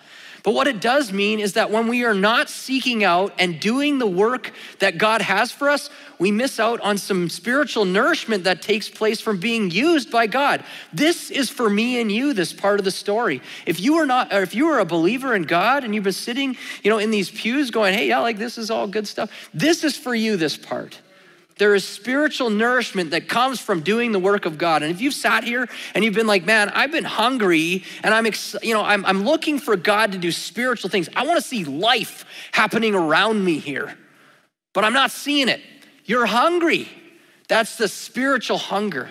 But 0.44 0.54
what 0.54 0.68
it 0.68 0.82
does 0.82 1.14
mean 1.14 1.40
is 1.40 1.54
that 1.54 1.72
when 1.72 1.88
we 1.88 2.04
are 2.04 2.14
not 2.14 2.50
seeking 2.50 3.06
out 3.06 3.34
and 3.40 3.62
doing 3.62 3.98
the 3.98 4.08
work 4.08 4.52
that 4.80 4.98
God 4.98 5.22
has 5.22 5.54
for 5.54 5.70
us, 5.70 5.90
we 6.20 6.32
miss 6.32 6.60
out 6.60 6.82
on 6.82 6.98
some 6.98 7.30
spiritual 7.30 7.86
nourishment 7.86 8.44
that 8.44 8.62
takes 8.62 8.90
place 8.90 9.22
from 9.22 9.40
being 9.40 9.72
used 9.72 10.12
by 10.12 10.28
God. 10.28 10.62
This 10.92 11.32
is 11.32 11.50
for 11.50 11.70
me 11.70 12.02
and 12.02 12.12
you, 12.12 12.34
this 12.34 12.52
part 12.52 12.80
of 12.80 12.84
the 12.84 12.92
story. 12.92 13.42
If 13.66 13.80
you 13.80 13.96
are 13.96 14.06
not, 14.06 14.34
if 14.34 14.54
you 14.54 14.68
are 14.68 14.80
a 14.80 14.86
believer 14.86 15.34
in 15.34 15.44
God 15.44 15.86
and 15.86 15.96
you've 15.96 16.04
been 16.04 16.12
sitting, 16.12 16.58
you 16.84 16.92
know, 16.92 16.98
in 16.98 17.10
these 17.10 17.32
pews 17.32 17.72
going, 17.72 17.94
hey, 17.94 18.10
yeah, 18.10 18.20
like 18.20 18.38
this 18.38 18.58
is 18.58 18.70
all 18.70 18.86
good 18.86 19.08
stuff, 19.08 19.32
this 19.54 19.86
is 19.86 19.96
for 19.96 20.14
you, 20.14 20.36
this 20.36 20.58
part. 20.58 21.00
There 21.58 21.76
is 21.76 21.88
spiritual 21.88 22.50
nourishment 22.50 23.12
that 23.12 23.30
comes 23.30 23.60
from 23.60 23.82
doing 23.82 24.12
the 24.12 24.20
work 24.20 24.46
of 24.46 24.58
God. 24.58 24.82
And 24.82 24.92
if 24.92 25.02
you've 25.02 25.14
sat 25.14 25.44
here 25.44 25.68
and 25.94 26.04
you've 26.04 26.16
been 26.16 26.28
like, 26.28 26.46
man, 26.46 26.70
I've 26.70 26.92
been 26.92 27.04
hungry 27.04 27.84
and 28.04 28.14
I'm, 28.14 28.26
ex- 28.26 28.56
you 28.64 28.74
know, 28.74 28.82
I'm, 28.82 29.06
I'm 29.06 29.24
looking 29.24 29.60
for 29.60 29.76
God 29.76 30.14
to 30.14 30.18
do 30.18 30.32
spiritual 30.32 30.90
things. 30.90 31.10
I 31.16 31.26
want 31.26 31.42
to 31.42 31.48
see 31.48 31.64
life 31.64 32.26
happening 32.52 32.96
around 32.96 33.44
me 33.46 33.60
here, 33.60 33.96
but 34.74 34.84
I'm 34.84 34.94
not 34.94 35.12
seeing 35.12 35.48
it. 35.48 35.62
You're 36.06 36.26
hungry. 36.26 36.90
That's 37.48 37.78
the 37.78 37.88
spiritual 37.88 38.58
hunger. 38.58 39.10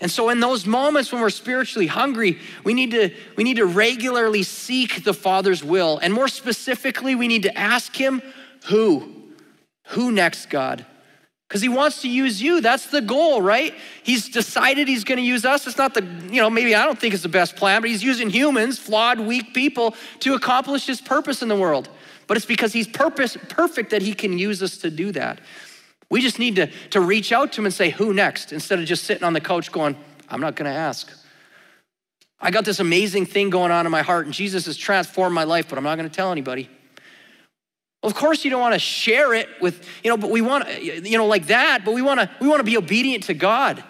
And 0.00 0.10
so 0.10 0.30
in 0.30 0.40
those 0.40 0.66
moments 0.66 1.12
when 1.12 1.20
we're 1.20 1.30
spiritually 1.30 1.86
hungry, 1.86 2.38
we 2.64 2.74
need 2.74 2.90
to 2.92 3.10
we 3.36 3.44
need 3.44 3.58
to 3.58 3.66
regularly 3.66 4.42
seek 4.42 5.04
the 5.04 5.12
Father's 5.12 5.62
will. 5.62 5.98
And 5.98 6.12
more 6.12 6.28
specifically, 6.28 7.14
we 7.14 7.28
need 7.28 7.42
to 7.42 7.58
ask 7.58 7.94
him 7.94 8.22
who? 8.66 9.14
Who 9.88 10.10
next, 10.10 10.46
God? 10.46 10.86
Because 11.50 11.62
he 11.62 11.68
wants 11.68 12.02
to 12.02 12.08
use 12.08 12.40
you. 12.40 12.60
That's 12.60 12.86
the 12.86 13.00
goal, 13.00 13.42
right? 13.42 13.74
He's 14.04 14.28
decided 14.28 14.86
he's 14.86 15.02
going 15.02 15.18
to 15.18 15.24
use 15.24 15.44
us. 15.44 15.66
It's 15.66 15.76
not 15.76 15.94
the, 15.94 16.04
you 16.30 16.40
know, 16.40 16.48
maybe 16.48 16.76
I 16.76 16.84
don't 16.84 16.96
think 16.96 17.12
it's 17.12 17.24
the 17.24 17.28
best 17.28 17.56
plan, 17.56 17.80
but 17.80 17.90
he's 17.90 18.04
using 18.04 18.30
humans, 18.30 18.78
flawed, 18.78 19.18
weak 19.18 19.52
people, 19.52 19.96
to 20.20 20.34
accomplish 20.34 20.86
his 20.86 21.00
purpose 21.00 21.42
in 21.42 21.48
the 21.48 21.56
world. 21.56 21.88
But 22.28 22.36
it's 22.36 22.46
because 22.46 22.72
he's 22.72 22.86
purpose, 22.86 23.36
perfect 23.48 23.90
that 23.90 24.00
he 24.00 24.14
can 24.14 24.38
use 24.38 24.62
us 24.62 24.78
to 24.78 24.92
do 24.92 25.10
that. 25.10 25.40
We 26.08 26.20
just 26.20 26.38
need 26.38 26.54
to, 26.54 26.68
to 26.90 27.00
reach 27.00 27.32
out 27.32 27.52
to 27.54 27.62
him 27.62 27.64
and 27.64 27.74
say, 27.74 27.90
Who 27.90 28.14
next? 28.14 28.52
instead 28.52 28.78
of 28.78 28.84
just 28.84 29.02
sitting 29.02 29.24
on 29.24 29.32
the 29.32 29.40
couch 29.40 29.72
going, 29.72 29.96
I'm 30.28 30.40
not 30.40 30.54
going 30.54 30.70
to 30.70 30.78
ask. 30.78 31.10
I 32.40 32.52
got 32.52 32.64
this 32.64 32.78
amazing 32.78 33.26
thing 33.26 33.50
going 33.50 33.72
on 33.72 33.86
in 33.86 33.92
my 33.92 34.02
heart, 34.02 34.24
and 34.24 34.32
Jesus 34.32 34.66
has 34.66 34.76
transformed 34.76 35.34
my 35.34 35.42
life, 35.42 35.68
but 35.68 35.78
I'm 35.78 35.84
not 35.84 35.96
going 35.96 36.08
to 36.08 36.14
tell 36.14 36.30
anybody. 36.30 36.70
Of 38.02 38.14
course, 38.14 38.44
you 38.44 38.50
don't 38.50 38.60
want 38.60 38.74
to 38.74 38.78
share 38.78 39.34
it 39.34 39.48
with, 39.60 39.86
you 40.02 40.10
know, 40.10 40.16
but 40.16 40.30
we 40.30 40.40
want, 40.40 40.82
you 40.82 41.18
know, 41.18 41.26
like 41.26 41.48
that, 41.48 41.84
but 41.84 41.92
we 41.92 42.00
want 42.00 42.20
to, 42.20 42.30
we 42.40 42.48
want 42.48 42.60
to 42.60 42.64
be 42.64 42.76
obedient 42.76 43.24
to 43.24 43.34
God. 43.34 43.84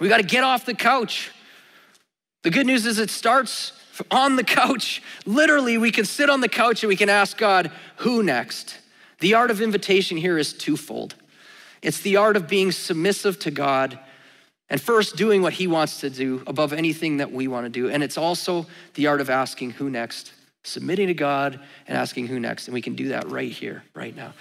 We 0.00 0.08
got 0.08 0.18
to 0.18 0.22
get 0.22 0.44
off 0.44 0.64
the 0.64 0.74
couch. 0.74 1.32
The 2.44 2.50
good 2.50 2.66
news 2.66 2.86
is 2.86 2.98
it 2.98 3.10
starts 3.10 3.72
on 4.12 4.36
the 4.36 4.44
couch. 4.44 5.02
Literally, 5.26 5.76
we 5.76 5.90
can 5.90 6.04
sit 6.04 6.30
on 6.30 6.40
the 6.40 6.48
couch 6.48 6.84
and 6.84 6.88
we 6.88 6.96
can 6.96 7.08
ask 7.08 7.36
God, 7.36 7.72
who 7.96 8.22
next? 8.22 8.78
The 9.18 9.34
art 9.34 9.50
of 9.50 9.60
invitation 9.60 10.16
here 10.16 10.38
is 10.38 10.52
twofold 10.52 11.16
it's 11.82 12.00
the 12.00 12.16
art 12.16 12.36
of 12.36 12.48
being 12.48 12.72
submissive 12.72 13.38
to 13.40 13.50
God 13.50 13.98
and 14.68 14.80
first 14.80 15.16
doing 15.16 15.42
what 15.42 15.54
He 15.54 15.66
wants 15.66 16.00
to 16.00 16.10
do 16.10 16.42
above 16.46 16.72
anything 16.72 17.18
that 17.18 17.32
we 17.32 17.48
want 17.48 17.66
to 17.66 17.70
do. 17.70 17.88
And 17.88 18.02
it's 18.02 18.18
also 18.18 18.66
the 18.94 19.06
art 19.06 19.20
of 19.20 19.30
asking 19.30 19.72
who 19.72 19.88
next, 19.88 20.32
submitting 20.68 21.08
to 21.08 21.14
God 21.14 21.60
and 21.86 21.96
asking 21.96 22.26
who 22.26 22.38
next. 22.38 22.68
And 22.68 22.74
we 22.74 22.82
can 22.82 22.94
do 22.94 23.08
that 23.08 23.30
right 23.30 23.50
here, 23.50 23.82
right 23.94 24.14
now. 24.14 24.34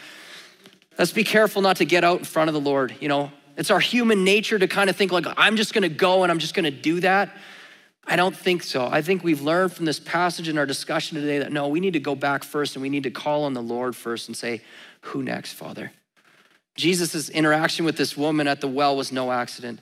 Let's 0.98 1.12
be 1.12 1.24
careful 1.24 1.62
not 1.62 1.78
to 1.78 1.86
get 1.86 2.04
out 2.04 2.20
in 2.20 2.26
front 2.26 2.50
of 2.50 2.54
the 2.54 2.62
Lord. 2.62 2.96
You 3.00 3.08
know, 3.08 3.32
it's 3.56 3.72
our 3.72 3.80
human 3.80 4.24
nature 4.24 4.58
to 4.58 4.68
kind 4.68 4.90
of 4.90 4.96
think 4.96 5.12
like, 5.12 5.26
I'm 5.38 5.56
just 5.56 5.74
going 5.74 5.84
to 5.84 5.90
go 5.90 6.24
and 6.24 6.32
I'm 6.32 6.40
just 6.40 6.54
going 6.54 6.66
to 6.66 6.72
do 6.72 7.00
that. 7.02 7.36
I 8.06 8.16
don't 8.16 8.36
think 8.36 8.64
so. 8.64 8.88
I 8.88 9.02
think 9.02 9.24
we've 9.24 9.42
learned 9.42 9.74
from 9.74 9.86
this 9.86 10.00
passage 10.00 10.48
in 10.48 10.58
our 10.58 10.66
discussion 10.66 11.20
today 11.20 11.40
that 11.40 11.52
no, 11.52 11.68
we 11.68 11.80
need 11.80 11.94
to 11.94 12.00
go 12.00 12.16
back 12.16 12.44
first 12.44 12.76
and 12.76 12.82
we 12.82 12.90
need 12.90 13.04
to 13.04 13.12
call 13.12 13.44
on 13.44 13.54
the 13.54 13.62
Lord 13.62 13.96
first 13.96 14.30
and 14.30 14.38
say, 14.38 14.62
Who 15.02 15.24
next, 15.24 15.54
Father? 15.54 15.92
Jesus' 16.76 17.30
interaction 17.30 17.86
with 17.86 17.98
this 17.98 18.16
woman 18.16 18.48
at 18.48 18.62
the 18.62 18.68
well 18.68 18.96
was 18.96 19.12
no 19.12 19.32
accident. 19.32 19.80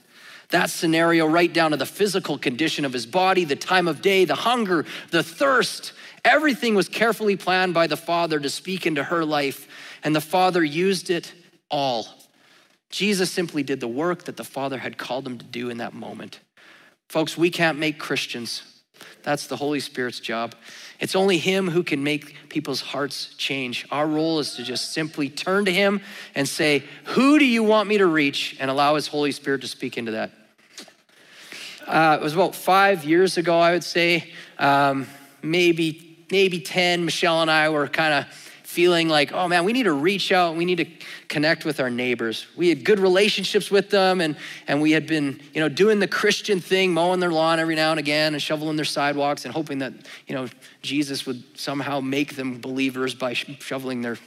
That 0.49 0.69
scenario, 0.69 1.25
right 1.25 1.51
down 1.51 1.71
to 1.71 1.77
the 1.77 1.85
physical 1.85 2.37
condition 2.37 2.85
of 2.85 2.93
his 2.93 3.05
body, 3.05 3.45
the 3.45 3.55
time 3.55 3.87
of 3.87 4.01
day, 4.01 4.25
the 4.25 4.35
hunger, 4.35 4.85
the 5.11 5.23
thirst, 5.23 5.93
everything 6.23 6.75
was 6.75 6.87
carefully 6.87 7.35
planned 7.35 7.73
by 7.73 7.87
the 7.87 7.97
Father 7.97 8.39
to 8.39 8.49
speak 8.49 8.85
into 8.85 9.03
her 9.03 9.25
life, 9.25 9.67
and 10.03 10.15
the 10.15 10.21
Father 10.21 10.63
used 10.63 11.09
it 11.09 11.33
all. 11.69 12.07
Jesus 12.89 13.31
simply 13.31 13.63
did 13.63 13.79
the 13.79 13.87
work 13.87 14.25
that 14.25 14.37
the 14.37 14.43
Father 14.43 14.77
had 14.77 14.97
called 14.97 15.25
him 15.25 15.37
to 15.37 15.45
do 15.45 15.69
in 15.69 15.79
that 15.79 15.93
moment. 15.93 16.39
Folks, 17.09 17.37
we 17.37 17.49
can't 17.49 17.77
make 17.77 17.99
Christians. 17.99 18.74
That's 19.23 19.47
the 19.47 19.55
Holy 19.55 19.79
Spirit's 19.79 20.19
job. 20.19 20.55
It's 20.99 21.15
only 21.15 21.37
Him 21.37 21.69
who 21.69 21.83
can 21.83 22.03
make 22.03 22.49
people's 22.49 22.81
hearts 22.81 23.33
change. 23.37 23.85
Our 23.91 24.07
role 24.07 24.39
is 24.39 24.55
to 24.55 24.63
just 24.63 24.93
simply 24.93 25.29
turn 25.29 25.65
to 25.65 25.73
Him 25.73 26.01
and 26.35 26.47
say, 26.47 26.83
Who 27.05 27.39
do 27.39 27.45
you 27.45 27.63
want 27.63 27.89
me 27.89 27.97
to 27.97 28.05
reach? 28.05 28.55
and 28.59 28.71
allow 28.71 28.95
His 28.95 29.07
Holy 29.07 29.31
Spirit 29.31 29.61
to 29.61 29.67
speak 29.67 29.97
into 29.97 30.11
that. 30.11 30.31
Uh, 31.87 32.17
it 32.19 32.23
was 32.23 32.33
about 32.33 32.55
five 32.55 33.05
years 33.05 33.37
ago, 33.37 33.59
I 33.59 33.73
would 33.73 33.83
say, 33.83 34.31
um, 34.57 35.07
maybe, 35.43 36.25
maybe 36.31 36.59
10. 36.59 37.05
Michelle 37.05 37.41
and 37.41 37.51
I 37.51 37.69
were 37.69 37.87
kind 37.87 38.13
of 38.13 38.44
feeling 38.75 39.07
like, 39.07 39.31
oh 39.31 39.47
man, 39.47 39.63
we 39.63 39.71
need 39.71 39.83
to 39.83 39.93
reach 39.93 40.33
out, 40.33 40.57
we 40.57 40.65
need 40.65 40.75
to 40.75 40.85
connect 41.29 41.63
with 41.63 41.79
our 41.79 41.89
neighbors. 41.89 42.45
We 42.57 42.67
had 42.67 42.83
good 42.83 42.99
relationships 42.99 43.71
with 43.71 43.89
them, 43.89 44.19
and, 44.19 44.35
and 44.67 44.81
we 44.81 44.91
had 44.91 45.07
been, 45.07 45.39
you 45.53 45.61
know, 45.61 45.69
doing 45.69 45.99
the 45.99 46.09
Christian 46.09 46.59
thing, 46.59 46.93
mowing 46.93 47.21
their 47.21 47.31
lawn 47.31 47.57
every 47.57 47.75
now 47.75 47.91
and 47.91 47.99
again 47.99 48.33
and 48.33 48.43
shoveling 48.43 48.75
their 48.75 48.83
sidewalks 48.83 49.45
and 49.45 49.53
hoping 49.53 49.79
that, 49.79 49.93
you 50.27 50.35
know, 50.35 50.47
Jesus 50.81 51.25
would 51.25 51.41
somehow 51.57 52.01
make 52.01 52.35
them 52.35 52.59
believers 52.59 53.15
by 53.15 53.31
shoveling 53.33 54.01
their 54.01 54.17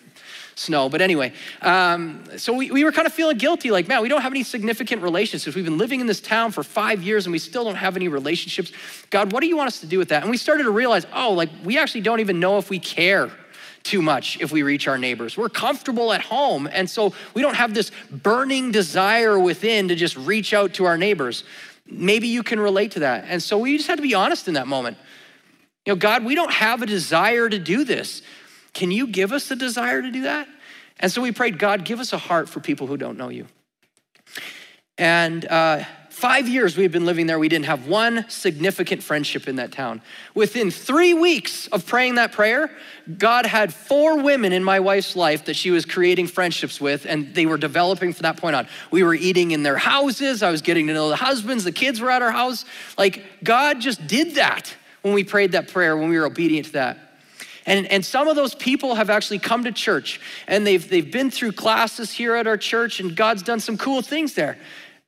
snow. 0.55 0.89
But 0.89 1.03
anyway, 1.03 1.35
um, 1.61 2.25
so 2.39 2.55
we, 2.55 2.71
we 2.71 2.85
were 2.85 2.91
kind 2.91 3.07
of 3.07 3.13
feeling 3.13 3.37
guilty 3.37 3.71
like, 3.71 3.87
man, 3.87 4.01
we 4.01 4.09
don't 4.09 4.23
have 4.23 4.33
any 4.33 4.43
significant 4.43 5.03
relationships. 5.03 5.55
We've 5.55 5.65
been 5.65 5.79
living 5.79 6.01
in 6.01 6.07
this 6.07 6.21
town 6.21 6.53
for 6.53 6.63
five 6.63 7.03
years 7.03 7.27
and 7.27 7.33
we 7.33 7.39
still 7.39 7.65
don't 7.65 7.77
have 7.77 7.97
any 7.97 8.09
relationships. 8.09 8.73
God, 9.11 9.31
what 9.31 9.41
do 9.41 9.47
you 9.47 9.59
want 9.59 9.69
us 9.69 9.81
to 9.81 9.87
do 9.87 9.99
with 9.99 10.09
that? 10.09 10.23
And 10.23 10.31
we 10.31 10.39
started 10.39 10.65
to 10.65 10.71
realize, 10.71 11.07
oh, 11.13 11.35
like 11.35 11.51
we 11.65 11.79
actually 11.79 12.01
don't 12.01 12.21
even 12.21 12.41
know 12.41 12.57
if 12.57 12.71
we 12.71 12.79
care 12.79 13.31
too 13.89 14.03
much 14.03 14.39
if 14.41 14.53
we 14.53 14.63
reach 14.63 14.87
our 14.87 14.99
neighbors. 14.99 15.37
We're 15.37 15.49
comfortable 15.49 16.13
at 16.13 16.21
home, 16.21 16.69
and 16.71 16.89
so 16.89 17.15
we 17.33 17.41
don't 17.41 17.55
have 17.57 17.73
this 17.73 17.91
burning 18.11 18.71
desire 18.71 19.39
within 19.39 19.89
to 19.89 19.95
just 19.95 20.17
reach 20.17 20.53
out 20.53 20.75
to 20.75 20.85
our 20.85 20.99
neighbors. 20.99 21.43
Maybe 21.87 22.29
you 22.29 22.43
can 22.43 22.61
relate 22.61 22.93
to 22.93 23.01
that. 23.01 23.25
And 23.29 23.43
so 23.43 23.57
we 23.57 23.77
just 23.79 23.89
had 23.89 23.97
to 23.97 24.03
be 24.03 24.15
honest 24.15 24.47
in 24.47 24.55
that 24.55 24.67
moment. 24.67 24.99
You 25.87 25.95
know, 25.95 25.97
God, 25.97 26.23
we 26.25 26.35
don't 26.35 26.53
have 26.53 26.83
a 26.83 26.87
desire 26.87 27.49
to 27.49 27.59
do 27.59 27.83
this. 27.83 28.21
Can 28.75 28.91
you 28.91 29.07
give 29.07 29.33
us 29.33 29.49
the 29.49 29.57
desire 29.57 30.03
to 30.03 30.11
do 30.11 30.23
that? 30.23 30.47
And 31.01 31.11
so 31.11 31.23
we 31.23 31.33
prayed, 31.33 31.59
God, 31.59 31.85
give 31.85 31.99
us 31.99 32.13
a 32.13 32.19
heart 32.19 32.49
for 32.49 32.61
people 32.61 32.87
who 32.87 32.99
don't 32.99 33.17
know 33.17 33.31
you. 33.31 33.47
And 34.99 35.47
uh, 35.47 35.85
Five 36.19 36.49
years 36.49 36.77
we 36.77 36.83
had 36.83 36.91
been 36.91 37.07
living 37.07 37.29
there, 37.29 37.39
we 37.39 37.49
didn't 37.49 37.67
have 37.67 37.87
one 37.87 38.29
significant 38.29 39.05
friendship 39.05 39.47
in 39.47 39.55
that 39.55 39.71
town. 39.71 40.03
Within 40.35 40.73
three 40.73 41.15
weeks 41.15 41.69
of 41.69 41.87
praying 41.87 42.17
that 42.17 42.33
prayer, 42.33 42.73
God 43.19 43.47
had 43.47 43.73
four 43.73 44.21
women 44.21 44.53
in 44.53 44.65
my 44.65 44.81
wife's 44.81 45.15
life 45.15 45.45
that 45.45 45.55
she 45.55 45.71
was 45.71 45.85
creating 45.85 46.27
friendships 46.27 46.81
with, 46.81 47.07
and 47.07 47.33
they 47.37 47.47
were 47.47 47.57
developing 47.57 48.13
from 48.13 48.25
that 48.25 48.37
point 48.37 48.57
on. 48.57 48.67
We 48.91 49.05
were 49.05 49.15
eating 49.15 49.53
in 49.53 49.63
their 49.63 49.77
houses, 49.77 50.43
I 50.43 50.51
was 50.51 50.61
getting 50.61 50.89
to 50.89 50.93
know 50.93 51.09
the 51.09 51.15
husbands, 51.15 51.63
the 51.63 51.71
kids 51.71 52.01
were 52.01 52.11
at 52.11 52.21
our 52.21 52.33
house. 52.33 52.65
Like, 52.99 53.25
God 53.45 53.79
just 53.79 54.05
did 54.09 54.35
that 54.35 54.75
when 55.03 55.15
we 55.15 55.23
prayed 55.23 55.53
that 55.53 55.69
prayer, 55.69 55.97
when 55.97 56.09
we 56.11 56.19
were 56.19 56.27
obedient 56.27 56.67
to 56.67 56.73
that. 56.73 56.99
And, 57.65 57.87
and 57.93 58.05
some 58.05 58.27
of 58.27 58.35
those 58.35 58.57
people 58.57 58.97
have 58.97 59.09
actually 59.09 59.39
come 59.39 59.63
to 59.63 59.71
church 59.71 60.21
and 60.49 60.67
they've, 60.67 60.89
they've 60.89 61.13
been 61.13 61.31
through 61.31 61.53
classes 61.53 62.11
here 62.11 62.35
at 62.35 62.49
our 62.49 62.57
church, 62.57 62.99
and 62.99 63.15
God's 63.15 63.45
done 63.45 63.61
some 63.61 63.79
cool 63.79 64.03
things 64.03 64.35
there. 64.35 64.59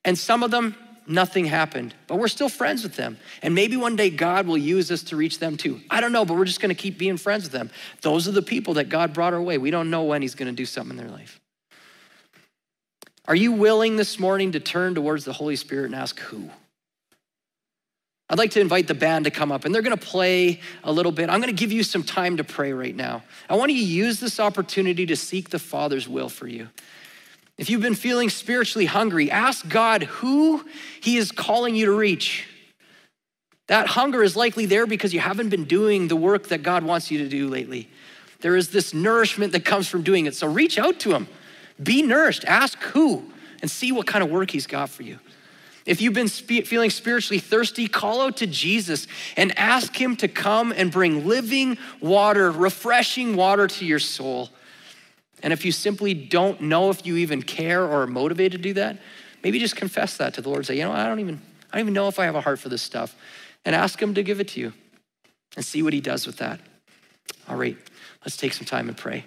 And 0.05 0.17
some 0.17 0.45
of 0.45 0.53
them 0.53 0.77
nothing 1.11 1.45
happened, 1.45 1.95
but 2.07 2.19
we're 2.19 2.29
still 2.29 2.49
friends 2.49 2.83
with 2.83 2.97
them. 2.97 3.19
And 3.43 3.55
maybe 3.55 3.77
one 3.77 3.97
day 3.97 4.11
God 4.11 4.47
will 4.47 4.57
use 4.57 4.91
us 4.91 5.03
to 5.05 5.17
reach 5.17 5.39
them 5.39 5.57
too. 5.57 5.81
I 5.91 6.01
don't 6.01 6.13
know, 6.13 6.25
but 6.25 6.37
we're 6.37 6.45
just 6.45 6.61
going 6.61 6.75
to 6.75 6.81
keep 6.81 6.97
being 6.97 7.17
friends 7.17 7.45
with 7.45 7.53
them. 7.53 7.71
Those 8.01 8.29
are 8.29 8.33
the 8.33 8.43
people 8.43 8.75
that 8.75 8.89
God 8.89 9.13
brought 9.13 9.35
our 9.35 9.43
way. 9.43 9.59
We 9.59 9.71
don't 9.71 9.91
know 9.91 10.05
when 10.05 10.23
He's 10.23 10.35
going 10.35 10.49
to 10.51 10.57
do 10.57 10.67
something 10.67 10.97
in 10.97 11.05
their 11.05 11.15
life. 11.15 11.41
Are 13.27 13.37
you 13.37 13.53
willing 13.53 13.97
this 13.97 14.19
morning 14.19 14.53
to 14.53 14.61
turn 14.61 14.95
towards 14.95 15.25
the 15.25 15.33
Holy 15.33 15.57
Spirit 15.57 15.87
and 15.87 15.95
ask 15.95 16.19
who? 16.19 16.51
I'd 18.29 18.39
like 18.39 18.53
to 18.53 18.61
invite 18.61 18.87
the 18.87 18.95
band 18.95 19.25
to 19.25 19.31
come 19.33 19.51
up 19.51 19.65
and 19.65 19.75
they're 19.75 19.83
going 19.83 19.97
to 19.97 20.07
play 20.07 20.61
a 20.85 20.93
little 20.93 21.11
bit. 21.11 21.29
I'm 21.29 21.41
going 21.41 21.55
to 21.55 21.61
give 21.61 21.73
you 21.73 21.83
some 21.83 22.05
time 22.05 22.37
to 22.37 22.45
pray 22.45 22.73
right 22.73 22.95
now. 22.95 23.25
I 23.49 23.57
want 23.57 23.73
you 23.73 23.79
to 23.79 23.85
use 23.85 24.21
this 24.21 24.39
opportunity 24.39 25.05
to 25.07 25.17
seek 25.17 25.51
the 25.51 25.59
Father's 25.59 26.09
will 26.09 26.29
for 26.29 26.47
you. 26.47 26.69
If 27.61 27.69
you've 27.69 27.83
been 27.83 27.95
feeling 27.95 28.31
spiritually 28.31 28.87
hungry, 28.87 29.31
ask 29.31 29.69
God 29.69 30.05
who 30.05 30.65
He 31.03 31.19
is 31.19 31.31
calling 31.31 31.77
you 31.77 31.85
to 31.85 31.93
reach. 31.93 32.49
That 33.67 33.87
hunger 33.87 34.23
is 34.23 34.35
likely 34.35 34.65
there 34.65 34.87
because 34.87 35.13
you 35.13 35.21
haven't 35.21 35.51
been 35.51 35.65
doing 35.65 36.09
the 36.09 36.17
work 36.17 36.49
that 36.49 36.63
God 36.63 36.85
wants 36.85 37.11
you 37.11 37.19
to 37.19 37.29
do 37.29 37.49
lately. 37.49 37.91
There 38.41 38.57
is 38.57 38.71
this 38.71 38.95
nourishment 38.95 39.53
that 39.53 39.67
comes 39.67 39.89
from 39.89 40.03
doing 40.03 40.25
it. 40.25 40.35
So 40.35 40.49
reach 40.49 40.79
out 40.79 41.01
to 41.01 41.13
Him, 41.13 41.29
be 41.83 42.01
nourished, 42.01 42.47
ask 42.47 42.79
who, 42.79 43.31
and 43.61 43.71
see 43.71 43.93
what 43.93 44.07
kind 44.07 44.25
of 44.25 44.31
work 44.31 44.51
He's 44.51 44.67
got 44.67 44.89
for 44.89 45.03
you. 45.03 45.19
If 45.85 46.01
you've 46.01 46.15
been 46.15 46.29
spe- 46.29 46.65
feeling 46.65 46.89
spiritually 46.89 47.41
thirsty, 47.41 47.89
call 47.89 48.23
out 48.23 48.39
to 48.39 48.47
Jesus 48.47 49.07
and 49.37 49.57
ask 49.59 49.95
Him 50.01 50.17
to 50.17 50.29
come 50.29 50.73
and 50.73 50.91
bring 50.91 51.29
living 51.29 51.77
water, 52.01 52.51
refreshing 52.51 53.37
water 53.37 53.67
to 53.67 53.85
your 53.85 53.99
soul. 53.99 54.49
And 55.43 55.53
if 55.53 55.65
you 55.65 55.73
simply 55.73 56.15
don't 56.15 56.61
know 56.61 56.91
if 56.91 57.07
you 57.07 57.17
even 57.17 57.43
care 57.43 57.83
or 57.85 58.03
are 58.03 58.07
motivated 58.07 58.53
to 58.53 58.59
do 58.69 58.75
that, 58.75 58.99
maybe 59.43 59.59
just 59.59 59.77
confess 59.77 60.17
that 60.19 60.35
to 60.35 60.43
the 60.43 60.49
Lord. 60.49 60.67
Say, 60.67 60.77
you 60.77 60.85
know, 60.85 60.93
I 60.93 61.07
don't 61.07 61.21
even, 61.21 61.41
I 61.73 61.79
don't 61.79 61.87
even 61.87 61.95
know 61.95 62.09
if 62.09 62.19
I 62.19 62.25
have 62.27 62.35
a 62.35 62.41
heart 62.41 62.59
for 62.59 62.69
this 62.69 62.83
stuff. 62.83 63.17
And 63.65 63.75
ask 63.75 64.01
Him 64.01 64.15
to 64.15 64.23
give 64.23 64.41
it 64.41 64.49
to 64.49 64.61
you 64.61 64.73
and 65.57 65.65
see 65.65 65.83
what 65.83 65.93
He 65.93 66.01
does 66.01 66.27
with 66.27 66.39
that. 66.39 66.61
All 67.49 67.57
right, 67.57 67.77
let's 68.25 68.37
take 68.37 68.53
some 68.53 68.65
time 68.65 68.89
and 68.89 68.97
pray. 68.97 69.25